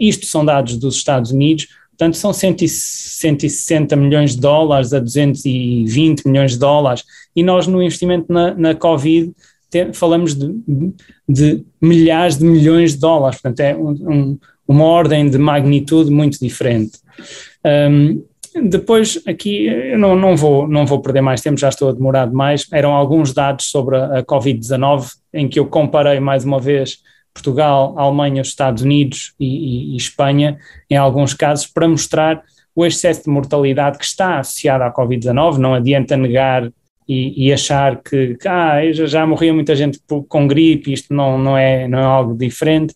isto 0.00 0.26
são 0.26 0.44
dados 0.44 0.76
dos 0.76 0.96
Estados 0.96 1.30
Unidos, 1.30 1.68
Portanto, 1.98 2.16
são 2.16 2.32
160 2.32 3.96
milhões 3.96 4.36
de 4.36 4.40
dólares 4.40 4.92
a 4.94 5.00
220 5.00 6.26
milhões 6.26 6.52
de 6.52 6.58
dólares, 6.58 7.02
e 7.34 7.42
nós 7.42 7.66
no 7.66 7.82
investimento 7.82 8.32
na, 8.32 8.54
na 8.54 8.72
Covid 8.72 9.32
te, 9.68 9.92
falamos 9.92 10.36
de, 10.36 10.54
de, 11.28 11.64
milhares 11.82 12.38
de 12.38 12.44
milhões 12.44 12.92
de 12.92 13.00
dólares, 13.00 13.40
portanto 13.40 13.60
é 13.60 13.76
um, 13.76 13.90
um, 13.90 14.38
uma 14.68 14.84
ordem 14.84 15.28
de 15.28 15.38
magnitude 15.38 16.08
muito 16.08 16.38
diferente. 16.38 16.98
Um, 17.90 18.22
depois, 18.64 19.22
aqui, 19.26 19.66
eu 19.66 19.98
não, 19.98 20.16
não, 20.16 20.36
vou, 20.36 20.66
não 20.68 20.86
vou 20.86 21.00
perder 21.00 21.20
mais 21.20 21.40
tempo, 21.40 21.58
já 21.58 21.68
estou 21.68 21.88
a 21.88 21.92
demorar 21.92 22.26
demais, 22.26 22.66
eram 22.72 22.92
alguns 22.92 23.32
dados 23.32 23.66
sobre 23.66 23.96
a, 23.96 24.18
a 24.18 24.22
Covid-19, 24.24 25.12
em 25.32 25.48
que 25.48 25.58
eu 25.58 25.66
comparei 25.66 26.20
mais 26.20 26.44
uma 26.44 26.58
vez 26.58 26.98
Portugal, 27.32 27.94
Alemanha, 27.98 28.42
Estados 28.42 28.82
Unidos 28.82 29.34
e, 29.38 29.46
e, 29.46 29.94
e, 29.94 29.96
Espanha, 29.96 30.58
em 30.90 30.96
alguns 30.96 31.34
casos, 31.34 31.66
para 31.66 31.88
mostrar 31.88 32.42
o 32.74 32.84
excesso 32.84 33.24
de 33.24 33.30
mortalidade 33.30 33.98
que 33.98 34.04
está 34.04 34.38
associado 34.38 34.84
à 34.84 34.92
Covid-19. 34.92 35.56
Não 35.56 35.74
adianta 35.74 36.16
negar 36.16 36.70
e, 37.08 37.46
e 37.46 37.52
achar 37.52 38.02
que, 38.02 38.36
que 38.36 38.46
ah, 38.46 38.80
já, 38.92 39.06
já 39.06 39.26
morria 39.26 39.52
muita 39.54 39.74
gente 39.74 40.00
com 40.28 40.46
gripe, 40.46 40.92
isto 40.92 41.14
não, 41.14 41.38
não, 41.38 41.56
é, 41.56 41.88
não 41.88 41.98
é 41.98 42.04
algo 42.04 42.36
diferente. 42.36 42.94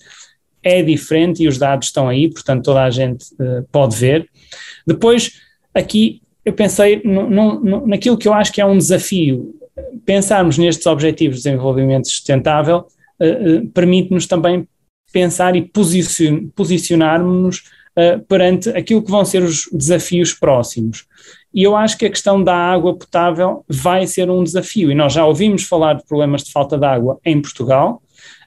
É 0.63 0.83
diferente 0.83 1.43
e 1.43 1.49
os 1.49 1.59
dados 1.59 1.89
estão 1.89 2.09
aí, 2.09 2.31
portanto 2.31 2.65
toda 2.65 2.83
a 2.83 2.91
gente 2.91 3.25
uh, 3.35 3.67
pode 3.71 3.97
ver. 3.97 4.29
Depois, 4.87 5.33
aqui 5.75 6.23
eu 6.45 6.53
pensei 6.53 7.01
no, 7.05 7.29
no, 7.29 7.87
naquilo 7.87 8.19
que 8.19 8.29
eu 8.29 8.35
acho 8.35 8.53
que 8.53 8.61
é 8.61 8.67
um 8.67 8.77
desafio, 8.77 9.55
pensarmos 10.05 10.59
nestes 10.59 10.87
objetivos 10.87 11.39
de 11.39 11.45
desenvolvimento 11.45 12.09
sustentável 12.09 12.87
uh, 13.21 13.69
permite-nos 13.69 14.27
também 14.27 14.67
pensar 15.13 15.55
e 15.55 15.63
posicion, 15.63 16.49
posicionarmos-nos 16.55 17.59
uh, 17.59 18.25
perante 18.27 18.71
aquilo 18.71 19.03
que 19.03 19.11
vão 19.11 19.25
ser 19.25 19.43
os 19.43 19.69
desafios 19.73 20.33
próximos. 20.33 21.07
E 21.55 21.63
eu 21.63 21.77
acho 21.77 21.99
que 21.99 22.07
a 22.07 22.11
questão 22.11 22.43
da 22.43 22.55
água 22.55 22.97
potável 22.97 23.65
vai 23.69 24.07
ser 24.07 24.31
um 24.31 24.43
desafio, 24.43 24.91
e 24.91 24.95
nós 24.95 25.13
já 25.13 25.25
ouvimos 25.25 25.65
falar 25.65 25.95
de 25.95 26.05
problemas 26.05 26.43
de 26.43 26.51
falta 26.51 26.79
de 26.79 26.87
água 26.87 27.19
em 27.25 27.41
Portugal. 27.41 28.02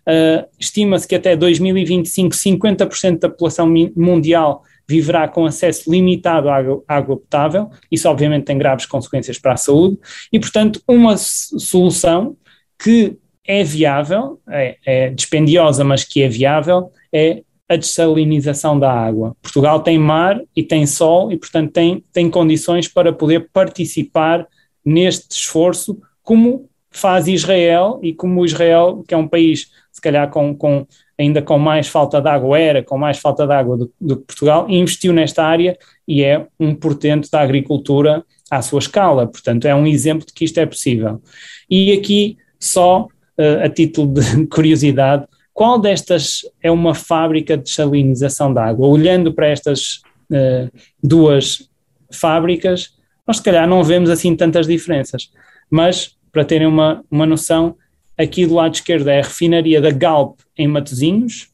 Uh, 0.08 0.45
Estima-se 0.60 1.08
que 1.08 1.16
até 1.16 1.36
2025 1.36 2.36
50% 2.36 3.20
da 3.20 3.30
população 3.30 3.72
mundial 3.95 4.64
viverá 4.88 5.28
com 5.28 5.45
acesso 5.45 5.91
limitado 5.91 6.47
à 6.47 6.58
água, 6.58 6.84
água, 6.88 7.18
potável, 7.18 7.70
isso 7.91 8.08
obviamente 8.08 8.45
tem 8.45 8.58
graves 8.58 8.86
consequências 8.86 9.39
para 9.39 9.53
a 9.53 9.58
saúde, 9.58 9.97
e 10.32 10.39
portanto 10.39 10.80
uma 10.88 11.18
solução 11.18 12.38
que 12.78 13.18
é 13.47 13.64
viável, 13.64 14.39
é, 14.49 14.78
é 14.86 15.10
dispendiosa, 15.10 15.84
mas 15.84 16.03
que 16.03 16.22
é 16.22 16.28
viável, 16.28 16.91
é 17.12 17.41
a 17.68 17.76
dessalinização 17.76 18.80
da 18.80 18.91
água. 18.91 19.36
Portugal 19.41 19.80
tem 19.80 19.97
mar 19.97 20.39
e 20.56 20.64
tem 20.64 20.86
sol 20.86 21.32
e, 21.32 21.38
portanto, 21.38 21.72
tem, 21.72 22.03
tem 22.14 22.30
condições 22.30 22.88
para 22.88 23.12
poder 23.12 23.49
participar 23.51 24.47
neste 24.84 25.36
esforço, 25.36 25.99
como 26.22 26.70
faz 26.91 27.28
Israel 27.28 27.99
e 28.03 28.14
como 28.14 28.45
Israel, 28.45 29.03
que 29.08 29.14
é 29.14 29.18
um 29.18 29.28
país, 29.28 29.72
calhar, 30.06 30.30
com, 30.30 30.56
com 30.56 30.88
ainda 31.20 31.41
com 31.41 31.58
mais 31.58 31.88
falta 31.88 32.22
de 32.22 32.30
água, 32.30 32.58
era 32.60 32.82
com 32.82 32.97
mais 32.97 33.18
falta 33.18 33.45
de 33.45 33.53
água 33.53 33.78
do, 33.78 33.93
do 33.99 34.18
que 34.18 34.24
Portugal, 34.24 34.66
investiu 34.70 35.12
nesta 35.12 35.43
área 35.43 35.78
e 36.08 36.24
é 36.24 36.47
um 36.60 36.74
portento 36.74 37.30
da 37.30 37.41
agricultura 37.41 38.24
à 38.49 38.62
sua 38.62 38.80
escala. 38.80 39.28
Portanto, 39.28 39.66
é 39.66 39.76
um 39.76 39.88
exemplo 39.88 40.26
de 40.26 40.34
que 40.34 40.45
isto 40.45 40.60
é 40.60 40.66
possível. 40.66 41.22
E 41.70 41.91
aqui 41.91 42.38
só 42.60 43.08
uh, 43.38 43.64
a 43.64 43.70
título 43.70 44.14
de 44.14 44.47
curiosidade, 44.47 45.26
qual 45.53 45.80
destas 45.80 46.41
é 46.62 46.70
uma 46.70 46.93
fábrica 46.93 47.58
de 47.58 47.64
desalinização 47.64 48.53
de 48.53 48.60
água? 48.60 48.88
Olhando 48.88 49.34
para 49.34 49.47
estas 49.47 50.01
uh, 50.30 50.70
duas 51.01 51.70
fábricas, 52.12 52.93
nós 53.26 53.38
se 53.38 53.43
calhar 53.43 53.68
não 53.68 53.84
vemos 53.84 54.10
assim 54.10 54.36
tantas 54.36 54.68
diferenças, 54.68 55.32
mas 55.70 56.16
para 56.32 56.43
terem 56.43 56.68
uma, 56.68 57.03
uma 57.10 57.26
noção, 57.26 57.76
aqui 58.18 58.45
do 58.45 58.55
lado 58.55 58.76
esquerdo 58.76 59.07
é 59.09 59.20
a 59.20 59.24
refinaria 59.24 59.82
da 59.82 59.91
Galp 59.91 60.39
em 60.57 60.68
Matosinhos 60.68 61.49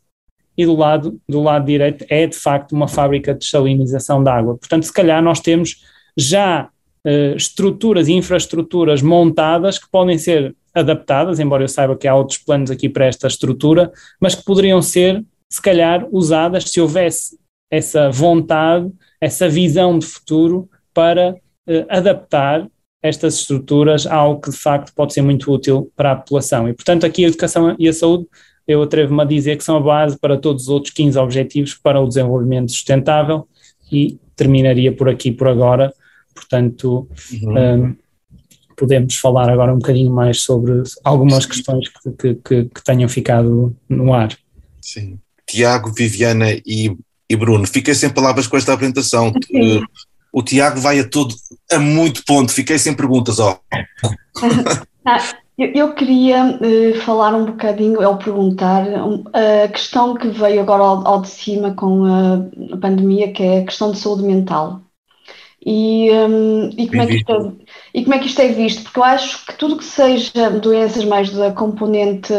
e 0.58 0.66
do 0.66 0.76
lado, 0.76 1.20
do 1.28 1.42
lado 1.42 1.66
direito 1.66 2.06
é 2.10 2.28
de 2.28 2.38
facto 2.38 2.74
uma 2.74 2.88
fábrica 2.88 3.34
de 3.34 3.40
desalinização 3.40 4.24
de 4.24 4.30
água. 4.30 4.58
Portanto, 4.58 4.84
se 4.84 4.94
calhar 4.94 5.22
nós 5.22 5.40
temos 5.40 5.84
já 6.18 6.70
uh, 7.06 7.36
estruturas 7.36 8.08
e 8.08 8.14
infraestruturas 8.14 9.02
montadas 9.02 9.80
que 9.80 9.90
podem 9.90 10.18
ser 10.18 10.56
adaptadas, 10.74 11.40
embora 11.40 11.64
eu 11.64 11.68
saiba 11.68 11.98
que 11.98 12.08
há 12.08 12.16
outros 12.16 12.38
planos 12.38 12.72
aqui 12.72 12.88
para 12.88 13.06
esta 13.06 13.28
estrutura, 13.28 13.92
mas 14.20 14.36
que 14.36 14.44
poderiam 14.44 14.82
ser, 14.82 15.24
se 15.50 15.62
calhar, 15.62 16.08
usadas 16.12 16.66
se 16.66 16.80
houvesse 16.80 17.38
essa 17.70 18.10
vontade, 18.10 18.90
essa 19.20 19.50
visão 19.50 19.98
de 19.98 20.06
futuro 20.06 20.70
para 20.94 21.32
uh, 21.32 21.86
adaptar 21.90 22.68
estas 23.02 23.36
estruturas 23.36 24.06
algo 24.06 24.42
que 24.42 24.52
de 24.52 24.58
facto 24.58 24.94
pode 24.94 25.14
ser 25.14 25.22
muito 25.22 25.52
útil 25.52 25.92
para 25.96 26.12
a 26.12 26.16
população. 26.16 26.70
E, 26.70 26.74
portanto, 26.74 27.06
aqui 27.06 27.26
a 27.26 27.28
educação 27.28 27.76
e 27.80 27.88
a 27.88 27.94
saúde, 27.94 28.28
eu 28.68 28.82
atrevo-me 28.84 29.22
a 29.22 29.26
dizer 29.26 29.58
que 29.58 29.64
são 29.64 29.78
a 29.78 29.80
base 29.80 30.18
para 30.20 30.38
todos 30.38 30.64
os 30.64 30.70
outros 30.70 30.94
15 30.94 31.18
objetivos 31.18 31.74
para 31.74 32.00
o 32.00 32.08
desenvolvimento 32.08 32.72
sustentável 32.72 33.48
e 33.92 34.20
terminaria 34.36 34.92
por 34.92 35.10
aqui 35.10 35.32
por 35.32 35.48
agora. 35.48 35.92
Portanto, 36.34 37.08
uhum. 37.34 37.86
um, 37.86 37.96
podemos 38.78 39.16
falar 39.16 39.50
agora 39.50 39.74
um 39.74 39.80
bocadinho 39.80 40.12
mais 40.12 40.42
sobre 40.42 40.82
algumas 41.04 41.44
Sim. 41.44 41.50
questões 41.50 41.88
que, 41.90 42.12
que, 42.12 42.36
que, 42.36 42.66
que, 42.66 42.84
tenham 42.84 43.10
ficado 43.10 43.76
no 43.90 44.14
ar. 44.14 44.36
Sim. 44.82 45.20
Tiago, 45.46 45.92
Viviana 45.92 46.52
e, 46.66 46.96
e 47.30 47.36
Bruno, 47.36 47.68
fiquei 47.68 47.94
sem 47.94 48.10
palavras 48.10 48.48
com 48.48 48.58
esta 48.58 48.74
apresentação. 48.74 49.34
O 50.32 50.42
Tiago 50.42 50.80
vai 50.80 51.00
a 51.00 51.08
todo, 51.08 51.36
a 51.72 51.78
muito 51.80 52.24
ponto, 52.26 52.54
fiquei 52.54 52.80
sem 52.80 52.94
perguntas, 52.94 53.40
ó. 53.40 53.60
Ah, 55.04 55.18
eu, 55.58 55.72
eu, 55.74 55.94
queria 55.96 56.46
uh, 56.46 57.02
falar 57.02 57.34
um 57.34 57.46
bocadinho, 57.46 58.08
ou 58.08 58.18
perguntar, 58.18 58.88
um, 58.88 59.24
a 59.34 59.68
questão 59.68 60.14
que 60.14 60.28
veio 60.28 60.62
agora 60.62 60.84
ao, 60.84 61.08
ao 61.08 61.22
de 61.24 61.28
cima 61.28 61.74
com 61.74 62.06
a, 62.06 62.36
a, 62.76 62.78
pandemia, 62.78 63.34
que 63.34 63.42
é 63.42 63.60
a 63.60 63.66
questão 63.66 63.92
de 63.92 63.98
saúde 63.98 64.22
mental. 64.22 64.82
E, 65.66 66.12
um, 66.12 66.70
e, 66.78 66.88
como 66.88 67.02
é 67.02 67.08
que 67.08 67.16
isto 67.16 67.32
é, 67.32 67.52
e 67.96 68.04
como 68.04 68.16
é 68.16 68.20
que 68.20 68.28
isto 68.28 68.42
é 68.42 68.48
visto? 68.50 68.84
Porque 68.84 69.00
eu 69.00 69.04
acho 69.04 69.46
que 69.46 69.58
tudo 69.58 69.78
que 69.78 69.86
seja 69.86 70.52
doenças 70.52 71.04
mais 71.04 71.32
da 71.32 71.52
componente 71.52 72.32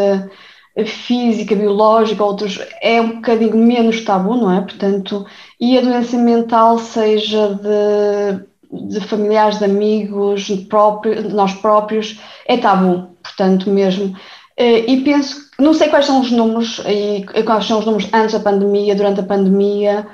física, 0.86 1.54
biológica, 1.54 2.24
outros, 2.24 2.58
é 2.80 3.00
um 3.00 3.16
bocadinho 3.16 3.56
menos 3.56 4.02
tabu, 4.04 4.36
não 4.36 4.50
é? 4.50 4.60
Portanto, 4.62 5.26
e 5.60 5.76
a 5.76 5.82
doença 5.82 6.16
mental, 6.16 6.78
seja 6.78 7.54
de, 7.54 8.88
de 8.88 9.00
familiares, 9.00 9.58
de 9.58 9.66
amigos, 9.66 10.42
de, 10.42 10.56
próprio, 10.64 11.28
nós 11.30 11.52
próprios, 11.54 12.18
é 12.46 12.56
tabu, 12.56 13.08
portanto, 13.22 13.68
mesmo. 13.70 14.16
Eh, 14.56 14.90
e 14.90 15.00
penso, 15.02 15.50
não 15.58 15.74
sei 15.74 15.88
quais 15.88 16.06
são 16.06 16.20
os 16.20 16.30
números, 16.30 16.80
e 16.86 17.24
quais 17.44 17.66
são 17.66 17.78
os 17.78 17.84
números 17.84 18.08
antes 18.12 18.32
da 18.32 18.40
pandemia, 18.40 18.94
durante 18.94 19.20
a 19.20 19.24
pandemia, 19.24 20.06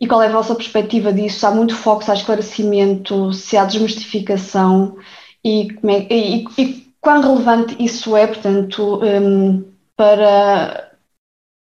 e 0.00 0.06
qual 0.06 0.22
é 0.22 0.28
a 0.28 0.32
vossa 0.32 0.54
perspectiva 0.54 1.12
disso? 1.12 1.40
Se 1.40 1.46
há 1.46 1.50
muito 1.50 1.74
foco, 1.74 2.04
se 2.04 2.10
há 2.10 2.14
esclarecimento, 2.14 3.32
se 3.32 3.56
há 3.56 3.64
desmistificação, 3.64 4.96
e, 5.44 5.68
é, 5.86 6.14
e, 6.14 6.44
e 6.58 6.86
quão 7.00 7.20
relevante 7.20 7.76
isso 7.78 8.16
é, 8.16 8.26
portanto, 8.26 9.00
um, 9.02 9.75
para, 9.96 10.92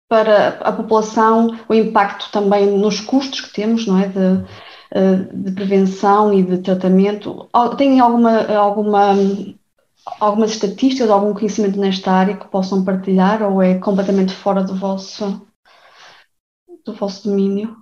para 0.09 0.49
a 0.61 0.72
população, 0.72 1.59
o 1.68 1.74
impacto 1.74 2.30
também 2.32 2.78
nos 2.78 3.01
custos 3.01 3.41
que 3.41 3.53
temos, 3.53 3.87
não 3.87 3.99
é? 3.99 4.09
De, 4.09 4.45
eh, 4.91 5.16
de 5.32 5.53
prevenção 5.53 6.32
e 6.32 6.43
de 6.43 6.59
tratamento. 6.59 7.49
Têm 7.76 8.01
alguma, 8.01 8.47
alguma, 8.55 9.14
algumas 10.20 10.53
estatísticas, 10.53 11.11
algum 11.11 11.35
conhecimento 11.35 11.78
nesta 11.78 12.12
área 12.12 12.37
que 12.37 12.49
possam 12.49 12.85
partilhar 12.85 13.43
ou 13.43 13.62
é 13.62 13.78
completamente 13.78 14.32
fora 14.32 14.62
do 14.62 14.76
vosso, 14.76 15.47
do 16.85 16.93
vosso 16.95 17.28
domínio? 17.28 17.76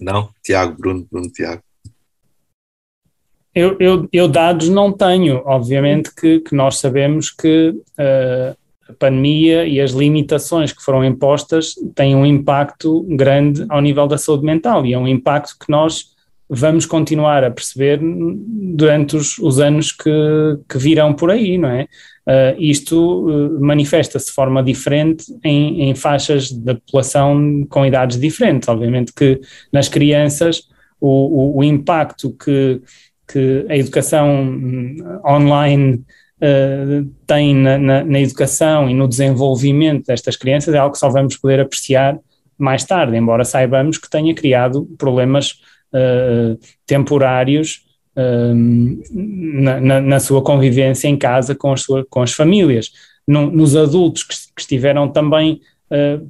Não, 0.00 0.32
Tiago, 0.42 0.76
Bruno, 0.76 1.06
Bruno, 1.10 1.30
Tiago. 1.30 1.62
Eu, 3.58 3.76
eu, 3.80 4.08
eu, 4.12 4.28
dados 4.28 4.68
não 4.68 4.92
tenho, 4.92 5.42
obviamente 5.44 6.14
que, 6.14 6.38
que 6.38 6.54
nós 6.54 6.78
sabemos 6.78 7.28
que 7.28 7.70
uh, 7.70 8.56
a 8.88 8.92
pandemia 8.96 9.66
e 9.66 9.80
as 9.80 9.90
limitações 9.90 10.72
que 10.72 10.80
foram 10.80 11.04
impostas 11.04 11.74
têm 11.92 12.14
um 12.14 12.24
impacto 12.24 13.02
grande 13.16 13.66
ao 13.68 13.80
nível 13.80 14.06
da 14.06 14.16
saúde 14.16 14.44
mental 14.44 14.86
e 14.86 14.92
é 14.92 14.98
um 14.98 15.08
impacto 15.08 15.56
que 15.58 15.68
nós 15.72 16.16
vamos 16.48 16.86
continuar 16.86 17.42
a 17.42 17.50
perceber 17.50 17.98
durante 18.00 19.16
os, 19.16 19.38
os 19.38 19.58
anos 19.58 19.90
que, 19.90 20.08
que, 20.68 20.78
virão 20.78 21.12
por 21.12 21.28
aí, 21.28 21.58
não 21.58 21.68
é? 21.68 21.88
Uh, 22.28 22.60
isto 22.60 23.28
uh, 23.28 23.60
manifesta-se 23.60 24.26
de 24.26 24.32
forma 24.32 24.62
diferente 24.62 25.24
em, 25.42 25.90
em, 25.90 25.96
faixas 25.96 26.52
da 26.52 26.76
população 26.76 27.66
com 27.68 27.84
idades 27.84 28.20
diferentes. 28.20 28.68
Obviamente 28.68 29.12
que 29.12 29.40
nas 29.72 29.88
crianças 29.88 30.68
o, 31.00 31.08
o, 31.08 31.58
o 31.58 31.64
impacto 31.64 32.30
que 32.32 32.80
que 33.30 33.66
a 33.68 33.76
educação 33.76 34.42
hum, 34.42 34.96
online 35.24 36.04
uh, 36.42 37.04
tem 37.26 37.54
na, 37.54 37.78
na, 37.78 38.04
na, 38.04 38.20
educação 38.20 38.88
e 38.88 38.94
no 38.94 39.06
desenvolvimento 39.06 40.06
destas 40.06 40.36
crianças 40.36 40.74
é 40.74 40.78
algo 40.78 40.94
que 40.94 40.98
só 40.98 41.08
vamos 41.08 41.36
poder 41.36 41.60
apreciar 41.60 42.18
mais 42.56 42.84
tarde, 42.84 43.16
embora 43.16 43.44
saibamos 43.44 43.98
que 43.98 44.10
tenha 44.10 44.34
criado 44.34 44.88
problemas 44.98 45.60
uh, 45.92 46.58
temporários 46.86 47.84
uh, 48.16 48.54
na, 49.12 50.00
na, 50.00 50.20
sua 50.20 50.42
convivência 50.42 51.06
em 51.06 51.16
casa 51.16 51.54
com 51.54 51.72
as, 51.72 51.82
sua, 51.82 52.04
com 52.08 52.22
as 52.22 52.32
famílias. 52.32 52.90
No, 53.26 53.50
nos 53.50 53.76
adultos 53.76 54.22
que, 54.22 54.34
que, 54.56 54.62
estiveram 54.62 55.06
também 55.06 55.60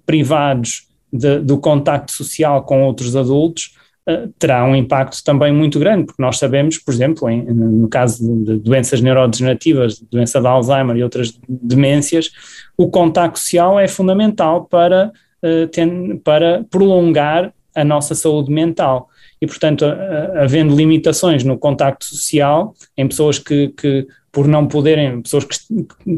privados 0.05 0.89
de, 1.13 1.41
do 1.41 1.59
contacto 1.59 2.13
social 2.13 2.63
com 2.63 2.83
outros 2.83 3.17
adultos, 3.17 3.73
eh, 3.73 3.78
terá 4.39 4.65
um 4.65 4.75
impacto 4.75 5.23
também 5.23 5.53
muito 5.53 5.79
grande, 5.79 6.07
porque 6.07 6.23
nós 6.23 6.39
sabemos, 6.39 6.79
por 6.79 6.93
exemplo, 6.93 7.29
em, 7.29 7.43
no 7.43 7.89
caso 7.89 8.45
de 8.45 8.59
doenças 8.59 9.01
neurodegenerativas, 9.01 10.01
doença 10.11 10.41
de 10.41 10.47
Alzheimer 10.47 10.97
e 10.97 11.03
outras 11.03 11.39
demências, 11.49 12.31
o 12.77 12.89
contacto 12.89 13.39
social 13.39 13.79
é 13.79 13.87
fundamental 13.87 14.65
para, 14.65 15.13
uh, 15.43 16.19
para 16.21 16.65
prolongar 16.71 17.53
a 17.75 17.85
nossa 17.85 18.15
saúde 18.15 18.51
mental. 18.51 19.09
E, 19.41 19.47
portanto, 19.47 19.85
havendo 20.35 20.75
limitações 20.75 21.45
no 21.45 21.57
contacto 21.57 22.05
social, 22.05 22.75
em 22.97 23.07
pessoas 23.07 23.39
que, 23.39 23.69
que 23.69 24.07
por 24.33 24.49
não 24.49 24.67
poderem, 24.67 25.23
pessoas 25.23 25.45
que 25.45 25.57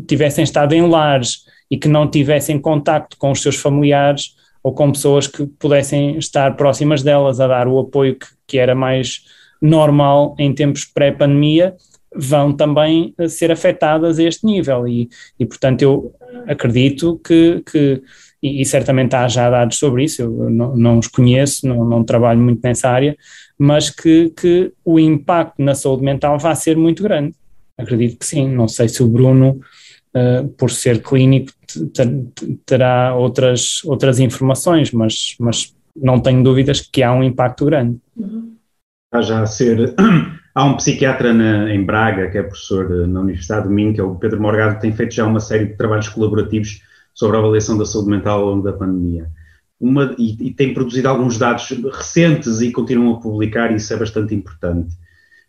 tivessem 0.06 0.42
estado 0.42 0.74
em 0.74 0.88
lares 0.88 1.44
e 1.70 1.76
que 1.76 1.86
não 1.86 2.08
tivessem 2.08 2.58
contacto 2.58 3.16
com 3.18 3.30
os 3.30 3.42
seus 3.42 3.56
familiares, 3.56 4.34
ou 4.62 4.72
com 4.72 4.92
pessoas 4.92 5.26
que 5.26 5.46
pudessem 5.46 6.18
estar 6.18 6.56
próximas 6.56 7.02
delas 7.02 7.40
a 7.40 7.46
dar 7.46 7.66
o 7.66 7.78
apoio 7.78 8.16
que, 8.16 8.26
que 8.46 8.58
era 8.58 8.74
mais 8.74 9.24
normal 9.60 10.34
em 10.38 10.54
tempos 10.54 10.84
pré-pandemia, 10.84 11.74
vão 12.14 12.52
também 12.52 13.14
ser 13.28 13.52
afetadas 13.52 14.18
a 14.18 14.24
este 14.24 14.44
nível. 14.44 14.86
E, 14.88 15.08
e 15.38 15.46
portanto, 15.46 15.82
eu 15.82 16.14
acredito 16.46 17.20
que, 17.24 17.62
que 17.70 18.02
e, 18.42 18.62
e, 18.62 18.66
certamente 18.66 19.14
há 19.14 19.28
já 19.28 19.50
dados 19.50 19.78
sobre 19.78 20.04
isso, 20.04 20.22
eu 20.22 20.50
não, 20.50 20.76
não 20.76 20.98
os 20.98 21.06
conheço, 21.06 21.66
não, 21.66 21.84
não, 21.84 22.02
trabalho 22.02 22.40
muito 22.40 22.60
nessa 22.62 22.88
área, 22.88 23.16
mas 23.58 23.90
que, 23.90 24.30
que 24.30 24.72
o 24.84 24.98
impacto 24.98 25.62
na 25.62 25.74
saúde 25.74 26.02
mental 26.02 26.38
vai 26.38 26.56
ser 26.56 26.76
muito 26.76 27.02
grande. 27.02 27.34
Acredito 27.76 28.18
que 28.18 28.26
sim. 28.26 28.48
Não 28.48 28.66
sei 28.66 28.88
se 28.88 29.02
o 29.02 29.08
Bruno 29.08 29.60
uh, 30.14 30.48
por 30.50 30.70
ser 30.70 31.02
clínico, 31.02 31.52
terá 32.66 33.14
outras, 33.14 33.84
outras 33.84 34.18
informações, 34.18 34.92
mas, 34.92 35.36
mas 35.38 35.74
não 35.94 36.20
tenho 36.20 36.42
dúvidas 36.42 36.80
que 36.80 37.02
há 37.02 37.12
um 37.12 37.22
impacto 37.22 37.64
grande. 37.64 37.98
Está 39.06 39.22
já 39.22 39.42
a 39.42 39.46
ser. 39.46 39.94
Há 40.52 40.64
um 40.64 40.76
psiquiatra 40.76 41.32
na, 41.32 41.72
em 41.72 41.84
Braga, 41.84 42.28
que 42.28 42.36
é 42.36 42.42
professor 42.42 43.06
na 43.06 43.20
Universidade 43.20 43.68
de 43.68 43.72
Minho, 43.72 43.94
que 43.94 44.00
é 44.00 44.02
o 44.02 44.16
Pedro 44.16 44.42
Morgado, 44.42 44.74
que 44.74 44.80
tem 44.80 44.92
feito 44.92 45.14
já 45.14 45.24
uma 45.24 45.38
série 45.38 45.66
de 45.66 45.76
trabalhos 45.76 46.08
colaborativos 46.08 46.82
sobre 47.14 47.36
a 47.36 47.40
avaliação 47.40 47.78
da 47.78 47.86
saúde 47.86 48.10
mental 48.10 48.40
ao 48.40 48.46
longo 48.46 48.64
da 48.64 48.72
pandemia. 48.72 49.30
Uma, 49.78 50.14
e, 50.18 50.48
e, 50.48 50.52
tem 50.52 50.74
produzido 50.74 51.08
alguns 51.08 51.38
dados 51.38 51.70
recentes 51.92 52.60
e 52.60 52.72
continuam 52.72 53.14
a 53.14 53.20
publicar, 53.20 53.70
e 53.70 53.76
isso 53.76 53.94
é 53.94 53.96
bastante 53.96 54.34
importante. 54.34 54.92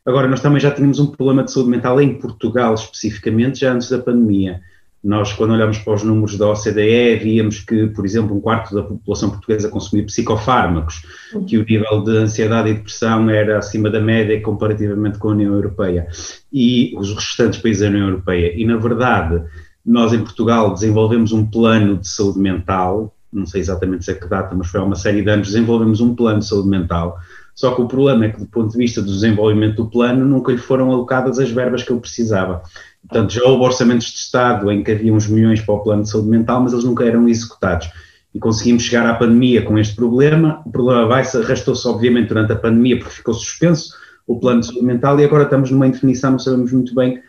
Agora, 0.05 0.27
nós 0.27 0.41
também 0.41 0.59
já 0.59 0.71
tínhamos 0.71 0.99
um 0.99 1.07
problema 1.07 1.43
de 1.43 1.51
saúde 1.51 1.69
mental 1.69 2.01
em 2.01 2.17
Portugal, 2.17 2.73
especificamente, 2.73 3.59
já 3.59 3.73
antes 3.73 3.89
da 3.89 3.99
pandemia. 3.99 4.61
Nós, 5.03 5.33
quando 5.33 5.51
olhamos 5.51 5.79
para 5.79 5.93
os 5.93 6.03
números 6.03 6.37
da 6.37 6.47
OCDE, 6.47 7.15
víamos 7.21 7.59
que, 7.59 7.87
por 7.87 8.05
exemplo, 8.05 8.35
um 8.35 8.39
quarto 8.39 8.73
da 8.75 8.83
população 8.83 9.31
portuguesa 9.31 9.69
consumia 9.69 10.05
psicofármacos, 10.05 11.03
que 11.47 11.57
o 11.57 11.65
nível 11.65 12.03
de 12.03 12.17
ansiedade 12.17 12.69
e 12.69 12.73
depressão 12.75 13.27
era 13.29 13.57
acima 13.57 13.89
da 13.89 13.99
média 13.99 14.39
comparativamente 14.41 15.17
com 15.17 15.29
a 15.29 15.31
União 15.31 15.53
Europeia 15.53 16.07
e 16.53 16.93
os 16.97 17.13
restantes 17.13 17.59
países 17.59 17.81
da 17.81 17.89
União 17.89 18.09
Europeia. 18.09 18.53
E, 18.55 18.63
na 18.63 18.77
verdade, 18.77 19.43
nós 19.83 20.13
em 20.13 20.19
Portugal 20.19 20.71
desenvolvemos 20.71 21.31
um 21.31 21.45
plano 21.47 21.97
de 21.97 22.07
saúde 22.07 22.39
mental, 22.39 23.15
não 23.33 23.47
sei 23.47 23.61
exatamente 23.61 24.05
se 24.05 24.11
é 24.11 24.13
que 24.13 24.27
data, 24.27 24.53
mas 24.55 24.67
foi 24.67 24.79
há 24.79 24.83
uma 24.83 24.95
série 24.95 25.23
de 25.23 25.29
anos, 25.29 25.47
desenvolvemos 25.47 25.99
um 25.99 26.13
plano 26.13 26.39
de 26.39 26.45
saúde 26.47 26.69
mental 26.69 27.19
só 27.61 27.75
que 27.75 27.81
o 27.83 27.87
problema 27.87 28.25
é 28.25 28.29
que, 28.29 28.39
do 28.39 28.47
ponto 28.47 28.71
de 28.71 28.77
vista 28.79 29.03
do 29.03 29.13
desenvolvimento 29.13 29.75
do 29.75 29.85
plano, 29.87 30.25
nunca 30.25 30.51
lhe 30.51 30.57
foram 30.57 30.91
alocadas 30.91 31.37
as 31.37 31.51
verbas 31.51 31.83
que 31.83 31.93
ele 31.93 31.99
precisava. 31.99 32.63
Portanto, 33.07 33.33
já 33.33 33.43
houve 33.43 33.63
orçamentos 33.63 34.07
de 34.07 34.17
Estado 34.17 34.71
em 34.71 34.83
que 34.83 34.89
havia 34.89 35.13
uns 35.13 35.27
milhões 35.27 35.61
para 35.61 35.75
o 35.75 35.79
plano 35.83 36.01
de 36.01 36.09
saúde 36.09 36.27
mental, 36.27 36.59
mas 36.59 36.73
eles 36.73 36.83
nunca 36.83 37.03
eram 37.03 37.29
executados. 37.29 37.87
E 38.33 38.39
conseguimos 38.39 38.81
chegar 38.81 39.05
à 39.05 39.13
pandemia 39.13 39.61
com 39.61 39.77
este 39.77 39.95
problema. 39.95 40.63
O 40.65 40.71
problema 40.71 41.05
vai-se, 41.05 41.37
arrastou-se, 41.37 41.87
obviamente, 41.87 42.29
durante 42.29 42.51
a 42.51 42.55
pandemia, 42.55 42.97
porque 42.97 43.13
ficou 43.13 43.35
suspenso 43.35 43.93
o 44.25 44.39
plano 44.39 44.61
de 44.61 44.65
saúde 44.65 44.83
mental, 44.83 45.19
e 45.19 45.23
agora 45.23 45.43
estamos 45.43 45.69
numa 45.69 45.85
indefinição, 45.85 46.31
não 46.31 46.39
sabemos 46.39 46.71
muito 46.71 46.95
bem 46.95 47.21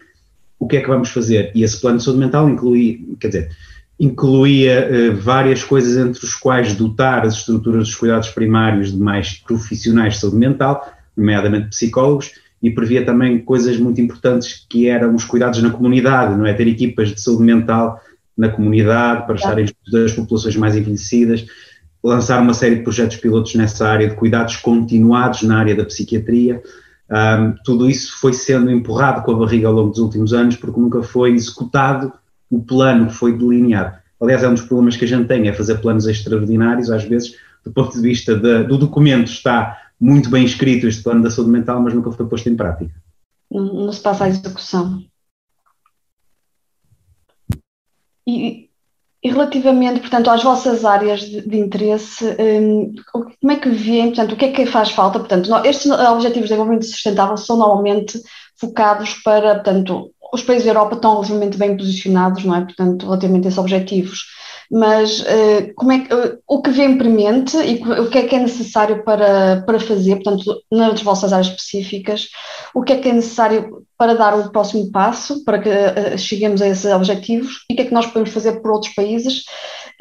o 0.59 0.67
que 0.67 0.79
é 0.79 0.81
que 0.81 0.89
vamos 0.89 1.11
fazer. 1.11 1.53
E 1.55 1.63
esse 1.63 1.79
plano 1.79 1.99
de 1.99 2.05
saúde 2.05 2.21
mental 2.21 2.49
inclui, 2.49 3.07
quer 3.21 3.29
dizer, 3.29 3.51
incluía 4.03 4.89
uh, 4.91 5.17
várias 5.17 5.63
coisas, 5.63 5.97
entre 5.97 6.25
os 6.25 6.35
quais 6.35 6.75
dotar 6.75 7.25
as 7.25 7.35
estruturas 7.35 7.85
dos 7.85 7.95
cuidados 7.95 8.31
primários 8.31 8.93
de 8.93 8.99
mais 8.99 9.35
profissionais 9.35 10.15
de 10.15 10.21
saúde 10.21 10.39
mental, 10.39 10.85
nomeadamente 11.17 11.69
psicólogos, 11.69 12.33
e 12.61 12.69
previa 12.73 13.07
também 13.07 13.39
coisas 13.39 13.77
muito 13.77 14.01
importantes 14.01 14.67
que 14.69 14.89
eram 14.89 15.15
os 15.15 15.25
cuidados 15.25 15.63
na 15.63 15.71
comunidade, 15.71 16.37
não 16.37 16.45
é? 16.45 16.53
Ter 16.53 16.67
equipas 16.67 17.11
de 17.11 17.21
saúde 17.21 17.45
mental 17.45 18.01
na 18.37 18.49
comunidade 18.49 19.25
para 19.25 19.37
estarem 19.37 19.69
das 19.93 20.13
populações 20.13 20.57
mais 20.57 20.77
envelhecidas, 20.77 21.47
lançar 22.03 22.43
uma 22.43 22.55
série 22.55 22.77
de 22.77 22.83
projetos 22.83 23.19
pilotos 23.19 23.55
nessa 23.55 23.89
área 23.89 24.09
de 24.09 24.17
cuidados 24.17 24.57
continuados 24.57 25.43
na 25.43 25.59
área 25.59 25.77
da 25.77 25.85
psiquiatria. 25.85 26.61
Um, 27.09 27.55
tudo 27.65 27.89
isso 27.89 28.19
foi 28.21 28.33
sendo 28.33 28.69
empurrado 28.69 29.23
com 29.23 29.31
a 29.31 29.37
barriga 29.37 29.69
ao 29.69 29.75
longo 29.75 29.91
dos 29.91 30.01
últimos 30.01 30.33
anos 30.33 30.57
porque 30.57 30.81
nunca 30.81 31.03
foi 31.05 31.33
executado 31.33 32.13
o 32.53 32.63
plano 32.63 33.09
foi 33.09 33.33
delineado. 33.37 33.97
Aliás, 34.21 34.43
é 34.43 34.49
um 34.49 34.53
dos 34.53 34.65
problemas 34.65 34.95
que 34.95 35.07
a 35.07 35.09
gente 35.09 35.27
tem, 35.27 35.49
é 35.49 35.55
fazer 35.55 35.81
planos 35.81 36.07
extraordinários, 36.07 36.91
às 36.91 37.03
vezes, 37.03 37.35
do 37.65 37.73
ponto 37.73 37.95
de 37.95 38.03
vista 38.03 38.37
de, 38.37 38.65
do 38.65 38.77
documento, 38.77 39.29
está 39.29 39.79
muito 39.99 40.29
bem 40.29 40.45
escrito 40.45 40.87
este 40.87 41.03
plano 41.03 41.23
da 41.23 41.31
saúde 41.31 41.51
mental, 41.51 41.81
mas 41.81 41.95
nunca 41.95 42.13
foi 42.13 42.27
posto 42.27 42.51
em 42.51 42.55
prática. 42.55 42.93
Não, 43.51 43.91
se 43.91 44.01
passa 44.01 44.25
a 44.25 44.29
execução. 44.29 45.03
E, 48.27 48.69
e 49.23 49.31
relativamente, 49.31 50.01
portanto, 50.01 50.29
às 50.29 50.43
vossas 50.43 50.85
áreas 50.85 51.21
de, 51.21 51.41
de 51.49 51.57
interesse, 51.57 52.25
um, 52.39 52.93
como 53.13 53.53
é 53.53 53.57
que 53.57 53.71
veem, 53.71 54.09
portanto, 54.09 54.33
o 54.33 54.37
que 54.37 54.45
é 54.45 54.53
que 54.53 54.67
faz 54.67 54.91
falta? 54.91 55.19
Portanto, 55.19 55.51
estes 55.65 55.91
objetivos 55.91 56.49
de 56.49 56.55
desenvolvimento 56.55 56.85
sustentável 56.85 57.37
são 57.39 57.57
normalmente 57.57 58.21
focados 58.57 59.15
para, 59.25 59.55
portanto, 59.55 60.13
os 60.33 60.43
países 60.43 60.65
da 60.65 60.71
Europa 60.71 60.97
estão 60.97 61.13
relativamente 61.13 61.59
bem 61.59 61.77
posicionados, 61.77 62.45
não 62.45 62.55
é? 62.55 62.61
Portanto, 62.63 63.05
relativamente 63.05 63.47
a 63.47 63.49
esses 63.49 63.59
objetivos 63.59 64.21
mas 64.73 65.21
uh, 65.21 65.75
como 65.77 65.93
é 65.93 65.99
que, 65.99 66.15
uh, 66.15 66.39
o 66.49 66.63
que 66.63 66.71
vem 66.71 66.97
premente 66.97 67.59
e 67.59 67.83
o 68.01 68.09
que 68.09 68.17
é 68.17 68.23
que 68.23 68.35
é 68.35 68.39
necessário 68.39 69.05
para, 69.05 69.63
para 69.67 69.79
fazer, 69.79 70.15
portanto, 70.17 70.63
nas 70.73 71.03
vossas 71.03 71.31
áreas 71.31 71.49
específicas, 71.49 72.29
o 72.75 72.83
que 72.83 72.95
é 72.95 72.97
que 72.97 73.11
é 73.11 73.13
necessário 73.13 73.87
para 73.99 74.15
dar 74.15 74.35
o 74.35 74.51
próximo 74.51 74.91
passo, 74.91 75.45
para 75.45 75.59
que 75.59 75.69
uh, 75.69 76.17
cheguemos 76.17 76.63
a 76.63 76.69
esses 76.69 76.91
objetivos 76.91 77.67
e 77.69 77.75
o 77.75 77.77
que 77.77 77.83
é 77.83 77.85
que 77.85 77.93
nós 77.93 78.07
podemos 78.07 78.31
fazer 78.31 78.63
por 78.63 78.71
outros 78.71 78.95
países, 78.95 79.45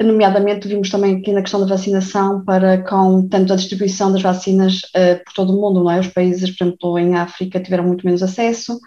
nomeadamente 0.00 0.66
vimos 0.66 0.88
também 0.88 1.16
aqui 1.16 1.32
na 1.32 1.42
questão 1.42 1.60
da 1.60 1.66
vacinação 1.66 2.42
para 2.42 2.78
com 2.78 3.28
tanto 3.28 3.52
a 3.52 3.56
distribuição 3.56 4.10
das 4.10 4.22
vacinas 4.22 4.80
por 5.24 5.32
todo 5.34 5.56
o 5.56 5.60
mundo, 5.60 5.84
não 5.84 5.90
é? 5.90 6.00
Os 6.00 6.08
países, 6.08 6.50
por 6.50 6.64
exemplo, 6.64 6.98
em 6.98 7.14
África 7.14 7.60
tiveram 7.60 7.84
muito 7.84 8.04
menos 8.04 8.22
acesso 8.22 8.80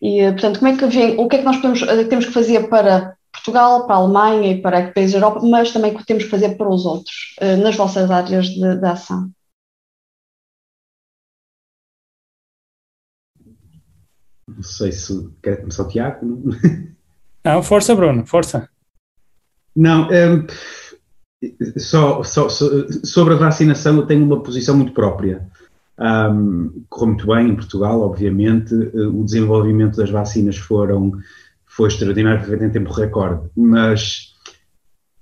e, 0.00 0.22
portanto, 0.32 0.58
como 0.60 0.72
é 0.72 0.76
que 0.76 0.86
vem, 0.86 1.18
o 1.18 1.28
que 1.28 1.36
é 1.36 1.38
que 1.40 1.44
nós 1.44 1.56
podemos, 1.56 1.80
temos 2.08 2.26
que 2.26 2.32
fazer 2.32 2.68
para 2.68 3.16
Portugal, 3.32 3.86
para 3.86 3.96
a 3.96 3.98
Alemanha 3.98 4.52
e 4.52 4.62
para 4.62 4.92
países 4.92 5.12
da 5.12 5.18
Europa, 5.18 5.46
mas 5.46 5.72
também 5.72 5.94
o 5.94 5.98
que 5.98 6.06
temos 6.06 6.24
que 6.24 6.30
fazer 6.30 6.56
para 6.56 6.68
os 6.68 6.84
outros, 6.84 7.34
eh, 7.40 7.56
nas 7.56 7.76
vossas 7.76 8.10
áreas 8.10 8.46
de, 8.46 8.76
de 8.76 8.86
ação. 8.86 9.30
Não 14.46 14.62
sei 14.62 14.92
se 14.92 15.30
quer 15.42 15.58
começar 15.58 15.82
o 15.82 15.88
Tiago. 15.88 16.26
Não, 17.44 17.62
força, 17.62 17.94
Bruno, 17.94 18.26
força. 18.26 18.68
Não, 19.76 20.08
um, 20.08 20.12
ehm, 20.12 20.46
só, 21.76 22.22
só, 22.24 22.48
sobre 22.48 23.34
a 23.34 23.36
vacinação 23.36 23.96
eu 23.96 24.06
tenho 24.06 24.24
uma 24.24 24.42
posição 24.42 24.76
muito 24.76 24.92
própria. 24.92 25.48
Um, 25.98 26.84
correu 26.88 27.08
muito 27.08 27.26
bem 27.26 27.48
em 27.48 27.54
Portugal, 27.56 28.00
obviamente, 28.02 28.72
eh, 28.72 29.06
o 29.06 29.24
desenvolvimento 29.24 29.96
das 29.96 30.10
vacinas 30.10 30.56
foram 30.56 31.12
foi 31.66 31.88
extraordinário, 31.88 32.44
foi 32.44 32.64
em 32.64 32.70
tempo 32.70 32.92
recorde, 32.92 33.48
mas 33.56 34.34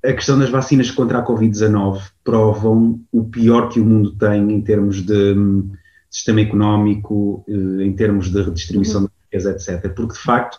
a 0.04 0.12
questão 0.12 0.38
das 0.38 0.50
vacinas 0.50 0.90
contra 0.90 1.18
a 1.18 1.26
Covid-19 1.26 2.02
provam 2.22 3.00
o 3.10 3.24
pior 3.24 3.68
que 3.68 3.80
o 3.80 3.84
mundo 3.84 4.16
tem 4.16 4.52
em 4.52 4.60
termos 4.60 5.02
de 5.02 5.32
um, 5.32 5.70
sistema 6.10 6.40
económico, 6.40 7.44
eh, 7.48 7.84
em 7.84 7.92
termos 7.92 8.30
de 8.30 8.42
redistribuição 8.42 9.02
uhum. 9.02 9.06
de 9.06 9.12
riqueza, 9.24 9.50
etc. 9.50 9.92
Porque, 9.94 10.14
de 10.14 10.20
facto, 10.20 10.58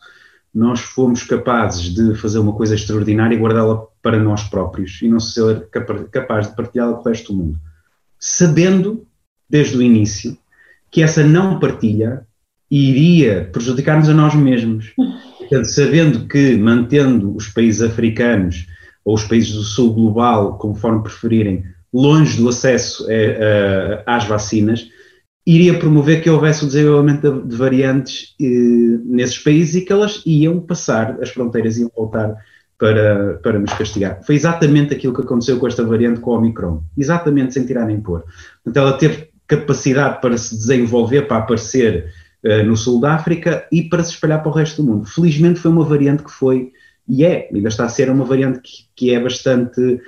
nós 0.54 0.82
fomos 0.82 1.24
capazes 1.24 1.94
de 1.94 2.16
fazer 2.16 2.40
uma 2.40 2.54
coisa 2.54 2.76
extraordinária 2.76 3.36
e 3.36 3.40
guardá-la 3.40 3.86
para 4.02 4.20
nós 4.20 4.44
próprios 4.44 5.02
e 5.02 5.08
não 5.08 5.20
ser 5.20 5.68
capaz 5.70 6.48
de 6.48 6.56
partilhá-la 6.56 6.94
com 6.94 7.02
o 7.02 7.12
resto 7.12 7.34
do 7.34 7.40
mundo. 7.40 7.60
Sabendo, 8.20 9.07
desde 9.50 9.78
o 9.78 9.82
início, 9.82 10.38
que 10.92 11.02
essa 11.02 11.24
não 11.24 11.60
partilha 11.60 12.26
iria 12.70 13.50
prejudicar-nos 13.52 14.10
a 14.10 14.14
nós 14.14 14.36
mesmos. 14.36 14.94
Portanto, 15.40 15.66
sabendo 15.66 16.28
que, 16.28 16.58
mantendo 16.58 17.36
os 17.36 17.48
países 17.48 17.82
africanos 17.82 18.68
ou 19.06 19.16
os 19.16 19.24
países 19.24 19.54
do 19.54 19.64
sul 19.64 19.94
global, 19.94 20.58
conforme 20.58 21.04
preferirem, 21.04 21.64
longe 21.94 22.38
do 22.38 22.50
acesso 22.50 23.06
eh, 23.10 24.04
a, 24.06 24.18
às 24.18 24.26
vacinas, 24.26 24.90
iria 25.46 25.80
promover 25.80 26.22
que 26.22 26.30
houvesse 26.30 26.66
o 26.66 26.68
desenvolvimento 26.68 27.32
de, 27.32 27.48
de 27.48 27.56
variantes 27.56 28.36
eh, 28.42 29.00
nesses 29.06 29.40
países 29.40 29.76
e 29.76 29.82
que 29.82 29.94
elas 29.94 30.22
iam 30.26 30.60
passar 30.60 31.18
as 31.22 31.30
fronteiras, 31.30 31.78
iam 31.78 31.90
voltar 31.96 32.36
para, 32.78 33.40
para 33.42 33.58
nos 33.58 33.74
castigar. 33.74 34.22
Foi 34.24 34.36
exatamente 34.36 34.94
aquilo 34.94 35.14
que 35.14 35.22
aconteceu 35.22 35.58
com 35.58 35.68
esta 35.68 35.86
variante 35.86 36.20
com 36.20 36.32
o 36.32 36.38
Omicron, 36.38 36.84
exatamente 36.98 37.54
sem 37.54 37.66
tirar 37.66 37.86
nem 37.86 38.02
pôr. 38.02 38.24
Portanto, 38.64 38.78
ela 38.86 38.98
teve 38.98 39.30
capacidade 39.48 40.22
para 40.22 40.38
se 40.38 40.56
desenvolver, 40.56 41.28
para 41.28 41.38
aparecer 41.38 42.12
uh, 42.44 42.66
no 42.66 42.76
sul 42.76 43.00
da 43.00 43.16
África 43.16 43.66
e 43.72 43.84
para 43.84 44.04
se 44.04 44.12
espalhar 44.12 44.42
para 44.42 44.52
o 44.52 44.54
resto 44.54 44.84
do 44.84 44.92
mundo. 44.92 45.06
Felizmente 45.06 45.60
foi 45.60 45.72
uma 45.72 45.86
variante 45.86 46.24
que 46.24 46.32
foi, 46.32 46.72
e 47.08 47.24
é, 47.24 47.50
ainda 47.54 47.70
está 47.70 47.86
a 47.86 47.90
ser 47.90 48.10
uma 48.10 48.26
variante 48.26 48.60
que, 48.60 48.86
que 48.96 49.14
é 49.14 49.20
bastante 49.20 50.02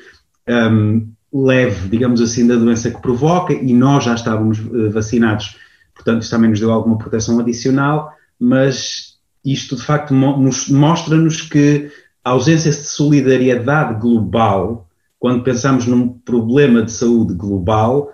um, 0.47 1.07
leve, 1.31 1.87
digamos 1.87 2.21
assim, 2.21 2.47
da 2.47 2.55
doença 2.55 2.91
que 2.91 3.01
provoca, 3.01 3.53
e 3.53 3.73
nós 3.73 4.03
já 4.03 4.15
estávamos 4.15 4.59
uh, 4.59 4.89
vacinados, 4.91 5.57
portanto, 5.93 6.21
isso 6.23 6.31
também 6.31 6.49
nos 6.49 6.59
deu 6.59 6.71
alguma 6.71 6.97
proteção 6.97 7.39
adicional, 7.39 8.11
mas 8.39 9.17
isto 9.43 9.75
de 9.75 9.83
facto 9.83 10.13
mo 10.13 10.37
mostra-nos 10.69 11.41
que 11.41 11.89
a 12.23 12.31
ausência 12.31 12.71
de 12.71 12.77
solidariedade 12.77 13.99
global, 13.99 14.87
quando 15.17 15.43
pensamos 15.43 15.85
num 15.87 16.07
problema 16.07 16.83
de 16.83 16.91
saúde 16.91 17.33
global, 17.33 18.11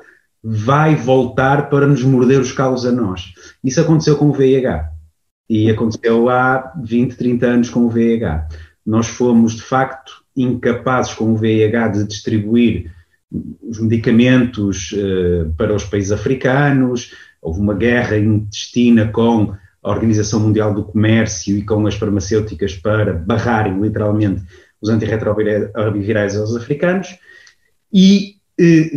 vai 0.48 0.96
voltar 0.96 1.72
para 1.72 1.88
nos 1.88 2.04
morder 2.04 2.40
os 2.40 2.52
calos 2.52 2.86
a 2.86 2.92
nós. 2.92 3.34
Isso 3.64 3.82
aconteceu 3.82 4.16
com 4.16 4.30
o 4.30 4.32
VIH 4.32 4.92
e 5.50 5.72
aconteceu 5.72 6.30
há 6.30 6.72
20, 6.84 7.16
30 7.16 7.46
anos 7.48 7.70
com 7.72 7.80
o 7.80 7.90
VIH. 7.90 8.48
Nós 8.86 9.08
fomos, 9.08 9.56
de 9.56 9.64
facto, 9.64 10.24
incapazes 10.38 11.16
com 11.16 11.34
o 11.34 11.36
VIH 11.36 11.88
de 11.88 12.04
distribuir 12.04 12.94
os 13.64 13.80
medicamentos 13.80 14.92
uh, 14.92 15.52
para 15.58 15.74
os 15.74 15.84
países 15.84 16.12
africanos, 16.12 17.12
houve 17.42 17.60
uma 17.60 17.74
guerra 17.74 18.16
intestina 18.16 19.08
com 19.08 19.56
a 19.84 19.90
Organização 19.90 20.40
Mundial 20.40 20.76
do 20.76 20.84
Comércio 20.84 21.58
e 21.58 21.64
com 21.64 21.88
as 21.88 21.96
farmacêuticas 21.96 22.76
para 22.76 23.14
barrarem 23.14 23.82
literalmente 23.82 24.44
os 24.80 24.90
antirretrovirais 24.90 26.38
aos 26.38 26.56
africanos, 26.56 27.18
e 27.92 28.35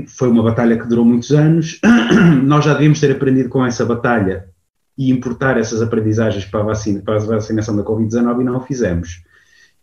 foi 0.06 0.28
uma 0.28 0.42
batalha 0.42 0.78
que 0.78 0.86
durou 0.86 1.04
muitos 1.04 1.32
anos. 1.32 1.80
Nós 2.44 2.64
já 2.64 2.74
devíamos 2.74 3.00
ter 3.00 3.12
aprendido 3.12 3.48
com 3.48 3.64
essa 3.64 3.84
batalha 3.84 4.48
e 4.96 5.10
importar 5.10 5.58
essas 5.58 5.80
aprendizagens 5.80 6.44
para 6.44 6.60
a, 6.60 6.64
vacina, 6.64 7.00
para 7.00 7.16
a 7.16 7.18
vacinação 7.18 7.76
da 7.76 7.84
Covid-19 7.84 8.40
e 8.40 8.44
não 8.44 8.56
o 8.56 8.60
fizemos. 8.60 9.22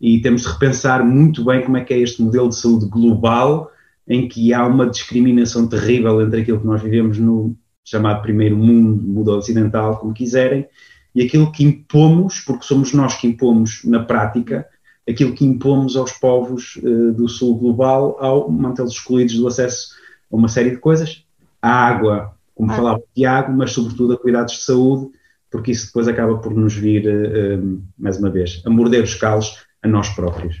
E 0.00 0.20
temos 0.20 0.42
de 0.42 0.48
repensar 0.48 1.04
muito 1.04 1.44
bem 1.44 1.62
como 1.62 1.76
é 1.78 1.84
que 1.84 1.94
é 1.94 1.98
este 1.98 2.22
modelo 2.22 2.50
de 2.50 2.56
saúde 2.56 2.86
global, 2.86 3.70
em 4.06 4.28
que 4.28 4.52
há 4.52 4.66
uma 4.66 4.88
discriminação 4.88 5.66
terrível 5.66 6.20
entre 6.20 6.42
aquilo 6.42 6.60
que 6.60 6.66
nós 6.66 6.82
vivemos 6.82 7.18
no 7.18 7.56
chamado 7.84 8.20
primeiro 8.20 8.56
mundo, 8.56 9.02
mundo 9.02 9.30
ocidental, 9.36 9.98
como 9.98 10.12
quiserem, 10.12 10.66
e 11.14 11.22
aquilo 11.22 11.50
que 11.50 11.64
impomos, 11.64 12.40
porque 12.40 12.64
somos 12.64 12.92
nós 12.92 13.14
que 13.14 13.26
impomos 13.26 13.82
na 13.84 14.00
prática, 14.00 14.66
aquilo 15.08 15.34
que 15.34 15.44
impomos 15.44 15.96
aos 15.96 16.12
povos 16.12 16.76
uh, 16.76 17.12
do 17.12 17.28
sul 17.28 17.56
global 17.56 18.16
ao 18.20 18.50
mantê-los 18.50 18.92
excluídos 18.92 19.36
do 19.36 19.46
acesso 19.46 19.94
a 20.32 20.36
uma 20.36 20.48
série 20.48 20.70
de 20.70 20.78
coisas. 20.78 21.24
A 21.62 21.70
água, 21.70 22.36
como 22.54 22.72
ah. 22.72 22.76
falava 22.76 22.98
o 22.98 23.14
Tiago, 23.14 23.52
mas 23.52 23.72
sobretudo 23.72 24.14
a 24.14 24.18
cuidados 24.18 24.54
de 24.54 24.62
saúde, 24.62 25.10
porque 25.50 25.70
isso 25.70 25.86
depois 25.86 26.08
acaba 26.08 26.38
por 26.38 26.54
nos 26.54 26.74
vir, 26.74 27.06
uh, 27.06 27.82
mais 27.98 28.18
uma 28.18 28.30
vez, 28.30 28.62
a 28.66 28.70
morder 28.70 29.02
os 29.02 29.14
calos 29.14 29.64
a 29.82 29.88
nós 29.88 30.08
próprios. 30.10 30.60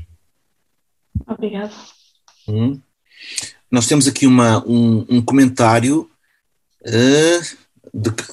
Obrigada. 1.26 1.72
Hum. 2.48 2.80
Nós 3.70 3.86
temos 3.86 4.06
aqui 4.06 4.26
uma, 4.26 4.64
um, 4.66 5.04
um 5.08 5.22
comentário 5.22 6.08
uh, 6.82 7.56
de 7.92 8.12
que 8.12 8.24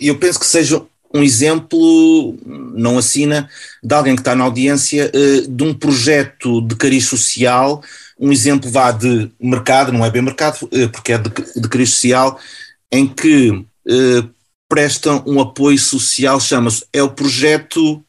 eu 0.00 0.18
penso 0.18 0.40
que 0.40 0.46
seja 0.46 0.84
um 1.14 1.22
exemplo, 1.22 2.36
não 2.44 2.98
assina, 2.98 3.48
de 3.82 3.94
alguém 3.94 4.14
que 4.14 4.20
está 4.20 4.34
na 4.34 4.44
audiência, 4.44 5.10
eh, 5.14 5.40
de 5.48 5.62
um 5.64 5.72
projeto 5.72 6.60
de 6.60 6.76
cariz 6.76 7.06
social, 7.06 7.82
um 8.18 8.30
exemplo 8.30 8.70
vá 8.70 8.90
de 8.90 9.30
mercado, 9.40 9.92
não 9.92 10.04
é 10.04 10.10
bem 10.10 10.22
mercado, 10.22 10.68
eh, 10.72 10.86
porque 10.88 11.12
é 11.12 11.18
de, 11.18 11.30
de 11.60 11.68
cariz 11.68 11.90
social, 11.90 12.38
em 12.92 13.06
que 13.06 13.64
eh, 13.88 14.24
prestam 14.68 15.22
um 15.26 15.40
apoio 15.40 15.78
social, 15.78 16.38
chama-se, 16.40 16.84
é 16.92 17.02
o 17.02 17.10
projeto, 17.10 18.04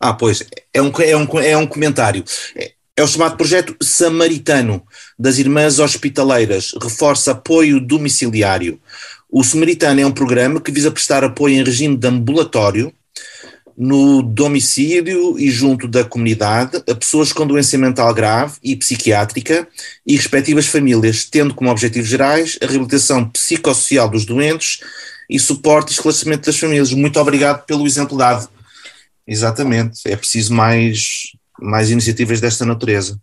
ah 0.00 0.12
pois, 0.12 0.42
é 0.74 0.82
um, 0.82 0.92
é 1.00 1.16
um, 1.16 1.40
é 1.40 1.56
um 1.56 1.66
comentário, 1.66 2.24
é, 2.56 2.72
é 2.96 3.02
o 3.02 3.06
chamado 3.06 3.36
projeto 3.36 3.76
samaritano 3.80 4.82
das 5.18 5.38
Irmãs 5.38 5.78
Hospitaleiras, 5.78 6.72
reforça 6.82 7.32
apoio 7.32 7.80
domiciliário. 7.80 8.80
O 9.34 9.42
Samaritano 9.42 9.98
é 9.98 10.04
um 10.04 10.12
programa 10.12 10.60
que 10.60 10.70
visa 10.70 10.90
prestar 10.90 11.24
apoio 11.24 11.54
em 11.54 11.64
regime 11.64 11.96
de 11.96 12.06
ambulatório 12.06 12.92
no 13.74 14.20
domicílio 14.22 15.38
e 15.38 15.50
junto 15.50 15.88
da 15.88 16.04
comunidade 16.04 16.76
a 16.86 16.94
pessoas 16.94 17.32
com 17.32 17.46
doença 17.46 17.78
mental 17.78 18.12
grave 18.12 18.58
e 18.62 18.76
psiquiátrica 18.76 19.66
e 20.06 20.16
respectivas 20.16 20.66
famílias, 20.66 21.24
tendo 21.24 21.54
como 21.54 21.70
objetivos 21.70 22.10
gerais 22.10 22.58
a 22.62 22.66
reabilitação 22.66 23.26
psicossocial 23.30 24.06
dos 24.06 24.26
doentes 24.26 24.80
e 25.30 25.38
suporte 25.38 25.88
e 25.88 25.92
esclarecimento 25.94 26.44
das 26.44 26.58
famílias. 26.58 26.92
Muito 26.92 27.18
obrigado 27.18 27.64
pelo 27.64 27.86
exemplo 27.86 28.18
dado. 28.18 28.50
Exatamente, 29.26 30.02
é 30.04 30.14
preciso 30.14 30.52
mais, 30.52 31.32
mais 31.58 31.90
iniciativas 31.90 32.38
desta 32.38 32.66
natureza. 32.66 33.18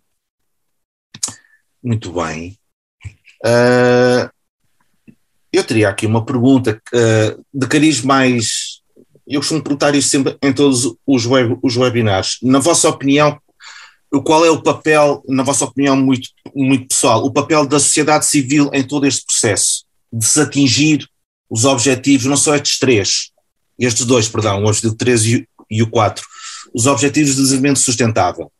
Muito 1.80 2.12
bem. 2.12 2.58
Uh, 3.46 4.28
eu 5.52 5.64
teria 5.64 5.88
aqui 5.88 6.06
uma 6.06 6.24
pergunta 6.24 6.80
uh, 6.92 7.44
de 7.52 7.66
cariz 7.66 8.02
mais. 8.02 8.80
Eu 9.26 9.40
costumo 9.40 9.62
perguntar 9.62 9.94
isto 9.94 10.10
sempre 10.10 10.36
em 10.42 10.52
todos 10.52 10.94
os, 11.06 11.26
web, 11.26 11.56
os 11.62 11.76
webinars. 11.76 12.38
Na 12.42 12.58
vossa 12.58 12.88
opinião, 12.88 13.38
qual 14.24 14.44
é 14.44 14.50
o 14.50 14.62
papel, 14.62 15.22
na 15.28 15.42
vossa 15.42 15.64
opinião 15.64 15.96
muito, 15.96 16.28
muito 16.54 16.88
pessoal, 16.88 17.24
o 17.24 17.32
papel 17.32 17.66
da 17.66 17.78
sociedade 17.78 18.26
civil 18.26 18.68
em 18.72 18.82
todo 18.82 19.06
este 19.06 19.24
processo 19.24 19.84
de 20.12 20.24
se 20.24 20.40
atingir 20.40 21.08
os 21.48 21.64
objetivos, 21.64 22.26
não 22.26 22.36
só 22.36 22.54
estes 22.56 22.78
três, 22.78 23.30
estes 23.78 24.04
dois, 24.04 24.28
perdão, 24.28 24.62
o 24.62 24.66
objetivo 24.66 24.94
3 24.94 25.26
e, 25.26 25.48
e 25.70 25.82
o 25.82 25.90
4, 25.90 26.24
os 26.74 26.86
objetivos 26.86 27.30
de 27.30 27.42
desenvolvimento 27.42 27.78
sustentável? 27.78 28.52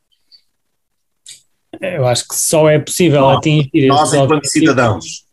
Eu 1.80 2.06
acho 2.06 2.26
que 2.26 2.34
só 2.34 2.68
é 2.68 2.78
possível 2.78 3.20
nós, 3.20 3.38
atingir 3.38 3.88
Nós, 3.88 4.12
enquanto 4.12 4.46
cidadãos. 4.46 5.24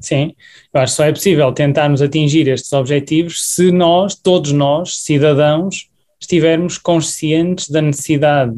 Sim, 0.00 0.34
eu 0.72 0.80
acho 0.80 0.92
que 0.92 0.96
só 0.96 1.04
é 1.04 1.12
possível 1.12 1.52
tentarmos 1.52 2.00
atingir 2.00 2.48
estes 2.48 2.72
objetivos 2.72 3.44
se 3.44 3.70
nós, 3.70 4.14
todos 4.14 4.52
nós, 4.52 5.00
cidadãos, 5.02 5.88
estivermos 6.20 6.78
conscientes 6.78 7.68
da 7.68 7.80
necessidade 7.80 8.54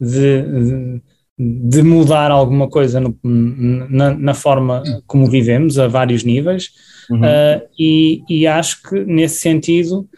de, 0.00 0.42
de, 0.42 1.02
de 1.38 1.82
mudar 1.82 2.30
alguma 2.30 2.68
coisa 2.68 3.00
no, 3.00 3.16
na, 3.22 4.10
na, 4.12 4.34
forma 4.34 4.82
como 5.06 5.30
vivemos, 5.30 5.78
a 5.78 5.88
vários 5.88 6.24
níveis, 6.24 6.70
uhum. 7.10 7.20
uh, 7.20 7.62
e, 7.78 8.22
e, 8.28 8.46
acho 8.46 8.82
que 8.82 9.04
nesse 9.04 9.40
sentido 9.40 10.08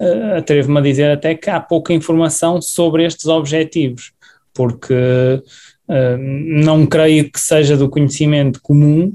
uh, 0.00 0.36
atrevo-me 0.38 0.78
a 0.78 0.82
dizer 0.82 1.10
até 1.10 1.34
que 1.34 1.50
há 1.50 1.60
pouca 1.60 1.92
informação 1.92 2.60
sobre 2.60 3.04
estes 3.04 3.26
objetivos, 3.26 4.12
porque 4.54 4.94
uh, 4.94 6.18
não 6.18 6.86
creio 6.86 7.30
que 7.30 7.40
seja 7.40 7.76
do 7.76 7.88
conhecimento 7.88 8.60
comum 8.62 9.12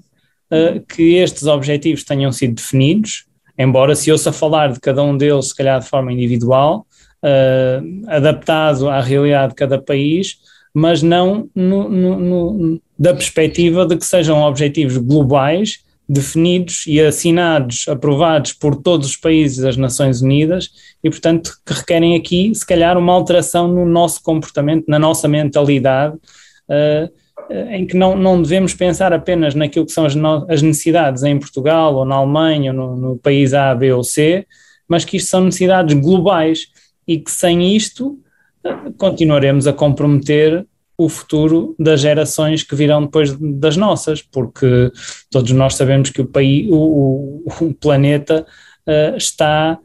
que 0.87 1.15
estes 1.15 1.43
objetivos 1.43 2.03
tenham 2.03 2.31
sido 2.31 2.55
definidos, 2.55 3.25
embora 3.57 3.95
se 3.95 4.11
ouça 4.11 4.31
falar 4.31 4.71
de 4.71 4.79
cada 4.79 5.01
um 5.03 5.17
deles, 5.17 5.49
se 5.49 5.55
calhar 5.55 5.79
de 5.79 5.87
forma 5.87 6.11
individual, 6.11 6.85
uh, 7.23 8.07
adaptado 8.07 8.89
à 8.89 8.99
realidade 9.01 9.49
de 9.49 9.55
cada 9.55 9.81
país, 9.81 10.37
mas 10.73 11.01
não 11.01 11.49
no, 11.55 11.89
no, 11.89 12.19
no, 12.19 12.81
da 12.97 13.13
perspectiva 13.13 13.85
de 13.85 13.95
que 13.95 14.05
sejam 14.05 14.41
objetivos 14.41 14.97
globais 14.97 15.83
definidos 16.07 16.85
e 16.85 16.99
assinados, 16.99 17.87
aprovados 17.87 18.53
por 18.53 18.75
todos 18.75 19.07
os 19.07 19.17
países 19.17 19.59
das 19.59 19.77
Nações 19.77 20.21
Unidas 20.21 20.69
e, 21.03 21.09
portanto, 21.09 21.53
que 21.65 21.73
requerem 21.73 22.15
aqui, 22.15 22.53
se 22.53 22.65
calhar, 22.65 22.97
uma 22.97 23.13
alteração 23.13 23.67
no 23.67 23.85
nosso 23.85 24.21
comportamento, 24.21 24.85
na 24.87 24.99
nossa 24.99 25.27
mentalidade, 25.27 26.15
uh, 26.15 27.22
em 27.49 27.85
que 27.85 27.95
não, 27.95 28.15
não 28.15 28.41
devemos 28.41 28.73
pensar 28.73 29.13
apenas 29.13 29.55
naquilo 29.55 29.85
que 29.85 29.91
são 29.91 30.05
as, 30.05 30.15
no, 30.15 30.45
as 30.49 30.61
necessidades 30.61 31.23
em 31.23 31.37
Portugal 31.37 31.95
ou 31.95 32.05
na 32.05 32.15
Alemanha 32.15 32.71
ou 32.71 32.77
no, 32.77 32.95
no 32.95 33.17
país 33.17 33.53
A, 33.53 33.73
B 33.75 33.91
ou 33.91 34.03
C, 34.03 34.45
mas 34.87 35.05
que 35.05 35.17
isto 35.17 35.29
são 35.29 35.43
necessidades 35.43 35.95
globais 35.99 36.67
e 37.07 37.19
que 37.19 37.31
sem 37.31 37.75
isto 37.75 38.17
eh, 38.63 38.75
continuaremos 38.97 39.67
a 39.67 39.73
comprometer 39.73 40.65
o 40.97 41.09
futuro 41.09 41.75
das 41.79 42.01
gerações 42.01 42.63
que 42.63 42.75
virão 42.75 43.03
depois 43.03 43.35
das 43.39 43.75
nossas, 43.75 44.21
porque 44.21 44.91
todos 45.29 45.51
nós 45.51 45.75
sabemos 45.75 46.09
que 46.09 46.21
o, 46.21 46.25
país, 46.25 46.67
o, 46.69 47.43
o 47.61 47.73
planeta 47.73 48.45
uh, 48.87 49.17
está 49.17 49.79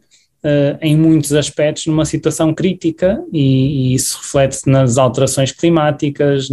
uh, 0.44 0.78
em 0.82 0.96
muitos 0.96 1.32
aspectos 1.32 1.86
numa 1.86 2.04
situação 2.04 2.54
crítica 2.54 3.22
e, 3.32 3.92
e 3.92 3.94
isso 3.94 4.18
reflete-se 4.18 4.68
nas 4.68 4.98
alterações 4.98 5.50
climáticas, 5.50 6.50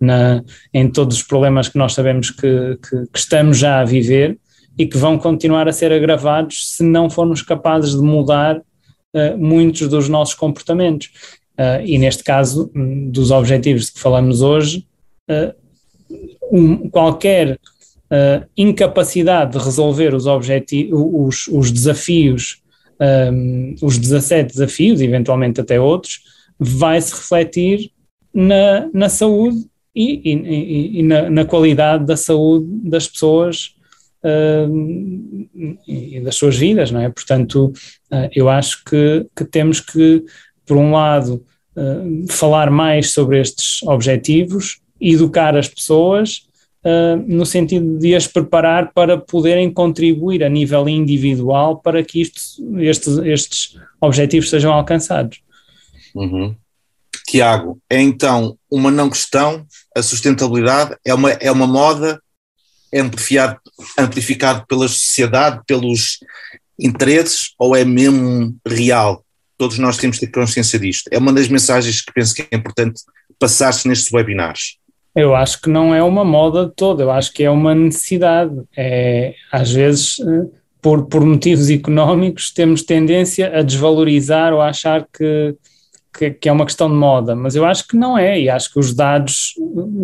na, 0.00 0.42
em 0.72 0.88
todos 0.88 1.18
os 1.18 1.22
problemas 1.22 1.68
que 1.68 1.78
nós 1.78 1.94
sabemos 1.94 2.30
que, 2.30 2.78
que, 2.88 3.06
que 3.12 3.18
estamos 3.18 3.58
já 3.58 3.80
a 3.80 3.84
viver 3.84 4.38
e 4.78 4.86
que 4.86 4.96
vão 4.96 5.18
continuar 5.18 5.68
a 5.68 5.72
ser 5.72 5.92
agravados 5.92 6.76
se 6.76 6.84
não 6.84 7.10
formos 7.10 7.42
capazes 7.42 7.96
de 7.96 8.02
mudar 8.02 8.58
uh, 8.58 9.36
muitos 9.36 9.88
dos 9.88 10.08
nossos 10.08 10.34
comportamentos. 10.34 11.10
Uh, 11.58 11.84
e 11.84 11.98
neste 11.98 12.22
caso, 12.22 12.70
um, 12.74 13.10
dos 13.10 13.32
objetivos 13.32 13.90
que 13.90 13.98
falamos 13.98 14.40
hoje, 14.40 14.86
uh, 15.28 15.52
um, 16.52 16.88
qualquer 16.88 17.58
incapacidade 18.56 19.52
de 19.52 19.62
resolver 19.62 20.14
os, 20.14 20.24
os, 20.24 21.46
os 21.48 21.70
desafios, 21.70 22.62
um, 23.30 23.74
os 23.82 23.98
17 23.98 24.54
desafios, 24.54 25.02
eventualmente 25.02 25.60
até 25.60 25.78
outros, 25.78 26.20
vai 26.58 26.98
se 27.02 27.14
refletir 27.14 27.90
na, 28.32 28.88
na 28.94 29.10
saúde 29.10 29.67
e, 29.98 30.30
e, 30.30 31.00
e 31.00 31.02
na, 31.02 31.28
na, 31.28 31.44
qualidade 31.44 32.06
da 32.06 32.16
saúde 32.16 32.66
das 32.88 33.08
pessoas 33.08 33.74
uh, 34.22 35.48
e 35.88 36.20
das 36.20 36.36
suas 36.36 36.56
vidas, 36.56 36.92
não 36.92 37.00
é? 37.00 37.08
Portanto, 37.08 37.72
uh, 38.12 38.28
eu 38.32 38.48
acho 38.48 38.84
que, 38.84 39.26
que, 39.34 39.44
temos 39.44 39.80
que, 39.80 40.24
por 40.64 40.76
um 40.76 40.92
lado, 40.92 41.44
uh, 41.76 42.32
falar 42.32 42.70
mais 42.70 43.10
sobre 43.10 43.40
estes 43.40 43.82
objetivos, 43.82 44.80
educar 45.00 45.56
as 45.56 45.68
pessoas, 45.68 46.46
no 47.26 47.44
sentido 47.44 47.98
de 47.98 48.14
as 48.14 48.26
preparar 48.26 48.92
para 48.94 49.18
poderem 49.18 49.70
contribuir 49.70 50.42
a 50.42 50.48
nível 50.48 50.88
individual 50.88 51.82
para 51.82 52.02
que 52.02 52.20
isto, 52.22 52.40
estes, 52.78 53.18
estes 53.18 53.76
objetivos 54.00 54.48
sejam 54.48 54.72
alcançados. 54.72 55.42
Uhum. 56.14 56.54
Tiago, 57.30 57.78
é 57.90 58.00
então 58.00 58.56
uma 58.70 58.90
não 58.90 59.10
questão, 59.10 59.66
a 59.96 60.02
sustentabilidade 60.02 60.96
é 61.04 61.12
uma, 61.12 61.30
é 61.32 61.50
uma 61.50 61.66
moda 61.66 62.20
amplificado, 62.94 63.58
amplificado 63.98 64.66
pela 64.66 64.88
sociedade, 64.88 65.60
pelos 65.66 66.18
interesses, 66.78 67.52
ou 67.58 67.76
é 67.76 67.84
mesmo 67.84 68.54
real? 68.66 69.24
Todos 69.58 69.78
nós 69.78 69.96
temos 69.96 70.18
que 70.18 70.26
ter 70.26 70.32
consciência 70.32 70.78
disto. 70.78 71.08
É 71.10 71.18
uma 71.18 71.32
das 71.32 71.48
mensagens 71.48 72.00
que 72.00 72.12
penso 72.12 72.34
que 72.34 72.46
é 72.50 72.56
importante 72.56 73.02
passar-se 73.38 73.86
nestes 73.86 74.12
webinars. 74.12 74.78
Eu 75.14 75.34
acho 75.34 75.60
que 75.60 75.68
não 75.68 75.94
é 75.94 76.02
uma 76.02 76.24
moda 76.24 76.72
toda, 76.74 77.02
eu 77.02 77.10
acho 77.10 77.32
que 77.32 77.42
é 77.42 77.50
uma 77.50 77.74
necessidade. 77.74 78.54
É, 78.76 79.34
às 79.50 79.72
vezes, 79.72 80.20
eh, 80.20 80.46
por, 80.80 81.06
por 81.06 81.24
motivos 81.24 81.68
económicos, 81.70 82.52
temos 82.52 82.82
tendência 82.82 83.58
a 83.58 83.62
desvalorizar 83.62 84.52
ou 84.52 84.60
a 84.60 84.68
achar 84.68 85.06
que, 85.12 85.56
que, 86.16 86.30
que, 86.30 86.48
é 86.48 86.52
uma 86.52 86.64
questão 86.64 86.88
de 86.88 86.96
moda, 86.96 87.34
mas 87.34 87.54
eu 87.54 87.64
acho 87.64 87.86
que 87.86 87.96
não 87.96 88.16
é, 88.16 88.40
e 88.40 88.48
acho 88.48 88.72
que 88.72 88.78
os 88.78 88.94
dados 88.94 89.54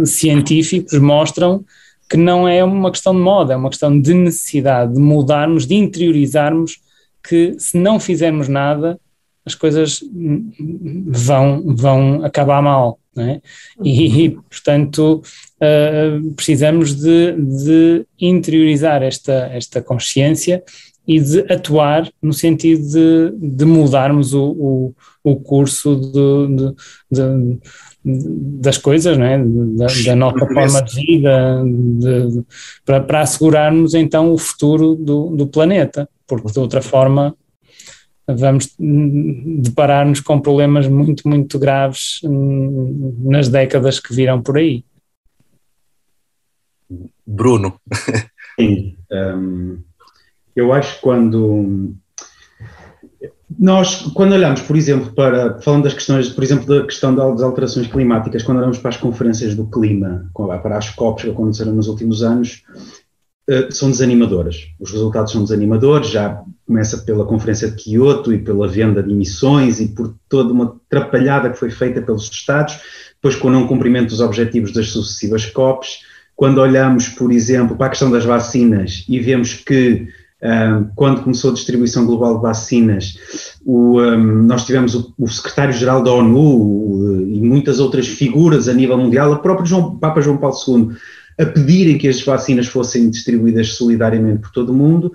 científicos 0.04 0.98
mostram 0.98 1.64
que 2.08 2.16
não 2.16 2.46
é 2.46 2.62
uma 2.62 2.90
questão 2.90 3.14
de 3.14 3.20
moda, 3.20 3.54
é 3.54 3.56
uma 3.56 3.70
questão 3.70 3.98
de 3.98 4.14
necessidade, 4.14 4.94
de 4.94 5.00
mudarmos, 5.00 5.66
de 5.66 5.74
interiorizarmos 5.74 6.78
que 7.26 7.54
se 7.58 7.78
não 7.78 7.98
fizermos 7.98 8.48
nada, 8.48 9.00
as 9.44 9.54
coisas 9.54 10.00
vão, 11.06 11.62
vão 11.74 12.24
acabar 12.24 12.62
mal. 12.62 12.98
É? 13.16 13.40
E, 13.84 14.30
portanto, 14.50 15.22
uh, 15.60 16.32
precisamos 16.32 16.96
de, 16.96 17.32
de, 17.32 18.06
interiorizar 18.20 19.04
esta, 19.04 19.50
esta 19.52 19.80
consciência 19.80 20.64
e 21.06 21.20
de 21.20 21.40
atuar 21.52 22.10
no 22.20 22.32
sentido 22.32 22.82
de, 22.82 23.56
de 23.56 23.64
mudarmos 23.64 24.32
o, 24.32 24.44
o, 24.52 24.94
o 25.22 25.36
curso 25.36 25.96
de, 25.96 26.74
de, 27.10 27.58
das 28.60 28.78
coisas, 28.78 29.16
não 29.16 29.26
é? 29.26 29.38
da, 29.38 29.86
da 30.06 30.16
nossa 30.16 30.46
forma 30.46 30.82
de 30.82 30.94
vida, 30.94 31.62
de, 31.64 32.44
para, 32.84 33.00
para 33.00 33.20
assegurarmos 33.20 33.94
então 33.94 34.32
o 34.32 34.38
futuro 34.38 34.94
do, 34.94 35.36
do 35.36 35.46
planeta, 35.46 36.08
porque 36.26 36.52
de 36.52 36.58
outra 36.58 36.80
forma 36.80 37.34
vamos 38.26 38.74
deparar-nos 38.78 40.20
com 40.20 40.40
problemas 40.40 40.88
muito, 40.88 41.28
muito 41.28 41.58
graves 41.58 42.20
nas 42.22 43.48
décadas 43.48 44.00
que 44.00 44.14
virão 44.14 44.42
por 44.42 44.56
aí. 44.56 44.84
Bruno. 47.26 47.78
Sim, 48.58 48.96
um, 49.10 49.82
eu 50.54 50.72
acho 50.72 50.96
que 50.96 51.02
quando 51.02 51.94
nós, 53.58 54.02
quando 54.14 54.32
olhamos, 54.32 54.62
por 54.62 54.76
exemplo, 54.76 55.12
para, 55.14 55.60
falando 55.60 55.84
das 55.84 55.94
questões, 55.94 56.28
por 56.28 56.42
exemplo, 56.42 56.66
da 56.66 56.84
questão 56.84 57.14
das 57.14 57.42
alterações 57.42 57.86
climáticas, 57.86 58.42
quando 58.42 58.58
olhamos 58.58 58.78
para 58.78 58.90
as 58.90 58.96
conferências 58.96 59.54
do 59.54 59.66
clima, 59.66 60.30
para 60.62 60.76
as 60.76 60.90
COPs 60.90 61.24
que 61.24 61.30
aconteceram 61.30 61.72
nos 61.72 61.88
últimos 61.88 62.22
anos, 62.22 62.62
eh, 63.48 63.68
são 63.70 63.90
desanimadoras. 63.90 64.68
Os 64.80 64.90
resultados 64.90 65.32
são 65.32 65.42
desanimadores, 65.42 66.08
já 66.08 66.42
começa 66.66 66.98
pela 66.98 67.26
Conferência 67.26 67.70
de 67.70 67.76
Kyoto 67.76 68.32
e 68.32 68.38
pela 68.38 68.66
venda 68.66 69.02
de 69.02 69.12
emissões 69.12 69.80
e 69.80 69.88
por 69.88 70.14
toda 70.28 70.52
uma 70.52 70.80
trapalhada 70.88 71.50
que 71.50 71.58
foi 71.58 71.70
feita 71.70 72.00
pelos 72.00 72.28
Estados, 72.30 72.78
depois 73.14 73.36
com 73.36 73.48
o 73.48 73.50
não 73.50 73.66
cumprimento 73.66 74.08
dos 74.08 74.20
objetivos 74.20 74.72
das 74.72 74.88
sucessivas 74.88 75.46
COPs. 75.46 76.00
Quando 76.34 76.58
olhamos, 76.58 77.08
por 77.08 77.30
exemplo, 77.30 77.76
para 77.76 77.86
a 77.86 77.90
questão 77.90 78.10
das 78.10 78.24
vacinas 78.24 79.04
e 79.08 79.20
vemos 79.20 79.54
que 79.54 80.08
quando 80.94 81.22
começou 81.22 81.50
a 81.50 81.54
distribuição 81.54 82.04
global 82.04 82.36
de 82.36 82.42
vacinas, 82.42 83.18
o, 83.64 84.00
um, 84.00 84.42
nós 84.42 84.64
tivemos 84.64 84.94
o, 84.94 85.14
o 85.18 85.26
secretário-geral 85.26 86.02
da 86.02 86.12
ONU 86.12 86.38
o, 86.38 87.20
e 87.22 87.40
muitas 87.40 87.80
outras 87.80 88.06
figuras 88.06 88.68
a 88.68 88.74
nível 88.74 88.98
mundial, 88.98 89.32
o 89.32 89.38
próprio 89.38 89.66
João, 89.66 89.96
Papa 89.96 90.20
João 90.20 90.36
Paulo 90.36 90.56
II, 90.68 90.96
a 91.38 91.46
pedirem 91.46 91.96
que 91.96 92.08
as 92.08 92.20
vacinas 92.22 92.66
fossem 92.66 93.08
distribuídas 93.08 93.74
solidariamente 93.74 94.42
por 94.42 94.50
todo 94.50 94.70
o 94.70 94.74
mundo, 94.74 95.12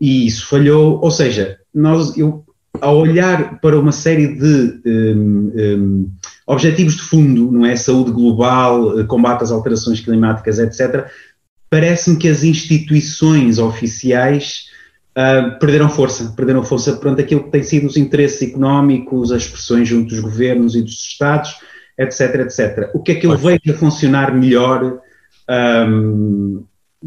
e 0.00 0.26
isso 0.26 0.46
falhou. 0.46 1.00
Ou 1.00 1.10
seja, 1.10 1.58
nós, 1.72 2.16
eu, 2.18 2.44
ao 2.80 2.98
olhar 2.98 3.60
para 3.60 3.78
uma 3.78 3.92
série 3.92 4.34
de 4.34 4.80
um, 4.84 5.52
um, 5.54 6.10
objetivos 6.46 6.96
de 6.96 7.02
fundo, 7.02 7.50
não 7.50 7.64
é? 7.64 7.76
Saúde 7.76 8.10
global, 8.10 8.98
eh, 8.98 9.04
combate 9.04 9.42
às 9.42 9.50
alterações 9.50 10.00
climáticas, 10.00 10.58
etc., 10.58 11.06
parece-me 11.74 12.16
que 12.16 12.28
as 12.28 12.44
instituições 12.44 13.58
oficiais 13.58 14.66
uh, 15.18 15.58
perderam 15.58 15.88
força, 15.88 16.32
perderam 16.36 16.62
força 16.62 16.92
perante 16.92 17.22
aquilo 17.22 17.42
que 17.42 17.50
tem 17.50 17.64
sido 17.64 17.88
os 17.88 17.96
interesses 17.96 18.48
económicos, 18.48 19.32
as 19.32 19.44
pressões 19.44 19.88
junto 19.88 20.10
dos 20.10 20.20
governos 20.20 20.76
e 20.76 20.82
dos 20.82 21.04
Estados, 21.04 21.56
etc, 21.98 22.42
etc. 22.42 22.90
O 22.94 23.02
que 23.02 23.10
é 23.10 23.14
que 23.16 23.26
eu 23.26 23.36
vejo 23.36 23.60
a 23.70 23.74
funcionar 23.74 24.32
melhor 24.32 25.00
um, 25.88 26.62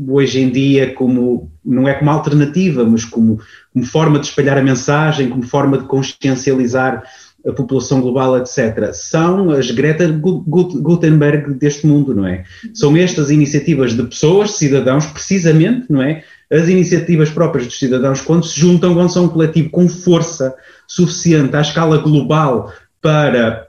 hoje 0.05 0.41
em 0.41 0.49
dia 0.49 0.93
como, 0.93 1.49
não 1.63 1.87
é 1.87 1.93
como 1.93 2.11
alternativa, 2.11 2.83
mas 2.83 3.05
como, 3.05 3.39
como 3.73 3.85
forma 3.85 4.19
de 4.19 4.25
espalhar 4.25 4.57
a 4.57 4.63
mensagem, 4.63 5.29
como 5.29 5.43
forma 5.43 5.77
de 5.77 5.85
consciencializar 5.85 7.03
a 7.45 7.51
população 7.51 8.01
global, 8.01 8.37
etc., 8.37 8.91
são 8.93 9.51
as 9.51 9.71
Greta 9.71 10.07
Gutenberg 10.07 11.53
deste 11.53 11.85
mundo, 11.85 12.13
não 12.13 12.27
é? 12.27 12.43
São 12.73 12.95
estas 12.97 13.29
iniciativas 13.29 13.93
de 13.93 14.03
pessoas, 14.03 14.51
cidadãos, 14.51 15.05
precisamente, 15.05 15.85
não 15.89 16.01
é? 16.01 16.23
As 16.51 16.67
iniciativas 16.67 17.29
próprias 17.29 17.67
dos 17.67 17.77
cidadãos, 17.77 18.21
quando 18.21 18.45
se 18.45 18.59
juntam, 18.59 18.93
quando 18.93 19.11
são 19.11 19.25
um 19.25 19.29
coletivo 19.29 19.69
com 19.69 19.87
força 19.87 20.55
suficiente 20.87 21.55
à 21.55 21.61
escala 21.61 21.97
global 21.97 22.71
para 23.01 23.67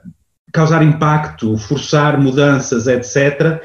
causar 0.51 0.83
impacto, 0.83 1.57
forçar 1.57 2.19
mudanças, 2.19 2.87
etc., 2.87 3.61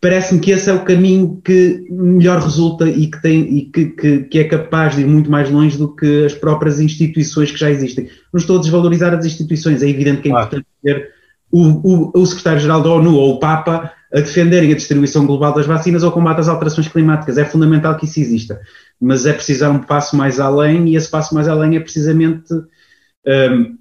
parece-me 0.00 0.40
que 0.40 0.50
esse 0.50 0.70
é 0.70 0.72
o 0.72 0.84
caminho 0.84 1.40
que 1.44 1.86
melhor 1.90 2.40
resulta 2.40 2.88
e 2.88 3.08
que, 3.08 3.20
tem, 3.20 3.58
e 3.58 3.62
que, 3.66 3.86
que, 3.86 4.18
que, 4.24 4.38
é 4.38 4.44
capaz 4.44 4.94
de 4.94 5.02
ir 5.02 5.06
muito 5.06 5.30
mais 5.30 5.50
longe 5.50 5.76
do 5.76 5.94
que 5.94 6.24
as 6.24 6.34
próprias 6.34 6.80
instituições 6.80 7.50
que 7.50 7.58
já 7.58 7.70
existem. 7.70 8.08
Não 8.32 8.38
estou 8.38 8.58
a 8.58 8.60
desvalorizar 8.60 9.12
as 9.14 9.26
instituições, 9.26 9.82
é 9.82 9.88
evidente 9.88 10.22
que 10.22 10.28
é 10.28 10.30
importante 10.30 10.66
ter 10.82 11.10
o, 11.50 11.62
o, 11.62 12.12
o 12.14 12.26
secretário-geral 12.26 12.82
da 12.82 12.90
ONU 12.90 13.14
ou 13.14 13.34
o 13.34 13.38
Papa 13.40 13.92
a 14.12 14.20
defenderem 14.20 14.72
a 14.72 14.76
distribuição 14.76 15.26
global 15.26 15.52
das 15.52 15.66
vacinas 15.66 16.02
ou 16.02 16.10
o 16.10 16.12
combate 16.12 16.40
às 16.40 16.48
alterações 16.48 16.88
climáticas. 16.88 17.36
É 17.36 17.44
fundamental 17.44 17.96
que 17.96 18.06
isso 18.06 18.20
exista, 18.20 18.60
mas 19.00 19.26
é 19.26 19.32
preciso 19.32 19.60
dar 19.60 19.70
um 19.70 19.80
passo 19.80 20.16
mais 20.16 20.40
além 20.40 20.88
e 20.88 20.96
esse 20.96 21.10
passo 21.10 21.34
mais 21.34 21.48
além 21.48 21.76
é 21.76 21.80
precisamente 21.80 22.52
um, 23.26 23.76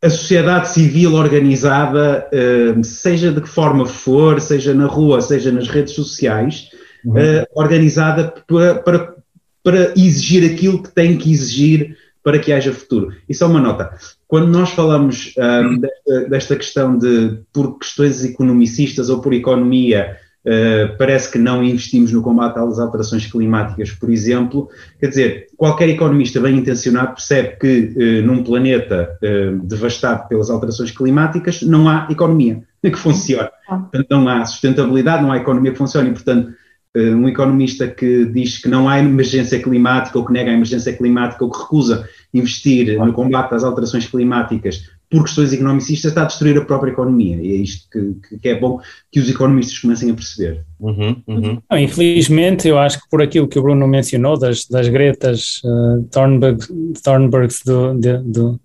a 0.00 0.08
sociedade 0.08 0.68
civil 0.68 1.14
organizada, 1.14 2.28
uh, 2.32 2.84
seja 2.84 3.32
de 3.32 3.40
que 3.40 3.48
forma 3.48 3.84
for, 3.84 4.40
seja 4.40 4.72
na 4.72 4.86
rua, 4.86 5.20
seja 5.20 5.50
nas 5.50 5.68
redes 5.68 5.94
sociais, 5.94 6.68
uhum. 7.04 7.14
uh, 7.14 7.46
organizada 7.54 8.32
para, 8.46 8.76
para, 8.76 9.14
para, 9.62 9.92
exigir 9.96 10.52
aquilo 10.52 10.82
que 10.82 10.90
tem 10.90 11.16
que 11.18 11.32
exigir 11.32 11.96
para 12.22 12.38
que 12.38 12.52
haja 12.52 12.72
futuro. 12.72 13.12
Isso 13.28 13.42
é 13.42 13.46
uma 13.46 13.60
nota. 13.60 13.90
Quando 14.26 14.48
nós 14.48 14.70
falamos 14.70 15.34
um, 15.36 15.80
desta, 15.80 16.28
desta, 16.28 16.56
questão 16.56 16.98
de, 16.98 17.40
por 17.52 17.78
questões 17.78 18.24
economicistas 18.24 19.08
ou 19.08 19.20
por 19.20 19.32
economia, 19.32 20.16
Uh, 20.48 20.96
parece 20.96 21.30
que 21.30 21.36
não 21.36 21.62
investimos 21.62 22.10
no 22.10 22.22
combate 22.22 22.58
às 22.58 22.78
alterações 22.78 23.26
climáticas, 23.26 23.90
por 23.90 24.08
exemplo. 24.08 24.70
Quer 24.98 25.08
dizer, 25.08 25.46
qualquer 25.58 25.90
economista 25.90 26.40
bem 26.40 26.56
intencionado 26.56 27.12
percebe 27.12 27.56
que 27.60 27.92
uh, 27.94 28.26
num 28.26 28.42
planeta 28.42 29.18
uh, 29.22 29.58
devastado 29.66 30.26
pelas 30.26 30.48
alterações 30.48 30.90
climáticas 30.90 31.60
não 31.60 31.86
há 31.86 32.08
economia 32.08 32.62
que 32.82 32.96
funcione. 32.96 33.50
Portanto, 33.68 34.06
não 34.08 34.26
há 34.26 34.42
sustentabilidade, 34.46 35.22
não 35.22 35.32
há 35.32 35.36
economia 35.36 35.72
que 35.72 35.78
funcione. 35.78 36.08
E, 36.08 36.12
portanto, 36.12 36.54
um 36.96 37.28
economista 37.28 37.86
que 37.86 38.24
diz 38.24 38.58
que 38.58 38.66
não 38.66 38.88
há 38.88 38.98
emergência 38.98 39.62
climática 39.62 40.18
ou 40.18 40.24
que 40.24 40.32
nega 40.32 40.50
a 40.50 40.54
emergência 40.54 40.92
climática 40.92 41.44
ou 41.44 41.50
que 41.50 41.58
recusa 41.58 42.08
investir 42.32 42.98
no 42.98 43.12
combate 43.12 43.54
às 43.54 43.62
alterações 43.62 44.06
climáticas 44.06 44.88
por 45.10 45.24
questões 45.24 45.52
economicistas, 45.52 46.10
está 46.10 46.22
a 46.22 46.26
destruir 46.26 46.58
a 46.58 46.64
própria 46.64 46.90
economia. 46.90 47.36
E 47.36 47.52
é 47.52 47.56
isto 47.56 47.88
que, 47.90 48.38
que 48.38 48.48
é 48.48 48.58
bom 48.58 48.78
que 49.10 49.18
os 49.18 49.28
economistas 49.28 49.78
comecem 49.78 50.10
a 50.10 50.14
perceber. 50.14 50.64
Uhum, 50.78 51.22
uhum. 51.26 51.62
Não, 51.70 51.78
infelizmente, 51.78 52.68
eu 52.68 52.78
acho 52.78 53.00
que 53.00 53.08
por 53.08 53.22
aquilo 53.22 53.48
que 53.48 53.58
o 53.58 53.62
Bruno 53.62 53.88
mencionou, 53.88 54.38
das, 54.38 54.66
das 54.66 54.88
Gretas 54.88 55.62
uh, 55.64 56.02
Thornberg, 56.10 56.58
Thornbergs 57.02 57.62
do, 57.64 57.94
de, 57.94 58.18
do, 58.18 58.60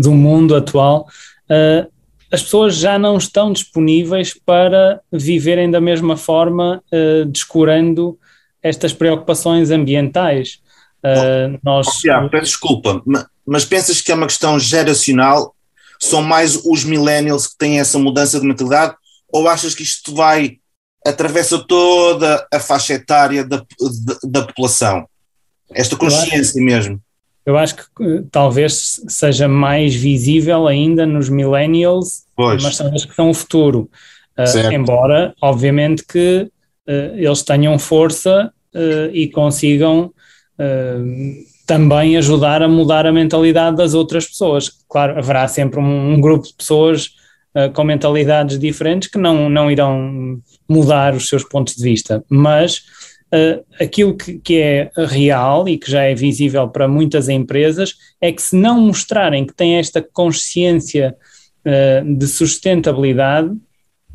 do, 0.00 0.12
mundo 0.12 0.56
atual, 0.56 1.06
uh, 1.48 1.88
as 2.32 2.42
pessoas 2.42 2.76
já 2.76 2.98
não 2.98 3.16
estão 3.16 3.52
disponíveis 3.52 4.34
para 4.34 5.00
viverem 5.12 5.70
da 5.70 5.80
mesma 5.80 6.16
forma, 6.16 6.82
uh, 6.92 7.24
descurando 7.26 8.18
estas 8.60 8.92
preocupações 8.92 9.70
ambientais. 9.70 10.58
Uh, 10.98 11.56
nós... 11.62 11.86
Oh, 11.86 12.28
peço 12.28 12.46
desculpa, 12.46 13.00
mas 13.46 13.64
pensas 13.64 14.00
que 14.00 14.10
é 14.10 14.14
uma 14.16 14.26
questão 14.26 14.58
geracional 14.58 15.54
são 16.00 16.22
mais 16.22 16.56
os 16.64 16.84
millennials 16.84 17.46
que 17.46 17.56
têm 17.58 17.80
essa 17.80 17.98
mudança 17.98 18.40
de 18.40 18.46
mentalidade 18.46 18.94
ou 19.28 19.48
achas 19.48 19.74
que 19.74 19.82
isto 19.82 20.14
vai, 20.14 20.58
atravessa 21.04 21.58
toda 21.58 22.46
a 22.52 22.60
faixa 22.60 22.94
etária 22.94 23.44
da, 23.44 23.58
da, 23.58 24.18
da 24.22 24.46
população? 24.46 25.06
Esta 25.72 25.96
consciência 25.96 26.58
eu 26.58 26.64
acho, 26.64 26.64
mesmo. 26.64 27.00
Eu 27.44 27.58
acho 27.58 27.76
que 27.76 27.82
eh, 28.00 28.22
talvez 28.30 29.00
seja 29.08 29.48
mais 29.48 29.94
visível 29.94 30.66
ainda 30.66 31.04
nos 31.04 31.28
millennials, 31.28 32.24
pois. 32.36 32.62
mas 32.62 32.76
são 32.76 32.94
os 32.94 33.04
que 33.04 33.14
são 33.14 33.30
o 33.30 33.34
futuro. 33.34 33.90
Uh, 34.38 34.72
embora, 34.72 35.34
obviamente, 35.40 36.04
que 36.04 36.48
uh, 36.86 37.16
eles 37.16 37.42
tenham 37.42 37.78
força 37.78 38.52
uh, 38.74 39.10
e 39.12 39.28
consigam 39.28 40.12
também 41.66 42.16
ajudar 42.16 42.62
a 42.62 42.68
mudar 42.68 43.06
a 43.06 43.12
mentalidade 43.12 43.76
das 43.76 43.92
outras 43.92 44.26
pessoas. 44.26 44.70
Claro, 44.88 45.18
haverá 45.18 45.46
sempre 45.48 45.80
um, 45.80 46.14
um 46.14 46.20
grupo 46.20 46.46
de 46.46 46.54
pessoas 46.54 47.10
uh, 47.54 47.70
com 47.72 47.82
mentalidades 47.82 48.58
diferentes 48.58 49.08
que 49.10 49.18
não, 49.18 49.50
não 49.50 49.70
irão 49.70 50.40
mudar 50.68 51.14
os 51.14 51.28
seus 51.28 51.42
pontos 51.42 51.74
de 51.74 51.82
vista, 51.82 52.24
mas 52.28 52.82
uh, 53.34 53.64
aquilo 53.80 54.16
que, 54.16 54.38
que, 54.38 54.58
é 54.58 54.90
real 54.96 55.68
e 55.68 55.76
que 55.76 55.90
já 55.90 56.02
é 56.02 56.14
visível 56.14 56.68
para 56.68 56.86
muitas 56.86 57.28
empresas 57.28 57.94
é 58.20 58.30
que 58.30 58.40
se 58.40 58.54
não 58.54 58.80
mostrarem 58.80 59.44
que 59.44 59.54
têm 59.54 59.76
esta 59.76 60.00
consciência 60.00 61.16
uh, 61.66 62.16
de 62.16 62.26
sustentabilidade, 62.28 63.50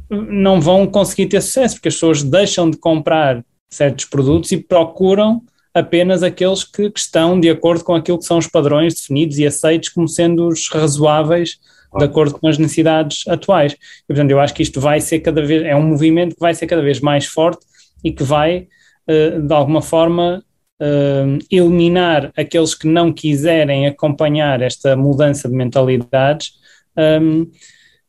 não 0.09 0.59
vão 0.59 0.87
conseguir 0.87 1.27
ter 1.27 1.41
sucesso, 1.41 1.75
porque 1.75 1.87
as 1.87 1.95
pessoas 1.95 2.23
deixam 2.23 2.69
de 2.69 2.77
comprar 2.77 3.43
certos 3.69 4.05
produtos 4.05 4.51
e 4.51 4.57
procuram 4.57 5.41
apenas 5.73 6.23
aqueles 6.23 6.63
que, 6.63 6.89
que, 6.89 6.99
estão 6.99 7.39
de 7.39 7.49
acordo 7.49 7.83
com 7.83 7.95
aquilo 7.95 8.19
que 8.19 8.25
são 8.25 8.37
os 8.37 8.47
padrões 8.47 8.93
definidos 8.93 9.37
e 9.37 9.45
aceitos 9.45 9.89
como 9.89 10.07
sendo 10.07 10.47
os 10.47 10.67
razoáveis 10.69 11.59
de 11.97 12.05
acordo 12.05 12.39
com 12.39 12.47
as 12.47 12.57
necessidades 12.57 13.27
atuais. 13.27 13.73
E, 13.73 14.07
portanto, 14.07 14.31
eu 14.31 14.39
acho 14.39 14.53
que 14.53 14.63
isto 14.63 14.79
vai 14.79 15.01
ser 15.01 15.19
cada 15.19 15.45
vez, 15.45 15.63
é 15.63 15.75
um 15.75 15.83
movimento 15.83 16.35
que 16.35 16.41
vai 16.41 16.53
ser 16.53 16.67
cada 16.67 16.81
vez 16.81 16.99
mais 16.99 17.25
forte 17.25 17.65
e 18.03 18.11
que 18.11 18.23
vai, 18.23 18.67
uh, 19.09 19.41
de 19.41 19.53
alguma 19.53 19.81
forma, 19.81 20.43
uh, 20.81 21.45
eliminar 21.51 22.31
aqueles 22.37 22.73
que 22.73 22.87
não 22.87 23.11
quiserem 23.11 23.87
acompanhar 23.87 24.61
esta 24.61 24.95
mudança 24.95 25.49
de 25.49 25.55
mentalidades. 25.55 26.53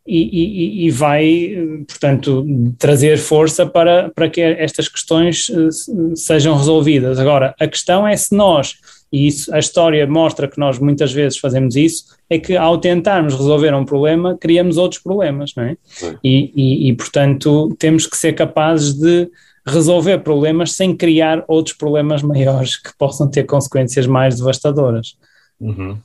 E, 0.04 0.18
e, 0.18 0.86
e, 0.86 0.90
vai, 0.90 1.56
portanto, 1.86 2.44
trazer 2.76 3.18
força 3.18 3.64
para, 3.64 4.10
para 4.10 4.28
que 4.28 4.40
estas 4.40 4.88
questões 4.88 5.48
uh, 5.48 6.16
sejam 6.16 6.56
resolvidas. 6.56 7.20
Agora, 7.20 7.54
a 7.60 7.68
questão 7.68 8.06
é 8.06 8.16
se 8.16 8.34
nós, 8.34 8.74
e 9.12 9.28
isso, 9.28 9.54
a 9.54 9.60
história 9.60 10.04
mostra 10.04 10.48
que 10.48 10.58
nós 10.58 10.78
muitas 10.80 11.12
vezes 11.12 11.38
fazemos 11.38 11.76
isso, 11.76 12.16
é 12.28 12.36
que 12.36 12.56
ao 12.56 12.78
tentarmos 12.78 13.34
resolver 13.34 13.72
um 13.74 13.84
problema, 13.84 14.36
criamos 14.36 14.76
outros 14.76 15.00
problemas, 15.00 15.52
não 15.56 15.64
é? 15.64 15.76
E, 16.24 16.88
e, 16.88 16.96
portanto, 16.96 17.72
temos 17.78 18.06
que 18.06 18.16
ser 18.16 18.32
capazes 18.32 18.94
de 18.94 19.30
resolver 19.66 20.18
problemas 20.18 20.72
sem 20.72 20.96
criar 20.96 21.44
outros 21.46 21.76
problemas 21.76 22.22
maiores 22.22 22.76
que 22.76 22.90
possam 22.98 23.30
ter 23.30 23.44
consequências 23.44 24.06
mais 24.06 24.36
devastadoras. 24.36 25.16
Uhum. 25.60 25.96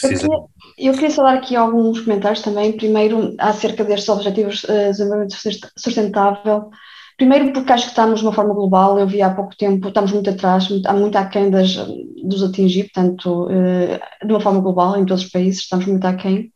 Precisa. 0.00 0.28
Eu 0.78 0.94
queria 0.94 1.10
só 1.10 1.22
dar 1.22 1.34
aqui 1.34 1.54
alguns 1.54 2.00
comentários 2.00 2.42
também. 2.42 2.72
Primeiro, 2.72 3.34
acerca 3.38 3.84
destes 3.84 4.08
Objetivos 4.08 4.62
de 4.62 4.86
Desenvolvimento 4.90 5.36
Sustentável. 5.76 6.70
Primeiro, 7.16 7.52
porque 7.52 7.70
acho 7.70 7.84
que 7.84 7.90
estamos 7.90 8.20
de 8.20 8.26
uma 8.26 8.32
forma 8.32 8.54
global. 8.54 8.98
Eu 8.98 9.06
vi 9.06 9.20
há 9.20 9.28
pouco 9.28 9.54
tempo, 9.54 9.88
estamos 9.88 10.10
muito 10.10 10.30
atrás, 10.30 10.68
há 10.86 10.92
muito 10.94 11.16
aquém 11.16 11.50
das, 11.50 11.76
dos 12.24 12.42
atingir, 12.42 12.84
portanto, 12.84 13.46
eh, 13.50 14.00
de 14.24 14.32
uma 14.32 14.40
forma 14.40 14.60
global, 14.60 14.96
em 14.96 15.04
todos 15.04 15.24
os 15.24 15.30
países, 15.30 15.60
estamos 15.60 15.84
muito 15.84 16.06
aquém. 16.06 16.50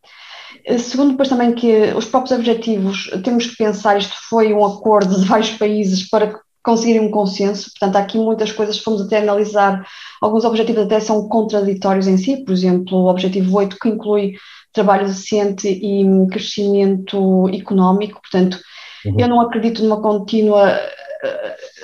Eh, 0.64 0.78
segundo, 0.78 1.10
depois 1.10 1.28
também 1.28 1.54
que 1.54 1.92
os 1.94 2.06
próprios 2.06 2.38
objetivos, 2.38 3.10
temos 3.22 3.46
que 3.46 3.56
pensar, 3.58 3.98
isto 3.98 4.14
foi 4.30 4.54
um 4.54 4.64
acordo 4.64 5.20
de 5.20 5.26
vários 5.26 5.50
países 5.50 6.08
para 6.08 6.40
conseguirem 6.64 7.02
um 7.02 7.10
consenso, 7.10 7.70
portanto, 7.70 7.96
há 7.96 8.00
aqui 8.00 8.18
muitas 8.18 8.50
coisas, 8.50 8.78
fomos 8.78 9.02
até 9.02 9.18
analisar, 9.18 9.86
alguns 10.20 10.44
objetivos 10.44 10.84
até 10.84 10.98
são 10.98 11.28
contraditórios 11.28 12.08
em 12.08 12.16
si, 12.16 12.38
por 12.38 12.52
exemplo, 12.52 12.98
o 12.98 13.10
objetivo 13.10 13.56
8 13.56 13.76
que 13.78 13.88
inclui 13.90 14.34
trabalho 14.72 15.06
decente 15.06 15.68
e 15.68 16.04
crescimento 16.30 17.48
económico, 17.50 18.20
portanto, 18.20 18.58
uhum. 19.04 19.14
eu 19.18 19.28
não 19.28 19.40
acredito 19.40 19.82
numa 19.82 20.00
contínua 20.00 20.80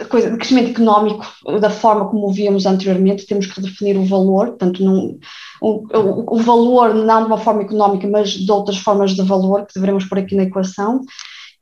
coisa 0.08 0.30
de 0.30 0.36
crescimento 0.36 0.70
económico 0.70 1.24
da 1.60 1.70
forma 1.70 2.08
como 2.08 2.26
o 2.26 2.32
víamos 2.32 2.66
anteriormente, 2.66 3.26
temos 3.26 3.46
que 3.46 3.60
redefinir 3.60 3.98
o 3.98 4.04
valor, 4.04 4.48
portanto, 4.48 4.82
num, 4.84 5.18
um, 5.62 5.86
o, 5.92 6.36
o, 6.36 6.38
valor 6.38 6.94
não 6.94 7.22
de 7.22 7.26
uma 7.26 7.38
forma 7.38 7.62
económica, 7.62 8.08
mas 8.08 8.30
de 8.30 8.50
outras 8.50 8.78
formas 8.78 9.12
de 9.12 9.22
valor 9.22 9.66
que 9.66 9.78
devemos 9.78 10.04
pôr 10.04 10.18
aqui 10.18 10.34
na 10.34 10.44
equação. 10.44 11.00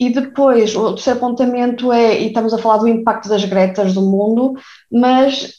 E 0.00 0.10
depois, 0.10 0.76
o 0.76 0.94
terceiro 0.94 1.18
apontamento 1.18 1.92
é, 1.92 2.20
e 2.20 2.28
estamos 2.28 2.54
a 2.54 2.58
falar 2.58 2.78
do 2.78 2.88
impacto 2.88 3.28
das 3.28 3.44
gretas 3.44 3.94
do 3.94 4.02
mundo, 4.02 4.54
mas 4.90 5.58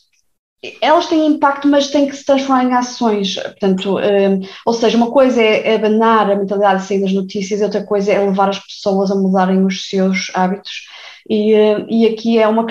elas 0.81 1.07
têm 1.07 1.25
impacto, 1.25 1.67
mas 1.67 1.89
têm 1.89 2.07
que 2.07 2.15
se 2.15 2.25
transformar 2.25 2.65
em 2.65 2.73
ações. 2.73 3.35
Portanto, 3.35 3.97
um, 3.97 4.41
ou 4.65 4.73
seja, 4.73 4.97
uma 4.97 5.11
coisa 5.11 5.41
é 5.41 5.75
abanar 5.75 6.29
a 6.29 6.35
mentalidade 6.35 6.81
de 6.81 6.87
sair 6.87 7.01
das 7.01 7.13
notícias, 7.13 7.59
e 7.59 7.63
outra 7.63 7.83
coisa 7.83 8.11
é 8.11 8.19
levar 8.19 8.49
as 8.49 8.59
pessoas 8.59 9.11
a 9.11 9.15
mudarem 9.15 9.65
os 9.65 9.89
seus 9.89 10.31
hábitos. 10.33 10.87
E, 11.29 11.53
uh, 11.53 11.85
e 11.89 12.05
aqui 12.07 12.39
é 12.39 12.47
uma 12.47 12.65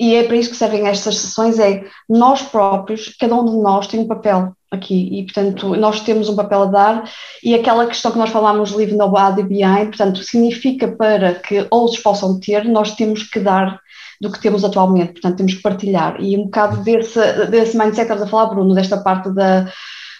e 0.00 0.14
é 0.14 0.24
para 0.24 0.36
isso 0.36 0.48
que 0.48 0.56
servem 0.56 0.88
estas 0.88 1.18
sessões, 1.18 1.58
é 1.58 1.84
nós 2.08 2.40
próprios, 2.40 3.14
cada 3.20 3.34
um 3.34 3.44
de 3.44 3.62
nós 3.62 3.86
tem 3.86 4.00
um 4.00 4.08
papel 4.08 4.56
aqui. 4.70 5.10
E, 5.12 5.24
portanto, 5.24 5.76
nós 5.76 6.00
temos 6.00 6.30
um 6.30 6.36
papel 6.36 6.62
a 6.62 6.66
dar. 6.66 7.10
E 7.44 7.54
aquela 7.54 7.86
questão 7.86 8.10
que 8.10 8.16
nós 8.16 8.30
falámos, 8.30 8.72
leave 8.72 8.96
nobody 8.96 9.42
behind, 9.42 9.88
portanto, 9.88 10.22
significa 10.22 10.88
para 10.88 11.34
que 11.34 11.66
outros 11.70 12.00
possam 12.00 12.40
ter, 12.40 12.64
nós 12.64 12.94
temos 12.94 13.24
que 13.24 13.40
dar 13.40 13.78
do 14.22 14.32
que 14.32 14.40
temos 14.40 14.64
atualmente, 14.64 15.12
portanto, 15.12 15.36
temos 15.36 15.54
que 15.54 15.62
partilhar. 15.62 16.16
E 16.18 16.34
um 16.34 16.44
bocado 16.44 16.82
desse, 16.82 17.20
desse 17.48 17.76
mindset 17.76 18.06
que 18.06 18.12
estás 18.12 18.22
a 18.22 18.26
falar, 18.26 18.46
Bruno, 18.46 18.74
desta 18.74 18.96
parte 18.96 19.30
da 19.30 19.70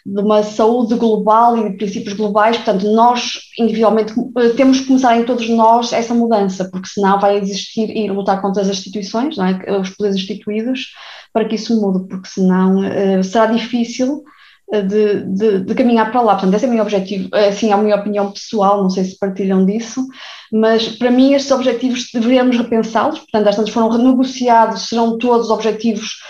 de 0.05 0.21
uma 0.21 0.43
saúde 0.43 0.95
global 0.95 1.57
e 1.57 1.71
de 1.71 1.77
princípios 1.77 2.15
globais, 2.15 2.57
portanto, 2.57 2.91
nós 2.91 3.39
individualmente 3.59 4.15
temos 4.57 4.81
que 4.81 4.87
começar 4.87 5.17
em 5.17 5.25
todos 5.25 5.49
nós 5.49 5.93
essa 5.93 6.15
mudança, 6.15 6.69
porque 6.71 6.89
senão 6.89 7.21
vai 7.21 7.39
existir 7.39 7.95
e 7.95 8.11
lutar 8.11 8.41
contra 8.41 8.63
as 8.63 8.69
instituições, 8.69 9.37
é? 9.39 9.79
os 9.79 9.91
poderes 9.91 10.17
instituídos, 10.17 10.89
para 11.33 11.45
que 11.45 11.55
isso 11.55 11.81
mude, 11.81 12.09
porque 12.09 12.29
senão 12.29 12.81
uh, 12.81 13.23
será 13.23 13.47
difícil 13.47 14.25
eh, 14.73 14.83
de, 14.83 15.25
de, 15.25 15.61
de, 15.65 15.75
caminhar 15.75 16.13
para 16.13 16.21
lá. 16.21 16.35
Portanto, 16.35 16.55
esse 16.55 16.65
é 16.65 16.69
o 16.69 16.73
meu 16.73 16.83
objetivo, 16.83 17.29
eh, 17.35 17.49
assim, 17.49 17.71
é 17.71 17.73
a 17.73 17.77
minha 17.77 17.97
opinião 17.97 18.31
pessoal, 18.31 18.83
não 18.83 18.91
sei 18.91 19.05
se 19.05 19.19
partilham 19.19 19.67
disso, 19.67 20.07
mas 20.53 20.89
para 20.89 21.11
mim 21.11 21.35
estes 21.35 21.51
objetivos 21.51 22.09
deveríamos 22.13 22.57
repensá-los, 22.57 23.19
portanto, 23.19 23.49
estas 23.49 23.71
foram 23.71 23.89
renegociados, 23.89 24.89
serão 24.89 25.19
todos 25.19 25.51
objetivos 25.51 26.21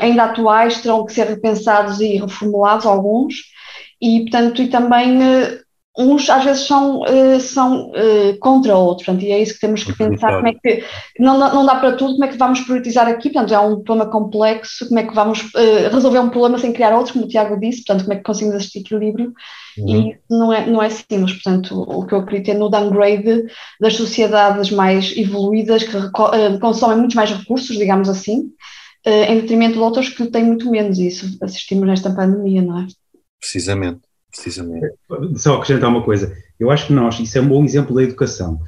ainda 0.00 0.24
atuais 0.24 0.80
terão 0.80 1.04
que 1.04 1.12
ser 1.12 1.26
repensados 1.26 2.00
e 2.00 2.18
reformulados 2.18 2.86
alguns, 2.86 3.34
e 4.00 4.20
portanto, 4.22 4.60
e 4.60 4.68
também 4.68 5.16
uh, 5.18 5.64
uns 5.96 6.28
às 6.28 6.44
vezes 6.44 6.66
são, 6.66 7.00
uh, 7.00 7.40
são 7.40 7.90
contra 8.40 8.76
outros, 8.76 9.06
portanto, 9.06 9.24
e 9.24 9.32
é 9.32 9.40
isso 9.40 9.54
que 9.54 9.60
temos 9.60 9.84
que 9.84 9.96
pensar, 9.96 10.34
como 10.36 10.48
é 10.48 10.54
que, 10.54 10.84
não, 11.18 11.38
não 11.38 11.64
dá 11.64 11.76
para 11.76 11.92
tudo, 11.92 12.14
como 12.14 12.24
é 12.24 12.28
que 12.28 12.36
vamos 12.36 12.60
priorizar 12.60 13.08
aqui, 13.08 13.30
portanto, 13.30 13.54
é 13.54 13.58
um 13.60 13.82
problema 13.82 14.10
complexo, 14.10 14.86
como 14.88 15.00
é 15.00 15.04
que 15.04 15.14
vamos 15.14 15.50
resolver 15.90 16.18
um 16.18 16.30
problema 16.30 16.58
sem 16.58 16.72
criar 16.72 16.92
outros, 16.94 17.12
como 17.12 17.24
o 17.24 17.28
Tiago 17.28 17.58
disse, 17.58 17.84
portanto, 17.84 18.02
como 18.02 18.12
é 18.12 18.16
que 18.16 18.24
conseguimos 18.24 18.62
este 18.62 18.80
equilíbrio, 18.80 19.32
uhum. 19.78 19.88
e 19.88 20.18
não 20.28 20.52
é, 20.52 20.66
não 20.66 20.82
é 20.82 20.90
simples, 20.90 21.32
portanto, 21.34 21.80
o 21.80 22.04
que 22.04 22.12
eu 22.12 22.18
acredito 22.18 22.50
é 22.50 22.54
no 22.54 22.68
downgrade 22.68 23.44
das 23.80 23.94
sociedades 23.94 24.70
mais 24.70 25.16
evoluídas, 25.16 25.84
que 25.84 25.96
consomem 26.60 26.98
muitos 26.98 27.14
mais 27.14 27.30
recursos, 27.30 27.78
digamos 27.78 28.08
assim, 28.08 28.50
em 29.04 29.40
detrimento 29.40 29.74
de 29.74 29.80
outras 29.80 30.08
que 30.08 30.26
têm 30.26 30.44
muito 30.44 30.70
menos 30.70 30.98
isso. 30.98 31.36
Assistimos 31.42 31.86
nesta 31.86 32.10
pandemia, 32.10 32.62
não 32.62 32.80
é? 32.80 32.86
Precisamente, 33.38 34.00
precisamente. 34.30 34.94
Só 35.36 35.54
acrescentar 35.54 35.90
uma 35.90 36.02
coisa. 36.02 36.34
Eu 36.58 36.70
acho 36.70 36.86
que 36.86 36.92
nós, 36.92 37.18
isso 37.20 37.36
é 37.36 37.40
um 37.40 37.48
bom 37.48 37.64
exemplo 37.64 37.94
da 37.94 38.02
educação. 38.02 38.60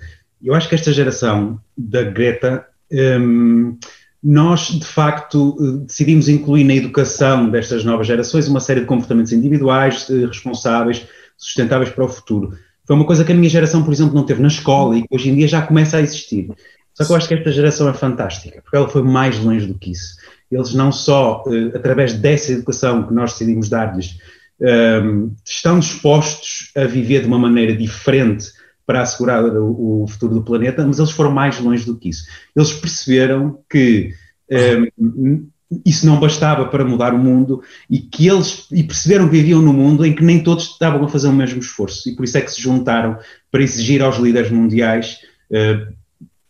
Eu 0.42 0.54
acho 0.54 0.68
que 0.68 0.74
esta 0.74 0.92
geração 0.92 1.58
da 1.76 2.02
Greta, 2.02 2.66
um, 2.92 3.78
nós 4.22 4.68
de 4.68 4.84
facto 4.84 5.56
decidimos 5.86 6.28
incluir 6.28 6.64
na 6.64 6.74
educação 6.74 7.48
destas 7.48 7.84
novas 7.84 8.06
gerações 8.06 8.48
uma 8.48 8.60
série 8.60 8.80
de 8.80 8.86
comportamentos 8.86 9.32
individuais, 9.32 10.08
eh, 10.10 10.26
responsáveis, 10.26 11.06
sustentáveis 11.36 11.90
para 11.90 12.04
o 12.04 12.08
futuro. 12.08 12.52
Foi 12.86 12.94
uma 12.94 13.04
coisa 13.04 13.24
que 13.24 13.32
a 13.32 13.34
minha 13.34 13.48
geração, 13.48 13.82
por 13.82 13.92
exemplo, 13.92 14.14
não 14.14 14.24
teve 14.24 14.40
na 14.40 14.48
escola 14.48 14.96
e 14.96 15.02
que 15.02 15.08
hoje 15.14 15.30
em 15.30 15.36
dia 15.36 15.48
já 15.48 15.62
começa 15.62 15.96
a 15.96 16.00
existir. 16.00 16.48
Só 16.96 17.04
que 17.04 17.12
eu 17.12 17.16
acho 17.16 17.28
que 17.28 17.34
esta 17.34 17.52
geração 17.52 17.88
é 17.90 17.92
fantástica, 17.92 18.62
porque 18.62 18.76
ela 18.76 18.88
foi 18.88 19.02
mais 19.02 19.38
longe 19.38 19.66
do 19.66 19.74
que 19.74 19.90
isso. 19.90 20.16
Eles 20.50 20.72
não 20.72 20.90
só, 20.90 21.44
uh, 21.46 21.76
através 21.76 22.14
dessa 22.14 22.52
educação 22.52 23.06
que 23.06 23.12
nós 23.12 23.32
decidimos 23.32 23.68
dar-lhes, 23.68 24.18
um, 24.58 24.66
ehm, 24.66 25.30
estão 25.44 25.78
dispostos 25.78 26.70
a 26.74 26.84
viver 26.84 27.20
de 27.20 27.26
uma 27.26 27.38
maneira 27.38 27.76
diferente 27.76 28.50
para 28.86 29.02
assegurar 29.02 29.44
o, 29.44 30.04
o, 30.04 30.06
futuro 30.06 30.32
do 30.34 30.42
planeta, 30.42 30.86
mas 30.86 30.98
eles 30.98 31.10
foram 31.10 31.30
mais 31.30 31.60
longe 31.60 31.84
do 31.84 31.98
que 31.98 32.08
isso. 32.08 32.26
Eles 32.54 32.72
perceberam 32.72 33.58
que 33.68 34.14
um, 34.50 34.56
ehm, 34.56 35.46
isso 35.84 36.06
não 36.06 36.18
bastava 36.18 36.64
para 36.64 36.84
mudar 36.84 37.12
o 37.12 37.18
mundo 37.18 37.62
e 37.90 37.98
que 37.98 38.26
eles 38.26 38.68
e 38.72 38.82
perceberam 38.82 39.28
que 39.28 39.36
viviam 39.36 39.60
num 39.60 39.72
mundo 39.72 40.06
em 40.06 40.14
que 40.14 40.24
nem 40.24 40.42
todos 40.42 40.70
estavam 40.70 41.04
a 41.04 41.08
fazer 41.08 41.28
o 41.28 41.32
mesmo 41.32 41.58
esforço 41.58 42.08
e 42.08 42.14
por 42.14 42.24
isso 42.24 42.38
é 42.38 42.40
que 42.40 42.52
se 42.52 42.62
juntaram 42.62 43.18
para 43.50 43.62
exigir 43.62 44.00
aos 44.00 44.16
líderes 44.16 44.50
mundiais 44.50 45.18
uh, 45.50 45.92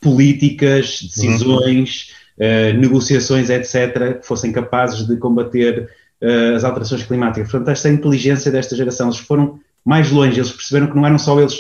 políticas, 0.07 1.01
decisões, 1.03 2.13
uhum. 2.39 2.47
uh, 2.47 2.81
negociações, 2.81 3.51
etc., 3.51 4.21
que 4.21 4.27
fossem 4.27 4.53
capazes 4.53 5.05
de 5.05 5.17
combater 5.17 5.91
uh, 6.23 6.55
as 6.55 6.63
alterações 6.63 7.03
climáticas. 7.03 7.51
Portanto, 7.51 7.71
esta 7.71 7.89
inteligência 7.89 8.53
desta 8.53 8.77
geração, 8.77 9.09
eles 9.09 9.19
foram 9.19 9.59
mais 9.85 10.13
longe, 10.13 10.39
eles 10.39 10.53
perceberam 10.53 10.87
que 10.87 10.95
não 10.95 11.05
eram 11.05 11.19
só 11.19 11.41
eles 11.41 11.57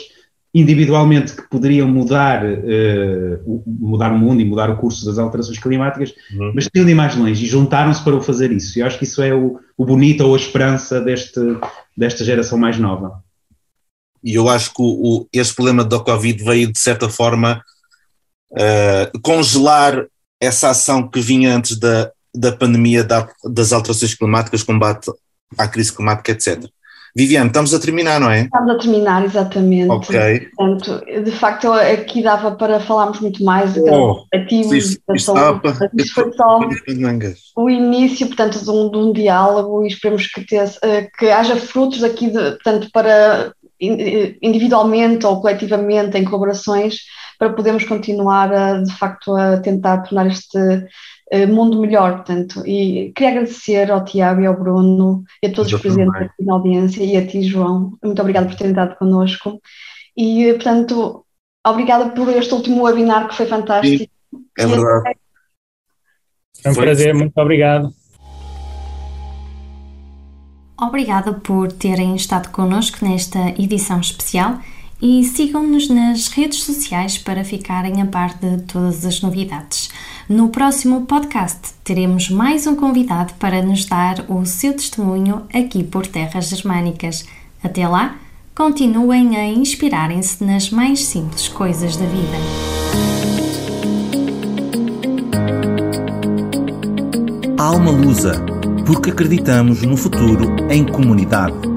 individualmente 0.55 1.34
que 1.34 1.42
poderiam 1.51 1.88
mudar, 1.88 2.44
uh, 2.44 3.62
mudar 3.66 4.12
o 4.12 4.18
mundo 4.18 4.40
e 4.40 4.44
mudar 4.44 4.70
o 4.70 4.76
curso 4.76 5.05
das 5.05 5.18
alterações 5.18 5.59
climáticas, 5.59 6.14
uhum. 6.32 6.53
mas 6.55 6.68
tinham 6.68 6.86
de 6.86 6.92
ir 6.92 6.94
mais 6.94 7.16
longe 7.16 7.44
e 7.44 7.49
juntaram-se 7.49 8.03
para 8.03 8.14
o 8.14 8.22
fazer 8.22 8.53
isso. 8.53 8.78
E 8.78 8.80
eu 8.80 8.86
acho 8.86 8.97
que 8.97 9.05
isso 9.05 9.20
é 9.20 9.34
o, 9.34 9.59
o 9.76 9.84
bonito 9.84 10.22
ou 10.22 10.34
a 10.34 10.38
esperança 10.38 11.01
deste, 11.01 11.40
desta 11.97 12.24
geração 12.24 12.57
mais 12.57 12.78
nova. 12.78 13.26
E 14.22 14.34
eu 14.34 14.49
acho 14.49 14.72
que 14.72 14.82
o, 14.82 14.84
o, 14.84 15.28
esse 15.32 15.55
problema 15.55 15.84
da 15.84 15.99
Covid 15.99 16.42
veio, 16.42 16.72
de 16.72 16.78
certa 16.78 17.09
forma, 17.09 17.62
uh, 18.53 19.20
congelar 19.20 20.07
essa 20.40 20.70
ação 20.70 21.09
que 21.09 21.20
vinha 21.20 21.55
antes 21.55 21.78
da, 21.78 22.11
da 22.34 22.53
pandemia 22.53 23.03
da, 23.03 23.28
das 23.44 23.72
alterações 23.72 24.14
climáticas, 24.14 24.62
combate 24.62 25.11
à 25.57 25.66
crise 25.66 25.92
climática, 25.92 26.32
etc. 26.32 26.64
Viviane, 27.16 27.47
estamos 27.47 27.72
a 27.72 27.80
terminar, 27.80 28.20
não 28.20 28.30
é? 28.30 28.42
Estamos 28.42 28.74
a 28.74 28.78
terminar, 28.78 29.24
exatamente. 29.24 29.90
Ok. 29.90 30.49
Portanto, 30.55 31.03
de 31.24 31.30
facto, 31.30 31.72
aqui 31.72 32.22
dava 32.22 32.51
para 32.51 32.78
falarmos 32.78 33.20
muito 33.20 33.42
mais 33.42 33.74
oh, 33.78 34.26
ativos 34.34 34.99
da 35.09 35.18
saúde. 35.18 35.62
Isto 35.97 36.12
foi 36.12 36.32
só 36.34 36.61
o 37.57 37.70
início, 37.70 38.26
portanto, 38.26 38.62
de 38.62 38.70
um, 38.70 38.90
de 38.90 38.99
um 38.99 39.12
diálogo 39.14 39.82
e 39.82 39.88
esperemos 39.88 40.26
que, 40.26 40.44
eh, 40.55 41.09
que 41.18 41.30
haja 41.30 41.57
frutos 41.57 42.05
aqui, 42.05 42.26
de, 42.26 42.51
portanto, 42.51 42.90
para 42.92 43.55
individualmente 43.80 45.24
ou 45.24 45.40
coletivamente, 45.40 46.18
em 46.18 46.24
colaborações, 46.24 46.99
para 47.39 47.53
podermos 47.53 47.84
continuar 47.84 48.53
a, 48.53 48.82
de 48.82 48.93
facto 48.93 49.34
a 49.34 49.59
tentar 49.59 49.99
tornar 49.99 50.26
este 50.26 50.59
uh, 50.59 51.49
mundo 51.49 51.80
melhor, 51.80 52.16
portanto, 52.16 52.62
e 52.66 53.12
queria 53.14 53.32
agradecer 53.32 53.91
ao 53.91 54.05
Tiago 54.05 54.41
e 54.41 54.47
ao 54.47 54.59
Bruno 54.59 55.24
e 55.43 55.49
a 55.49 55.53
todos 55.53 55.72
os 55.72 55.80
presentes 55.80 56.14
aqui 56.14 56.45
na 56.45 56.55
audiência 56.55 57.03
e 57.03 57.16
a 57.16 57.26
ti, 57.26 57.43
João, 57.43 57.93
muito 58.03 58.20
obrigada 58.20 58.47
por 58.47 58.57
terem 58.57 58.72
estado 58.72 58.97
connosco 58.97 59.61
e, 60.16 60.53
portanto, 60.55 61.24
obrigada 61.66 62.11
por 62.11 62.28
este 62.28 62.55
último 62.55 62.84
webinar 62.84 63.28
que 63.28 63.37
foi 63.37 63.47
fantástico. 63.47 64.11
Sim, 64.32 64.45
é 64.59 64.66
verdade. 64.66 65.18
É 66.64 66.70
um 66.70 66.74
prazer, 66.74 67.14
muito 67.14 67.37
obrigado. 67.37 67.93
Obrigada 70.78 71.32
por 71.32 71.72
terem 71.72 72.14
estado 72.16 72.51
connosco 72.51 73.03
nesta 73.03 73.49
edição 73.59 73.99
especial 73.99 74.59
e 75.01 75.22
sigam-nos 75.24 75.88
nas 75.88 76.28
redes 76.28 76.62
sociais 76.62 77.18
para 77.18 77.44
ficarem 77.44 78.01
a 78.01 78.07
par 78.07 78.34
de 78.38 78.62
todas 78.62 79.05
as 79.05 79.20
novidades. 79.20 79.90
No 80.28 80.49
próximo 80.49 81.03
podcast 81.03 81.74
teremos 81.84 82.30
mais 82.30 82.66
um 82.66 82.74
convidado 82.74 83.34
para 83.34 83.62
nos 83.62 83.84
dar 83.84 84.24
o 84.28 84.44
seu 84.44 84.72
testemunho 84.72 85.42
aqui 85.53 85.84
por 85.84 86.07
terras 86.07 86.49
germânicas. 86.49 87.26
Até 87.62 87.86
lá, 87.86 88.16
continuem 88.55 89.36
a 89.36 89.47
inspirarem-se 89.47 90.42
nas 90.42 90.70
mais 90.70 91.05
simples 91.05 91.47
coisas 91.49 91.97
da 91.97 92.07
vida. 92.07 92.86
Alma 97.59 97.90
Lusa, 97.90 98.44
porque 98.86 99.11
acreditamos 99.11 99.82
no 99.82 99.97
futuro 99.97 100.57
em 100.70 100.84
comunidade. 100.84 101.76